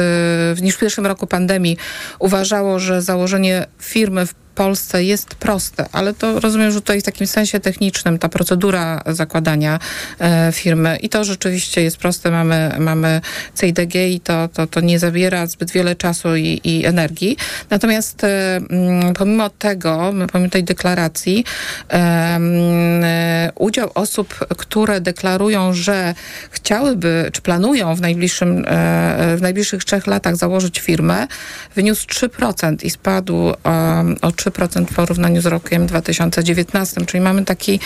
niż 0.62 0.74
w 0.74 0.78
pierwszym 0.78 1.06
roku 1.06 1.26
pandemii 1.26 1.76
uważało, 2.18 2.78
że 2.78 3.02
założenie 3.02 3.66
firmy 3.78 4.26
w 4.26 4.34
Polsce 4.58 5.04
jest 5.04 5.34
proste, 5.34 5.86
ale 5.92 6.14
to 6.14 6.40
rozumiem, 6.40 6.70
że 6.70 6.80
tutaj 6.80 7.00
w 7.00 7.04
takim 7.04 7.26
sensie 7.26 7.60
technicznym 7.60 8.18
ta 8.18 8.28
procedura 8.28 9.02
zakładania 9.06 9.78
e, 10.20 10.52
firmy 10.52 10.96
i 10.96 11.08
to 11.08 11.24
rzeczywiście 11.24 11.82
jest 11.82 11.96
proste. 11.96 12.30
Mamy, 12.30 12.76
mamy 12.78 13.20
CIDG 13.60 13.94
i 13.94 14.20
to, 14.20 14.48
to, 14.48 14.66
to 14.66 14.80
nie 14.80 14.98
zabiera 14.98 15.46
zbyt 15.46 15.70
wiele 15.70 15.96
czasu 15.96 16.36
i, 16.36 16.60
i 16.64 16.86
energii. 16.86 17.36
Natomiast 17.70 18.24
e, 18.24 18.56
mm, 18.56 19.14
pomimo 19.14 19.50
tego, 19.50 20.12
pomimo 20.32 20.50
tej 20.50 20.64
deklaracji, 20.64 21.44
e, 21.90 21.94
mm, 21.94 23.04
e, 23.04 23.52
udział 23.54 23.90
osób, 23.94 24.34
które 24.56 25.00
deklarują, 25.00 25.74
że 25.74 26.14
chciałyby, 26.50 27.30
czy 27.32 27.42
planują 27.42 27.94
w, 27.94 28.00
najbliższym, 28.00 28.64
e, 28.66 29.36
w 29.36 29.42
najbliższych 29.42 29.84
trzech 29.84 30.06
latach 30.06 30.36
założyć 30.36 30.80
firmę, 30.80 31.26
wyniósł 31.74 32.06
3% 32.06 32.84
i 32.84 32.90
spadł 32.90 33.34
um, 33.34 34.16
o 34.22 34.28
3% 34.28 34.47
w 34.50 34.94
porównaniu 34.94 35.40
z 35.40 35.46
rokiem 35.46 35.86
2019. 35.86 37.06
Czyli 37.06 37.20
mamy 37.20 37.44
taki 37.44 37.80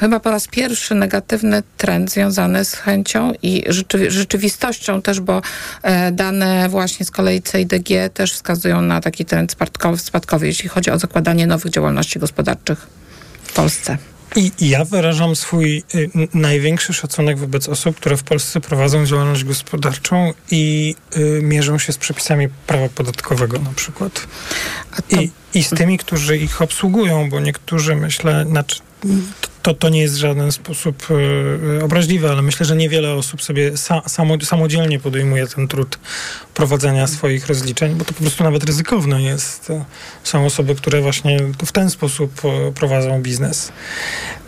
chyba 0.00 0.20
po 0.20 0.30
raz 0.30 0.48
pierwszy 0.48 0.94
negatywny 0.94 1.62
trend 1.76 2.12
związany 2.12 2.64
z 2.64 2.74
chęcią 2.74 3.32
i 3.42 3.64
rzeczywi- 3.68 4.10
rzeczywistością 4.10 5.02
też, 5.02 5.20
bo 5.20 5.42
e, 5.82 6.12
dane 6.12 6.68
właśnie 6.68 7.06
z 7.06 7.10
kolei 7.10 7.42
CIDG 7.42 8.14
też 8.14 8.32
wskazują 8.32 8.82
na 8.82 9.00
taki 9.00 9.24
trend 9.24 9.52
spadkowy, 9.52 9.98
spadkowy, 9.98 10.46
jeśli 10.46 10.68
chodzi 10.68 10.90
o 10.90 10.98
zakładanie 10.98 11.46
nowych 11.46 11.72
działalności 11.72 12.18
gospodarczych 12.18 12.86
w 13.42 13.52
Polsce. 13.52 13.98
I, 14.36 14.52
ja 14.60 14.84
wyrażam 14.84 15.36
swój 15.36 15.82
y, 15.94 16.10
największy 16.34 16.92
szacunek 16.92 17.38
wobec 17.38 17.68
osób, 17.68 17.96
które 17.96 18.16
w 18.16 18.22
Polsce 18.22 18.60
prowadzą 18.60 19.06
działalność 19.06 19.44
gospodarczą 19.44 20.32
i 20.50 20.94
y, 21.16 21.40
mierzą 21.42 21.78
się 21.78 21.92
z 21.92 21.98
przepisami 21.98 22.48
prawa 22.66 22.88
podatkowego 22.88 23.58
na 23.58 23.70
przykład. 23.76 24.26
I, 25.10 25.30
I 25.54 25.64
z 25.64 25.70
tymi, 25.70 25.98
którzy 25.98 26.36
ich 26.36 26.62
obsługują, 26.62 27.30
bo 27.30 27.40
niektórzy 27.40 27.96
myślę, 27.96 28.44
znaczy, 28.48 28.80
to, 29.62 29.74
to 29.74 29.88
nie 29.88 30.00
jest 30.00 30.14
w 30.14 30.18
żaden 30.18 30.52
sposób 30.52 31.10
y, 31.10 31.14
y, 31.78 31.84
obraźliwe, 31.84 32.30
ale 32.30 32.42
myślę, 32.42 32.66
że 32.66 32.76
niewiele 32.76 33.14
osób 33.14 33.42
sobie 33.42 33.72
sa, 33.72 34.08
samo, 34.08 34.40
samodzielnie 34.42 35.00
podejmuje 35.00 35.46
ten 35.46 35.68
trud 35.68 35.98
prowadzenia 36.54 37.06
swoich 37.06 37.46
rozliczeń, 37.46 37.94
bo 37.94 38.04
to 38.04 38.12
po 38.14 38.20
prostu 38.20 38.44
nawet 38.44 38.64
ryzykowne 38.64 39.22
jest. 39.22 39.70
Y, 39.70 39.84
Są 40.24 40.46
osoby, 40.46 40.74
które 40.74 41.00
właśnie 41.00 41.38
w 41.66 41.72
ten 41.72 41.90
sposób 41.90 42.42
prowadzą 42.74 43.22
biznes. 43.22 43.72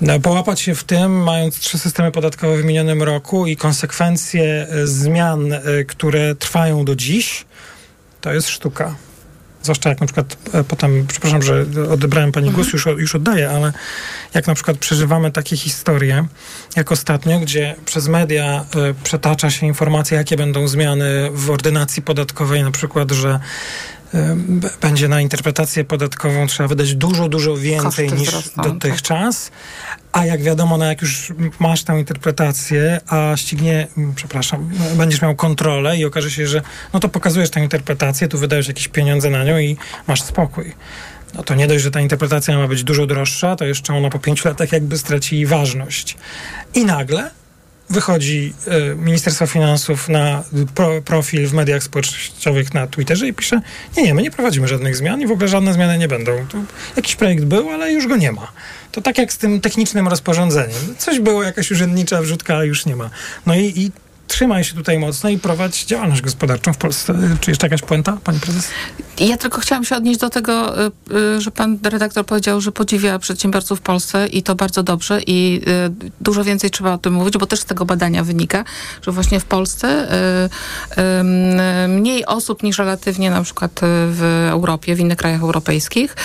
No, 0.01 0.21
połapać 0.21 0.61
się 0.61 0.75
w 0.75 0.85
tym, 0.85 1.23
mając 1.23 1.59
trzy 1.59 1.79
systemy 1.79 2.13
podatkowe 2.13 2.57
w 2.57 2.65
minionym 2.65 3.03
roku 3.03 3.47
i 3.47 3.57
konsekwencje 3.57 4.67
zmian, 4.85 5.55
które 5.89 6.35
trwają 6.35 6.85
do 6.85 6.97
dziś, 6.97 7.45
to 8.21 8.33
jest 8.33 8.49
sztuka. 8.49 8.95
Zwłaszcza 9.63 9.89
jak 9.89 10.01
na 10.01 10.07
przykład 10.07 10.37
e, 10.53 10.65
potem, 10.65 11.07
przepraszam, 11.09 11.43
że 11.43 11.67
odebrałem 11.91 12.33
pani 12.33 12.51
głos, 12.51 12.73
już, 12.73 12.87
już 12.87 13.15
oddaję, 13.15 13.51
ale 13.51 13.73
jak 14.35 14.47
na 14.47 14.55
przykład 14.55 14.79
przeżywamy 14.79 15.31
takie 15.31 15.57
historie, 15.57 16.27
jak 16.77 16.93
ostatnio, 16.93 17.41
gdzie 17.41 17.75
przez 17.85 18.09
media 18.09 18.65
e, 18.77 18.95
przetacza 19.05 19.51
się 19.51 19.67
informacja, 19.67 20.19
jakie 20.19 20.37
będą 20.37 20.69
zmiany 20.69 21.31
w 21.33 21.51
ordynacji 21.51 22.03
podatkowej, 22.03 22.63
na 22.63 22.71
przykład, 22.71 23.11
że 23.11 23.41
będzie 24.81 25.09
na 25.09 25.21
interpretację 25.21 25.85
podatkową 25.85 26.47
trzeba 26.47 26.69
wydać 26.69 26.95
dużo, 26.95 27.29
dużo 27.29 27.57
więcej 27.57 28.09
Koszty 28.09 28.21
niż 28.21 28.29
wzrosną, 28.29 28.63
dotychczas. 28.63 29.51
A 30.13 30.27
jak 30.27 30.43
wiadomo, 30.43 30.79
no 30.79 30.85
jak 30.85 31.03
już 31.03 31.33
masz 31.59 31.85
tę 31.85 31.99
interpretację, 31.99 33.01
a 33.07 33.37
ścignie, 33.37 33.87
przepraszam, 34.15 34.71
będziesz 34.97 35.23
miał 35.23 35.35
kontrolę 35.35 35.99
i 35.99 36.05
okaże 36.05 36.31
się, 36.31 36.47
że 36.47 36.63
no 36.93 37.01
to 37.01 37.09
pokazujesz 37.09 37.51
tę 37.51 37.61
interpretację, 37.61 38.29
tu 38.29 38.39
wydajesz 38.39 38.69
jakieś 38.69 38.89
pieniądze 38.89 39.31
na 39.31 39.45
nią 39.45 39.59
i 39.59 39.77
masz 40.07 40.23
spokój. 40.23 40.75
No 41.35 41.43
to 41.43 41.55
nie 41.55 41.67
dość, 41.67 41.85
że 41.85 41.91
ta 41.91 42.01
interpretacja 42.01 42.59
ma 42.59 42.69
być 42.69 42.85
dużo 42.85 43.07
droższa, 43.07 43.57
to 43.57 43.65
jeszcze 43.65 43.95
ona 43.95 44.11
po 44.11 44.19
pięciu 44.19 44.49
latach 44.49 44.73
jakby 44.73 44.99
straci 44.99 45.47
ważność. 45.47 46.17
I 46.75 46.85
nagle 46.85 47.31
wychodzi 47.91 48.55
e, 48.67 48.95
Ministerstwo 48.95 49.47
Finansów 49.47 50.09
na 50.09 50.45
pro, 50.75 51.03
profil 51.03 51.49
w 51.49 51.53
mediach 51.53 51.83
społecznościowych 51.83 52.75
na 52.75 52.87
Twitterze 52.87 53.29
i 53.29 53.33
pisze, 53.33 53.61
nie, 53.97 54.03
nie, 54.03 54.15
my 54.15 54.23
nie 54.23 54.31
prowadzimy 54.31 54.69
żadnych 54.69 54.97
zmian 54.97 55.21
i 55.21 55.27
w 55.27 55.33
ogóle 55.33 55.49
żadne 55.49 55.73
zmiany 55.73 55.99
nie 55.99 56.09
będą. 56.09 56.47
To 56.49 56.59
jakiś 56.97 57.17
projekt 57.17 57.45
był, 57.45 57.71
ale 57.71 57.93
już 57.93 58.07
go 58.07 58.17
nie 58.17 58.33
ma. 58.33 58.53
To 58.93 59.01
tak 59.01 59.19
jak 59.19 59.33
z 59.33 59.39
tym 59.39 59.61
technicznym 59.61 60.09
rozporządzeniem. 60.09 60.97
Coś 60.99 61.21
było, 61.21 61.43
jakaś 61.43 61.71
urzędnicza 61.71 62.23
wrzutka, 62.23 62.55
ale 62.55 62.67
już 62.67 62.87
nie 62.87 62.97
ma. 62.97 63.11
No 63.47 63.55
i, 63.55 63.73
i 63.77 63.91
trzymaj 64.33 64.65
się 64.65 64.75
tutaj 64.75 64.99
mocno 64.99 65.31
i 65.31 65.39
prowadź 65.39 65.85
działalność 65.85 66.23
gospodarczą 66.23 66.73
w 66.73 66.77
Polsce. 66.77 67.15
Czy 67.41 67.51
jeszcze 67.51 67.67
jakaś 67.67 67.83
puenta, 67.83 68.19
pani 68.25 68.41
prezes? 68.41 68.69
Ja 69.21 69.37
tylko 69.37 69.61
chciałam 69.61 69.85
się 69.85 69.97
odnieść 69.97 70.21
do 70.21 70.31
tego, 70.31 70.85
y, 70.87 70.91
y, 71.37 71.41
że 71.41 71.51
pan 71.51 71.79
redaktor 71.83 72.27
powiedział, 72.27 72.61
że 72.61 72.73
podziwia 72.73 73.19
przedsiębiorców 73.19 73.79
w 73.79 73.83
Polsce 73.83 74.27
i 74.27 74.43
to 74.43 74.55
bardzo 74.55 74.83
dobrze 74.83 75.21
i 75.27 75.61
y, 75.69 76.11
dużo 76.21 76.45
więcej 76.45 76.71
trzeba 76.71 76.93
o 76.93 76.99
tym 76.99 77.13
mówić, 77.13 77.39
bo 77.39 77.47
też 77.47 77.61
z 77.61 77.65
tego 77.65 77.85
badania 77.85 78.25
wynika, 78.25 78.65
że 79.03 79.13
właśnie 79.13 79.41
w 79.41 79.45
Polsce 79.45 80.09
mniej 81.89 82.27
osób 82.27 82.63
niż 82.63 82.79
relatywnie 82.79 83.31
na 83.31 83.43
przykład 83.43 83.81
w 83.83 84.49
Europie, 84.51 84.95
w 84.95 85.01
innych 85.01 85.19
krajach 85.19 85.43
europejskich 85.43 86.17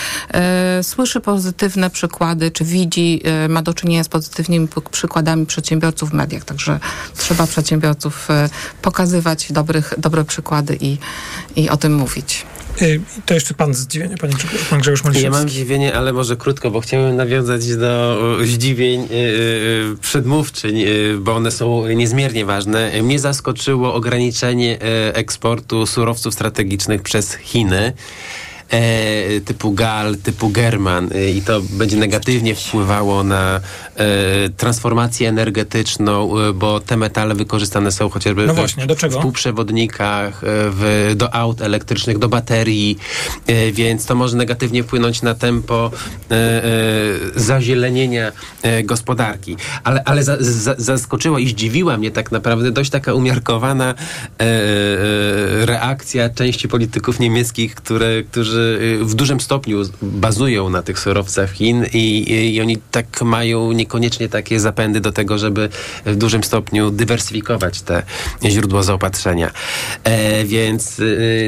słyszy 0.82 1.20
pozytywne 1.20 1.90
przykłady, 1.90 2.52
czy 2.52 2.66
widzi, 2.66 3.22
ma 3.50 3.62
do 3.62 3.74
czynienia 3.74 4.04
z 4.04 4.10
pozytywnymi 4.10 4.68
przykładami 4.92 5.46
przedsiębiorców 5.46 6.10
w 6.10 6.14
mediach, 6.14 6.46
także 6.46 6.80
trzeba 7.18 7.48
przedsiębiorców 7.48 7.97
y, 8.06 8.50
pokazywać 8.82 9.52
dobrych, 9.52 9.94
dobre 9.98 10.26
przykłady 10.26 10.78
i, 10.82 10.98
i 11.56 11.70
o 11.70 11.78
tym 11.78 11.94
mówić. 11.96 12.46
Y, 12.82 13.02
To 13.26 13.34
jeszcze 13.34 13.54
pan 13.54 13.74
zdziwienie, 13.74 14.18
panie 14.18 14.34
pan 14.70 14.80
Grzegorz 14.80 15.00
Ja 15.04 15.06
Maliszewski. 15.10 15.30
mam 15.40 15.50
zdziwienie, 15.50 15.96
ale 15.96 16.14
może 16.14 16.36
krótko, 16.36 16.72
bo 16.72 16.82
chciałem 16.82 17.16
nawiązać 17.16 17.76
do 17.76 18.18
e, 18.42 18.46
zdziwień 18.46 19.02
e, 19.02 19.06
e, 19.06 19.08
przedmówczyń, 20.02 20.82
e, 20.82 20.88
bo 21.20 21.36
one 21.36 21.52
są 21.52 21.88
niezmiernie 21.88 22.46
ważne. 22.46 22.92
E, 22.92 23.04
Mnie 23.04 23.20
zaskoczyło 23.20 23.94
ograniczenie 23.94 24.78
e, 24.82 25.16
eksportu 25.16 25.86
surowców 25.86 26.34
strategicznych 26.34 27.02
przez 27.02 27.36
Chiny. 27.36 27.94
E, 28.72 29.42
typu 29.42 29.72
GAL, 29.72 30.18
typu 30.18 30.50
German 30.50 31.10
e, 31.16 31.30
i 31.30 31.42
to 31.42 31.62
będzie 31.62 31.98
negatywnie 31.98 32.56
wpływało 32.56 33.24
na 33.24 33.60
e, 33.96 34.50
transformację 34.50 35.30
energetyczną, 35.30 36.32
bo 36.56 36.80
te 36.80 36.98
metale 36.98 37.36
wykorzystane 37.36 37.92
są 37.92 38.10
chociażby 38.10 38.48
No 38.48 38.54
w- 38.54 38.56
właśnie, 38.56 38.88
w 39.10 39.18
półprzewodnikach, 39.18 40.42
w, 40.44 41.14
do 41.16 41.36
aut 41.36 41.62
elektrycznych, 41.62 42.18
do 42.18 42.30
baterii, 42.30 42.98
więc 43.74 44.06
to 44.06 44.16
może 44.16 44.38
negatywnie 44.38 44.84
wpłynąć 44.84 45.22
na 45.22 45.36
tempo 45.36 45.92
zazielenienia 47.36 48.32
gospodarki. 48.84 49.56
Ale, 49.84 50.04
ale 50.06 50.24
za, 50.24 50.38
za, 50.40 50.76
zaskoczyła 50.78 51.40
i 51.40 51.48
zdziwiła 51.48 51.98
mnie 51.98 52.12
tak 52.12 52.32
naprawdę 52.32 52.72
dość 52.72 52.90
taka 52.90 53.14
umiarkowana 53.14 53.96
reakcja 55.66 56.30
części 56.30 56.68
polityków 56.68 57.20
niemieckich, 57.20 57.76
które, 57.76 58.24
którzy 58.24 58.57
e, 59.02 59.06
w 59.06 59.16
dużym 59.16 59.40
stopniu 59.40 59.82
bazują 60.02 60.70
na 60.70 60.82
tych 60.82 61.00
surowcach 61.00 61.52
Chin 61.52 61.86
i, 61.94 62.34
i, 62.56 62.62
oni 62.62 62.78
tak 62.92 63.22
mają 63.22 63.72
niekoniecznie 63.72 64.30
takie 64.30 64.60
zapędy 64.60 65.00
do 65.00 65.12
tego, 65.12 65.38
żeby 65.38 65.70
w 66.06 66.16
dużym 66.16 66.44
stopniu 66.44 66.92
dywersyfikować 66.92 67.82
te 67.82 68.04
źródła 68.46 68.84
zaopatrzenia. 68.84 69.52
E, 70.04 70.46
więc 70.46 71.00
e, 71.00 71.04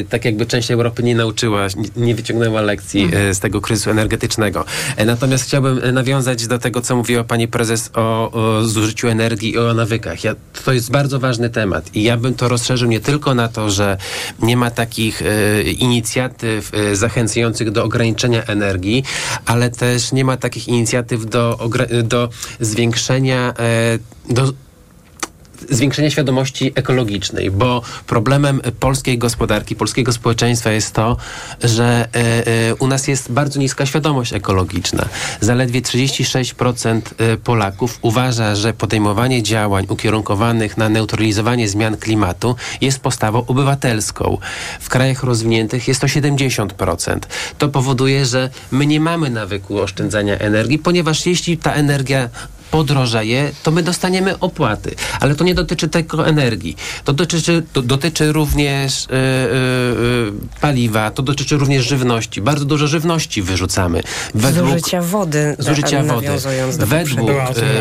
tak 0.09 0.25
jakby 0.25 0.45
część 0.45 0.71
Europy 0.71 1.03
nie 1.03 1.15
nauczyła, 1.15 1.67
nie- 1.95 2.15
wyciągnęła 2.15 2.61
lekcji 2.61 3.09
e, 3.13 3.33
z 3.33 3.39
tego 3.39 3.61
kryzysu 3.61 3.89
energetycznego. 3.89 4.65
E, 4.95 5.05
natomiast 5.05 5.43
chciałbym 5.43 5.93
nawiązać 5.93 6.47
do 6.47 6.59
tego, 6.59 6.81
co 6.81 6.95
mówiła 6.95 7.23
pani 7.23 7.47
prezes 7.47 7.91
o, 7.93 8.31
o 8.31 8.65
zużyciu 8.65 9.07
energii 9.07 9.53
i 9.53 9.57
o 9.57 9.73
nawykach. 9.73 10.23
Ja, 10.23 10.35
to 10.65 10.73
jest 10.73 10.91
bardzo 10.91 11.19
ważny 11.19 11.49
temat 11.49 11.95
i 11.95 12.03
ja 12.03 12.17
bym 12.17 12.33
to 12.33 12.47
rozszerzył 12.47 12.89
nie 12.89 12.99
tylko 12.99 13.33
na 13.33 13.47
to, 13.47 13.69
że 13.69 13.97
nie 14.41 14.57
ma 14.57 14.71
takich 14.71 15.21
inicjatyw 15.77 16.71
zachęcających 16.99 17.71
do 17.71 17.83
ograniczenia 17.83 18.43
energii, 18.43 19.03
ale 19.45 19.69
też 19.69 20.11
nie 20.11 20.25
ma 20.25 20.37
takich 20.37 20.67
inicjatyw 20.67 21.25
do, 21.25 21.69
do 22.03 22.29
zwiększenia 22.59 23.53
e, 23.59 24.43
do 25.67 25.75
zwiększenia 25.75 26.09
świadomości 26.09 26.71
ekologicznej, 26.75 27.51
bo 27.51 27.81
problemem 28.07 28.61
polskiej 28.79 29.17
gospodarki, 29.17 29.75
polskiego 29.75 30.13
społeczeństwa 30.13 30.71
jest 30.71 30.93
to, 30.93 31.17
że 31.63 32.07
e, 32.15 32.47
e, 32.69 32.75
u 32.75 32.87
nas 32.87 33.07
jest 33.07 33.31
bardzo 33.31 33.59
niska 33.59 33.85
świadomość 33.85 34.33
ekologiczna. 34.33 35.05
Zaledwie 35.41 35.81
36% 35.81 37.01
e, 37.17 37.37
Polaków 37.37 37.99
uważa, 38.01 38.55
że 38.55 38.73
podejmowanie 38.73 39.43
działań 39.43 39.85
ukierunkowanych 39.89 40.77
na 40.77 40.89
neutralizowanie 40.89 41.69
zmian 41.69 41.97
klimatu 41.97 42.55
jest 42.81 42.99
postawą 42.99 43.45
obywatelską. 43.45 44.37
W 44.79 44.89
krajach 44.89 45.23
rozwiniętych 45.23 45.87
jest 45.87 46.01
to 46.01 46.07
70%. 46.07 47.19
To 47.57 47.69
powoduje, 47.69 48.25
że 48.25 48.49
my 48.71 48.85
nie 48.85 48.99
mamy 48.99 49.29
nawyku 49.29 49.79
oszczędzania 49.79 50.37
energii, 50.37 50.79
ponieważ 50.79 51.25
jeśli 51.25 51.57
ta 51.57 51.73
energia 51.73 52.29
podrożeje, 52.71 53.51
to 53.63 53.71
my 53.71 53.83
dostaniemy 53.83 54.39
opłaty. 54.39 54.95
Ale 55.19 55.35
to 55.35 55.43
nie 55.43 55.55
dotyczy 55.55 55.87
tylko 55.87 56.27
energii. 56.27 56.75
To 57.03 57.13
dotyczy, 57.13 57.63
to 57.73 57.81
dotyczy 57.81 58.31
również 58.31 59.05
e, 59.05 59.13
e, 59.13 59.17
paliwa, 60.61 61.11
to 61.11 61.23
dotyczy 61.23 61.57
również 61.57 61.87
żywności. 61.87 62.41
Bardzo 62.41 62.65
dużo 62.65 62.87
żywności 62.87 63.41
wyrzucamy. 63.41 64.03
Zużycia 64.69 65.01
wody. 65.01 65.55
Zużycia 65.59 66.03
wody. 66.03 66.27
Według, 66.85 67.31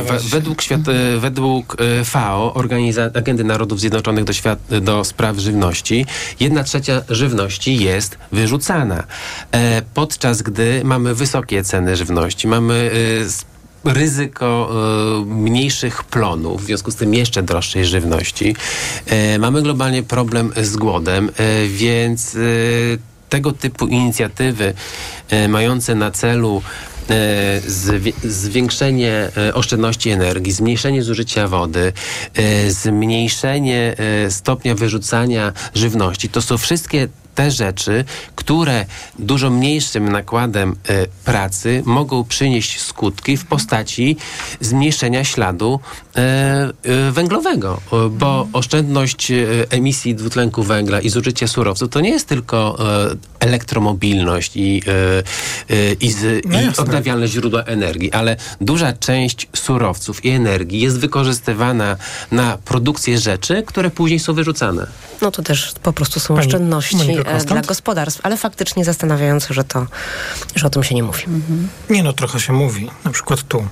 we- 0.07 0.19
według, 0.31 0.63
świat, 0.63 0.81
według 1.19 1.77
FAO, 2.05 2.53
Organiza- 2.55 3.11
Agendy 3.19 3.45
Narodów 3.45 3.81
Zjednoczonych 3.81 4.25
do, 4.25 4.33
świat, 4.33 4.59
do 4.81 5.05
spraw 5.05 5.39
żywności, 5.39 6.07
jedna 6.41 6.65
trzecia 6.65 7.03
żywności 7.09 7.77
jest 7.77 8.19
wyrzucana. 8.33 9.05
E, 9.53 9.83
podczas 9.95 10.43
gdy 10.43 10.81
mamy 10.85 11.15
wysokie 11.15 11.65
ceny 11.65 11.97
żywności, 11.97 12.49
mamy 12.49 12.91
e, 13.25 13.58
ryzyko 13.85 14.71
e, 15.23 15.25
mniejszych 15.25 16.05
plonów, 16.05 16.63
w 16.63 16.67
związku 16.67 16.91
z 16.91 16.97
tym 16.97 17.15
jeszcze 17.15 17.43
droższej 17.43 17.85
żywności. 17.85 18.57
E, 19.07 19.39
mamy 19.39 19.63
globalnie 19.63 20.03
problem 20.03 20.53
z 20.63 20.77
głodem, 20.77 21.31
e, 21.37 21.67
więc 21.69 22.37
tego 23.29 23.53
typu 23.53 23.87
inicjatywy 23.87 24.75
mające 25.49 25.95
na 25.95 26.11
celu 26.11 26.63
zwi- 27.67 28.29
zwiększenie 28.29 29.31
oszczędności 29.55 30.11
energii, 30.11 30.53
zmniejszenie 30.53 31.03
zużycia 31.03 31.49
wody, 31.49 31.93
zmniejszenie 32.69 33.97
stopnia 34.29 34.75
wyrzucania 34.75 35.53
żywności. 35.75 36.29
To 36.29 36.43
są 36.43 36.59
wszystkie 36.59 37.09
te 37.39 37.51
rzeczy, 37.51 38.05
które 38.37 38.87
dużo 39.19 39.51
mniejszym 39.51 40.09
nakładem 40.09 40.77
e, 40.89 41.07
pracy 41.25 41.83
mogą 41.87 42.25
przynieść 42.25 42.81
skutki 42.81 43.37
w 43.37 43.45
postaci 43.45 44.17
zmniejszenia 44.61 45.25
śladu 45.25 45.81
e, 46.17 46.21
e, 46.83 47.13
węglowego, 47.13 47.81
bo 48.11 48.49
oszczędność 48.53 49.33
emisji 49.71 50.15
dwutlenku 50.15 50.63
węgla 50.63 51.01
i 51.01 51.09
zużycie 51.11 51.49
surowców 51.49 51.91
to 51.91 52.01
nie 52.01 52.11
jest 52.11 52.29
tylko 52.29 52.79
elektromobilność 53.41 54.57
i, 54.57 54.83
i, 56.01 56.13
z, 56.13 56.45
No 56.45 56.63
i 56.63 56.69
odnawialne 56.79 57.29
źródła 57.29 57.63
energii, 57.63 58.13
ale 58.13 58.37
duża 58.61 58.93
część 58.93 59.49
surowców 59.57 60.25
i 60.25 60.29
energii 60.29 60.81
jest 60.81 60.99
wykorzystywana 60.99 61.97
na 62.31 62.59
produkcję 62.65 63.19
rzeczy, 63.19 63.63
które 63.67 63.91
później 63.91 64.21
są 64.21 64.35
wyrzucane. 64.35 64.87
No 65.23 65.31
to 65.31 65.43
też 65.43 65.73
po 65.83 65.93
prostu 65.93 66.21
są 66.21 66.35
Pani 66.35 66.47
oszczędności 66.47 66.97
E, 67.29 67.45
dla 67.45 67.61
gospodarstw, 67.61 68.21
ale 68.23 68.37
faktycznie 68.37 68.85
zastanawiające, 68.85 69.55
że 69.55 69.65
to, 69.65 69.87
że 70.55 70.67
o 70.67 70.71
tym 70.71 70.85
się 70.85 70.95
nie 70.95 71.03
mówi. 71.03 71.25
Nie 71.91 72.03
no, 72.03 72.13
trochę 72.13 72.41
się 72.41 72.53
mówi. 72.53 72.91
Na 73.05 73.11
przykład 73.11 73.43
tu. 73.43 73.69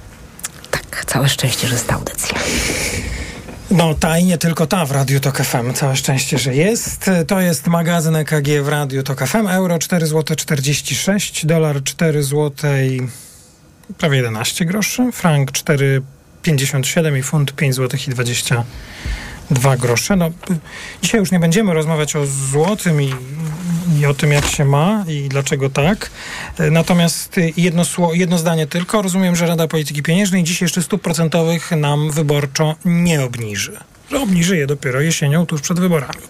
Tak, 0.71 1.05
całe 1.07 1.29
szczęście, 1.29 1.69
że 1.69 1.75
jest 1.75 1.87
ta 1.87 1.95
audycja. 1.95 2.39
No 3.71 3.95
ta 3.95 4.19
i 4.19 4.25
nie 4.25 4.39
tylko 4.39 4.67
ta 4.67 4.85
w 4.85 4.91
Radiu 4.91 5.21
Tok 5.21 5.43
FM. 5.43 5.75
Całe 5.75 5.97
szczęście, 5.97 6.39
że 6.39 6.55
jest. 6.55 7.11
To 7.27 7.41
jest 7.41 7.67
magazyn 7.67 8.17
EKG 8.17 8.63
w 8.63 8.69
Radiu 8.69 9.03
Tok 9.03 9.27
FM. 9.27 9.47
Euro 9.47 9.79
4 9.79 10.07
zł 10.07 10.37
46, 10.37 11.47
dolar 11.47 11.83
4 11.83 12.23
zł 12.23 12.51
prawie 13.99 14.17
11 14.17 14.65
groszy, 14.65 15.13
frank 15.13 15.53
4,57 15.53 17.19
i 17.19 17.23
funt 17.23 17.53
5 17.53 17.75
zł 17.75 18.01
i 18.09 18.15
22 19.51 19.77
grosze. 19.77 20.17
No, 20.17 20.31
dzisiaj 21.03 21.21
już 21.21 21.33
nie 21.33 21.41
będziemy 21.41 21.75
rozmawiać 21.75 22.17
o 22.17 22.27
złotym 22.27 23.03
i, 23.03 23.15
i 24.01 24.07
o 24.07 24.15
tym, 24.15 24.33
jak 24.33 24.47
się 24.47 24.65
ma 24.65 25.05
i 25.09 25.29
dlaczego 25.29 25.71
tak. 25.71 26.11
Y, 26.61 26.71
Natomiast 26.71 27.39
y, 27.39 27.53
jedno, 27.57 27.83
jedno 28.13 28.39
zdanie 28.39 28.67
tylko. 28.67 29.03
Rozumiem, 29.03 29.37
że 29.37 29.47
Rada 29.47 29.69
Polityki 29.69 30.03
Pieniężnej 30.03 30.45
dzisiaj 30.45 30.67
jeszcze 30.67 30.83
stóp 30.83 31.03
procentowych 31.03 31.71
nam 31.71 32.11
wyborczo 32.11 32.75
nie 32.85 33.23
obniży. 33.25 33.77
Że 34.11 34.21
obniży 34.21 34.57
je 34.57 34.67
dopiero 34.67 35.01
jesienią, 35.01 35.47
tuż 35.47 35.61
przed 35.61 35.81
wyborami. 35.81 36.21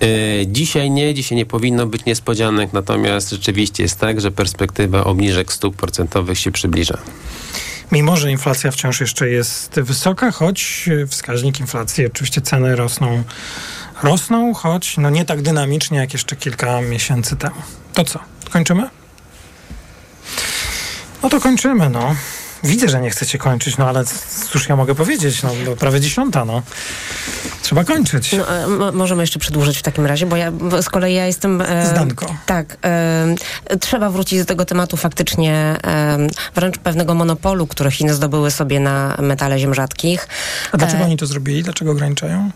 E, 0.00 0.06
Dzisiaj 0.46 0.90
nie, 0.90 1.14
dzisiaj 1.14 1.36
nie 1.36 1.46
powinno 1.46 1.86
być 1.86 2.04
niespodzianek, 2.04 2.72
natomiast 2.72 3.30
rzeczywiście 3.30 3.82
jest 3.82 3.98
tak, 3.98 4.20
że 4.20 4.30
perspektywa 4.30 5.04
obniżek 5.04 5.52
stóp 5.52 5.76
procentowych 5.76 6.38
się 6.38 6.50
przybliża. 6.52 6.98
Mimo, 7.92 8.16
że 8.16 8.30
inflacja 8.30 8.70
wciąż 8.70 9.00
jeszcze 9.00 9.28
jest 9.28 9.80
wysoka, 9.80 10.30
choć 10.30 10.84
y, 10.88 11.06
wskaźnik 11.06 11.60
inflacji, 11.60 12.06
oczywiście 12.06 12.40
ceny 12.40 12.76
rosną, 12.76 13.22
rosną, 14.02 14.54
choć 14.54 14.96
no 14.98 15.10
nie 15.10 15.24
tak 15.24 15.42
dynamicznie 15.42 15.98
jak 15.98 16.12
jeszcze 16.12 16.36
kilka 16.36 16.80
miesięcy 16.80 17.36
temu. 17.36 17.62
To 17.94 18.04
co? 18.04 18.18
Kończymy? 18.50 18.90
No 21.22 21.28
to 21.28 21.40
kończymy, 21.40 21.90
no. 21.90 22.16
Widzę, 22.64 22.88
że 22.88 23.00
nie 23.00 23.10
chcecie 23.10 23.38
kończyć, 23.38 23.78
no 23.78 23.88
ale 23.88 24.04
cóż 24.50 24.68
ja 24.68 24.76
mogę 24.76 24.94
powiedzieć, 24.94 25.42
no 25.42 25.50
prawie 25.78 26.00
dziesiąta, 26.00 26.44
no. 26.44 26.62
Trzeba 27.70 27.84
kończyć. 27.84 28.32
No, 28.32 28.56
e, 28.56 28.66
mo- 28.66 28.92
możemy 28.92 29.22
jeszcze 29.22 29.38
przedłużyć 29.38 29.78
w 29.78 29.82
takim 29.82 30.06
razie, 30.06 30.26
bo 30.26 30.36
ja 30.36 30.52
bo 30.52 30.82
z 30.82 30.88
kolei 30.88 31.14
ja 31.14 31.26
jestem... 31.26 31.60
E, 31.62 31.86
Zdanko. 31.86 32.34
Tak. 32.46 32.76
E, 32.84 33.34
trzeba 33.80 34.10
wrócić 34.10 34.38
do 34.38 34.44
tego 34.44 34.64
tematu 34.64 34.96
faktycznie 34.96 35.54
e, 35.84 36.18
wręcz 36.54 36.78
pewnego 36.78 37.14
monopolu, 37.14 37.66
który 37.66 37.90
Chiny 37.90 38.14
zdobyły 38.14 38.50
sobie 38.50 38.80
na 38.80 39.16
metale 39.20 39.58
ziem 39.58 39.74
rzadkich. 39.74 40.28
A 40.72 40.76
dlaczego 40.76 41.02
E, 41.02 41.06
oni 41.06 41.16
to 41.16 41.26
zrobili? 41.26 41.62
Dlaczego 41.62 41.90
ograniczają? 41.90 42.50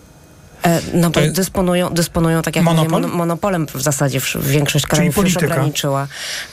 E, 0.64 0.80
No 0.94 1.08
bo 1.10 1.14
To 1.14 1.20
jest- 1.20 1.34
dysponują, 1.36 1.90
dysponują, 1.94 2.42
tak 2.42 2.56
jak 2.56 2.64
Monopol? 2.64 2.90
mówię, 2.90 3.06
mon- 3.08 3.16
monopolem 3.16 3.66
w 3.74 3.82
zasadzie 3.82 4.20
większość 4.40 4.86
krajów 4.86 5.16
już 5.16 5.36
ograniczyła. 5.36 6.06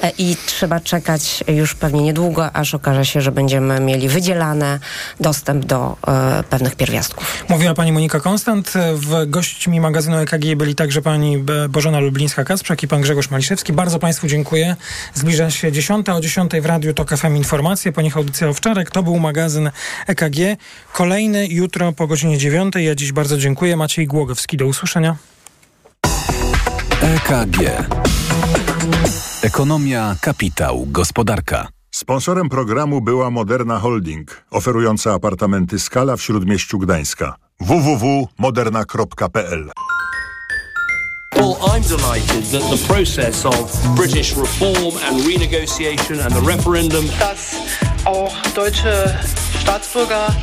E, 0.03 0.11
I 0.17 0.37
trzeba 0.45 0.79
czekać 0.79 1.43
już 1.47 1.75
pewnie 1.75 2.01
niedługo, 2.01 2.51
aż 2.55 2.73
okaże 2.75 3.05
się, 3.05 3.21
że 3.21 3.31
będziemy 3.31 3.79
mieli 3.79 4.09
wydzielane 4.09 4.79
dostęp 5.19 5.65
do 5.65 5.97
e, 6.07 6.43
pewnych 6.49 6.75
pierwiastków. 6.75 7.43
Mówiła 7.49 7.73
pani 7.73 7.91
Monika 7.91 8.19
Konstant. 8.19 8.73
W 8.93 9.25
gośćmi 9.29 9.79
magazynu 9.79 10.17
EKG 10.17 10.55
byli 10.55 10.75
także 10.75 11.01
pani 11.01 11.37
Bożena 11.69 11.99
Lublińska-Kacprzak 11.99 12.83
i 12.83 12.87
pan 12.87 13.01
Grzegorz 13.01 13.29
Maliszewski. 13.29 13.73
Bardzo 13.73 13.99
państwu 13.99 14.27
dziękuję. 14.27 14.75
Zbliża 15.13 15.51
się 15.51 15.71
dziesiąta. 15.71 16.15
O 16.15 16.21
dziesiątej 16.21 16.61
w 16.61 16.65
Radiu 16.65 16.93
TOK 16.93 17.09
FM 17.17 17.35
informacje. 17.35 17.91
Po 17.91 18.01
nich 18.01 18.17
audycja 18.17 18.49
Owczarek. 18.49 18.91
To 18.91 19.03
był 19.03 19.19
magazyn 19.19 19.71
EKG. 20.07 20.37
Kolejny 20.93 21.47
jutro 21.47 21.91
po 21.91 22.07
godzinie 22.07 22.37
dziewiątej. 22.37 22.85
Ja 22.85 22.95
dziś 22.95 23.11
bardzo 23.11 23.37
dziękuję. 23.37 23.77
Maciej 23.77 24.00
Głogowski. 24.07 24.57
Do 24.57 24.65
usłyszenia. 24.65 25.15
EKG. 27.01 27.57
Ekonomia, 29.43 30.15
kapitał, 30.21 30.85
gospodarka. 30.87 31.67
Sponsorem 31.91 32.49
programu 32.49 33.01
była 33.01 33.29
Moderna 33.29 33.79
Holding, 33.79 34.43
oferująca 34.51 35.13
apartamenty 35.13 35.79
Skala 35.79 36.17
w 36.17 36.21
Śródmieściu 36.21 36.79
Gdańska. 36.79 37.35
www.moderna.pl 37.59 39.71
Well, 41.35 41.55
I'm 41.61 41.81
delighted 41.81 42.51
that 42.51 42.61
the 42.69 42.77
process 42.93 43.45
of 43.45 43.95
British 43.95 44.35
reform 44.37 44.97
and 45.05 45.25
renegotiation 45.25 46.19
and 46.25 46.33
the 46.35 46.41
referendum 46.41 47.05
dass 47.19 47.55
auch 48.05 48.33
deutsche 48.55 49.13
Staatsbürger 49.61 50.35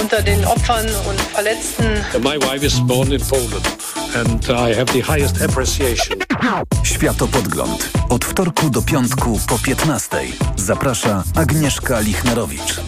unter 0.00 0.22
den 0.22 0.44
Opfern 0.44 0.86
und 1.08 1.20
Verletzten 1.20 2.04
My 2.20 2.38
wife 2.38 2.66
is 2.66 2.80
born 2.80 3.12
in 3.12 3.20
Poland 3.20 3.66
and 4.14 4.48
I 4.48 4.74
have 4.74 4.92
the 4.92 5.02
highest 5.02 5.42
appreciation. 5.42 6.18
Światopodgląd. 6.82 7.90
Od 8.08 8.24
wtorku 8.24 8.70
do 8.70 8.82
piątku 8.82 9.40
po 9.48 9.58
15. 9.58 10.16
Zaprasza 10.56 11.24
Agnieszka 11.34 12.00
Lichnerowicz. 12.00 12.80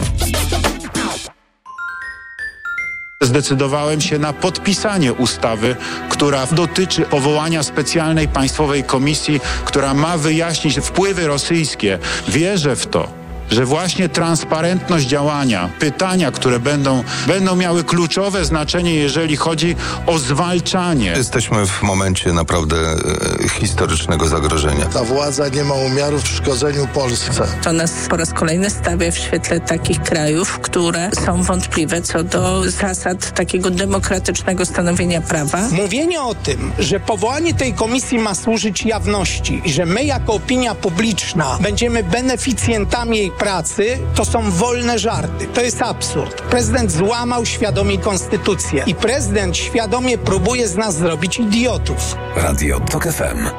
Zdecydowałem 3.21 4.01
się 4.01 4.19
na 4.19 4.33
podpisanie 4.33 5.13
ustawy, 5.13 5.75
która 6.09 6.45
dotyczy 6.45 7.01
powołania 7.01 7.63
specjalnej 7.63 8.27
państwowej 8.27 8.83
komisji, 8.83 9.39
która 9.65 9.93
ma 9.93 10.17
wyjaśnić 10.17 10.79
wpływy 10.79 11.27
rosyjskie. 11.27 11.99
Wierzę 12.27 12.75
w 12.75 12.87
to, 12.87 13.18
że 13.51 13.65
właśnie 13.65 14.09
transparentność 14.09 15.05
działania, 15.05 15.69
pytania, 15.79 16.31
które 16.31 16.59
będą, 16.59 17.03
będą 17.27 17.55
miały 17.55 17.83
kluczowe 17.83 18.45
znaczenie, 18.45 18.95
jeżeli 18.95 19.37
chodzi 19.37 19.75
o 20.05 20.19
zwalczanie. 20.19 21.13
Jesteśmy 21.17 21.65
w 21.65 21.81
momencie 21.81 22.33
naprawdę 22.33 22.75
e, 22.75 23.49
historycznego 23.49 24.27
zagrożenia. 24.27 24.85
Ta 24.85 25.03
władza 25.03 25.47
nie 25.47 25.63
ma 25.63 25.73
umiarów 25.73 26.23
w 26.23 26.27
szkodzeniu 26.27 26.87
Polsce. 26.87 27.47
To 27.63 27.73
nas 27.73 27.91
po 28.09 28.17
raz 28.17 28.33
kolejny 28.33 28.69
stawia 28.69 29.11
w 29.11 29.17
świetle 29.17 29.59
takich 29.59 30.01
krajów, 30.01 30.59
które 30.59 31.09
są 31.25 31.43
wątpliwe 31.43 32.01
co 32.01 32.23
do 32.23 32.71
zasad 32.71 33.33
takiego 33.33 33.69
demokratycznego 33.69 34.65
stanowienia 34.65 35.21
prawa. 35.21 35.69
Mówienie 35.71 36.21
o 36.21 36.35
tym, 36.35 36.71
że 36.79 36.99
powołanie 36.99 37.53
tej 37.53 37.73
komisji 37.73 38.19
ma 38.19 38.35
służyć 38.35 38.85
jawności 38.85 39.61
i 39.65 39.71
że 39.71 39.85
my 39.85 40.03
jako 40.03 40.33
opinia 40.33 40.75
publiczna 40.75 41.57
będziemy 41.61 42.03
beneficjentami 42.03 43.17
jej 43.17 43.31
pracy, 43.39 43.99
to 44.15 44.25
są 44.25 44.51
wolne 44.51 44.99
żarty. 44.99 45.47
To 45.47 45.61
jest 45.61 45.81
absurd. 45.81 46.41
Prezydent 46.41 46.91
złamał 46.91 47.45
świadomie 47.45 47.97
konstytucję 47.97 48.83
i 48.87 48.95
prezydent 48.95 49.57
świadomie 49.57 50.17
próbuje 50.17 50.67
z 50.67 50.75
nas 50.75 50.95
zrobić 50.95 51.39
idiotów. 51.39 52.15
Radio 52.35 52.79
TOK 52.79 53.03
FM. 53.03 53.49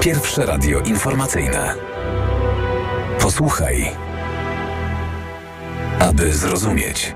Pierwsze 0.00 0.46
radio 0.46 0.80
informacyjne. 0.80 1.74
Posłuchaj. 3.20 3.92
aby 6.00 6.32
zrozumieć. 6.32 7.14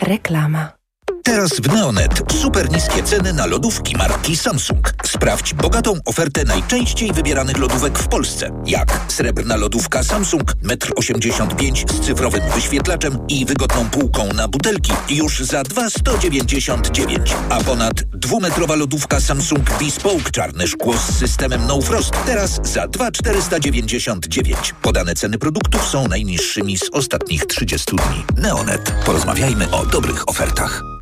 Reklama. 0.00 0.81
Teraz 1.24 1.50
w 1.50 1.72
Neonet 1.74 2.22
super 2.40 2.70
niskie 2.70 3.02
ceny 3.02 3.32
na 3.32 3.46
lodówki 3.46 3.96
marki 3.96 4.36
Samsung. 4.36 4.94
Sprawdź 5.06 5.54
bogatą 5.54 5.94
ofertę 6.04 6.44
najczęściej 6.44 7.12
wybieranych 7.12 7.58
lodówek 7.58 7.98
w 7.98 8.08
Polsce. 8.08 8.50
Jak 8.66 9.00
srebrna 9.08 9.56
lodówka 9.56 10.04
Samsung 10.04 10.42
1,85 10.42 11.68
m 11.68 11.76
z 11.88 12.06
cyfrowym 12.06 12.40
wyświetlaczem 12.54 13.18
i 13.28 13.46
wygodną 13.46 13.90
półką 13.90 14.28
na 14.32 14.48
butelki 14.48 14.92
już 15.10 15.40
za 15.40 15.62
2,199. 15.62 17.34
A 17.50 17.60
ponad 17.60 17.94
dwumetrowa 18.02 18.74
lodówka 18.74 19.20
Samsung 19.20 19.78
Bespoke 19.78 20.30
czarne 20.32 20.66
szkło 20.66 20.96
z 20.96 21.18
systemem 21.18 21.66
No 21.66 21.80
Frost 21.80 22.12
teraz 22.26 22.60
za 22.62 22.88
2,499. 22.88 24.74
Podane 24.82 25.14
ceny 25.14 25.38
produktów 25.38 25.88
są 25.88 26.08
najniższymi 26.08 26.78
z 26.78 26.90
ostatnich 26.92 27.46
30 27.46 27.96
dni. 27.96 28.24
Neonet. 28.36 28.94
Porozmawiajmy 29.06 29.70
o 29.70 29.86
dobrych 29.86 30.28
ofertach. 30.28 31.01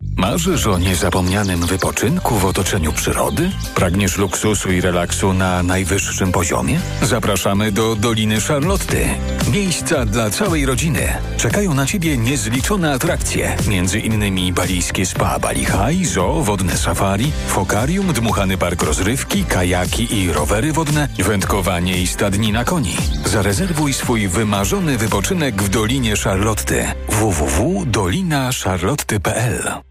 Marzysz 0.17 0.67
o 0.67 0.77
niezapomnianym 0.77 1.65
wypoczynku 1.65 2.35
w 2.35 2.45
otoczeniu 2.45 2.93
przyrody? 2.93 3.51
Pragniesz 3.75 4.17
luksusu 4.17 4.71
i 4.71 4.81
relaksu 4.81 5.33
na 5.33 5.63
najwyższym 5.63 6.31
poziomie? 6.31 6.79
Zapraszamy 7.01 7.71
do 7.71 7.95
Doliny 7.95 8.41
Charlotty. 8.41 9.07
Miejsca 9.51 10.05
dla 10.05 10.29
całej 10.29 10.65
rodziny. 10.65 11.13
Czekają 11.37 11.73
na 11.73 11.85
Ciebie 11.85 12.17
niezliczone 12.17 12.93
atrakcje, 12.93 13.57
między 13.67 13.99
innymi 13.99 14.53
balijskie 14.53 15.05
spa 15.05 15.39
Bali 15.39 15.65
High, 15.65 16.07
zoo, 16.07 16.43
wodne 16.43 16.77
safari, 16.77 17.31
fokarium, 17.47 18.13
dmuchany 18.13 18.57
park 18.57 18.83
rozrywki, 18.83 19.43
kajaki 19.43 20.19
i 20.19 20.33
rowery 20.33 20.73
wodne, 20.73 21.07
wędkowanie 21.19 22.01
i 22.01 22.07
stadnina 22.07 22.65
koni. 22.65 22.97
Zarezerwuj 23.25 23.93
swój 23.93 24.27
wymarzony 24.27 24.97
wypoczynek 24.97 25.63
w 25.63 25.69
Dolinie 25.69 26.15
Charlotty. 26.15 26.85
www.dolinacharlotty.pl 27.09 29.90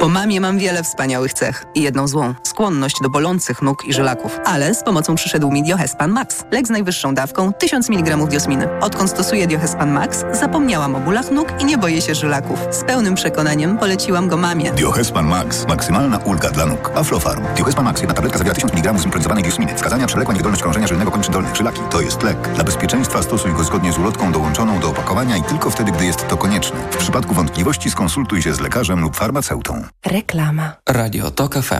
Po 0.00 0.08
mamie 0.08 0.40
mam 0.40 0.58
wiele 0.58 0.82
wspaniałych 0.82 1.34
cech 1.34 1.64
i 1.74 1.82
jedną 1.82 2.08
złą– 2.08 2.34
skłonność 2.42 2.96
do 3.02 3.10
bolących 3.10 3.62
nóg 3.62 3.84
i 3.84 3.92
żylaków. 3.92 4.38
Ale 4.44 4.74
z 4.74 4.82
pomocą 4.82 5.14
przyszedł 5.14 5.50
mi 5.50 5.62
Diohespan 5.62 6.10
Max. 6.10 6.44
Lek 6.50 6.66
z 6.66 6.70
najwyższą 6.70 7.14
dawką 7.14 7.52
1000 7.52 7.90
mg 7.90 8.16
diosminy. 8.16 8.68
Odkąd 8.80 9.10
stosuję 9.10 9.46
Diohespan 9.46 9.90
Max, 9.92 10.24
zapomniałam 10.32 10.94
o 10.94 11.00
bólach 11.00 11.30
nóg 11.30 11.48
i 11.58 11.64
nie 11.64 11.78
boję 11.78 12.02
się 12.02 12.14
żylaków. 12.14 12.58
Z 12.70 12.84
pełnym 12.84 13.14
przekonaniem 13.14 13.78
poleciłam 13.78 14.28
go 14.28 14.36
mamie. 14.36 14.72
Diohespan 14.72 15.26
Max. 15.26 15.66
Maksymalna 15.68 16.18
ulga 16.18 16.50
dla 16.50 16.66
nóg. 16.66 16.92
Aflofarm. 16.94 17.44
Diohespan 17.56 17.84
Max. 17.84 18.00
Jedna 18.00 18.14
tabletka 18.14 18.38
zawiera 18.38 18.54
1000 18.54 18.74
mg 18.74 18.98
zimpronizowanej 18.98 19.44
diosminy. 19.44 19.74
Wskazania 19.74 20.06
przewlekła 20.06 20.34
niewydolność 20.34 20.62
krążenia 20.62 20.86
żylnego 20.86 21.10
kończyn 21.10 21.32
dolnych. 21.32 21.56
Żylaki. 21.56 21.80
To 21.90 22.00
jest 22.00 22.22
lek. 22.22 22.52
Dla 22.54 22.64
bezpieczeństwa 22.64 23.22
stosuj 23.22 23.52
go 23.52 23.64
zgodnie 23.64 23.92
z 23.92 23.98
ulotką 23.98 24.32
dołączoną 24.32 24.80
do 24.80 24.88
opakowania 24.88 25.36
i 25.36 25.42
tylko 25.42 25.70
wtedy, 25.70 25.92
gdy 25.92 26.04
jest 26.06 26.28
to 26.28 26.36
konieczne. 26.36 26.80
W 26.90 26.96
przypadku 26.96 27.34
wątpliwości 27.34 27.90
skonsultuj 27.90 28.42
się 28.42 28.54
z 28.54 28.60
lekarzem 28.60 29.00
lub 29.00 29.16
farmaceutą. 29.16 29.89
Reklama. 29.98 30.80
Radio 30.88 31.30
TOK 31.30 31.54
FM. 31.54 31.68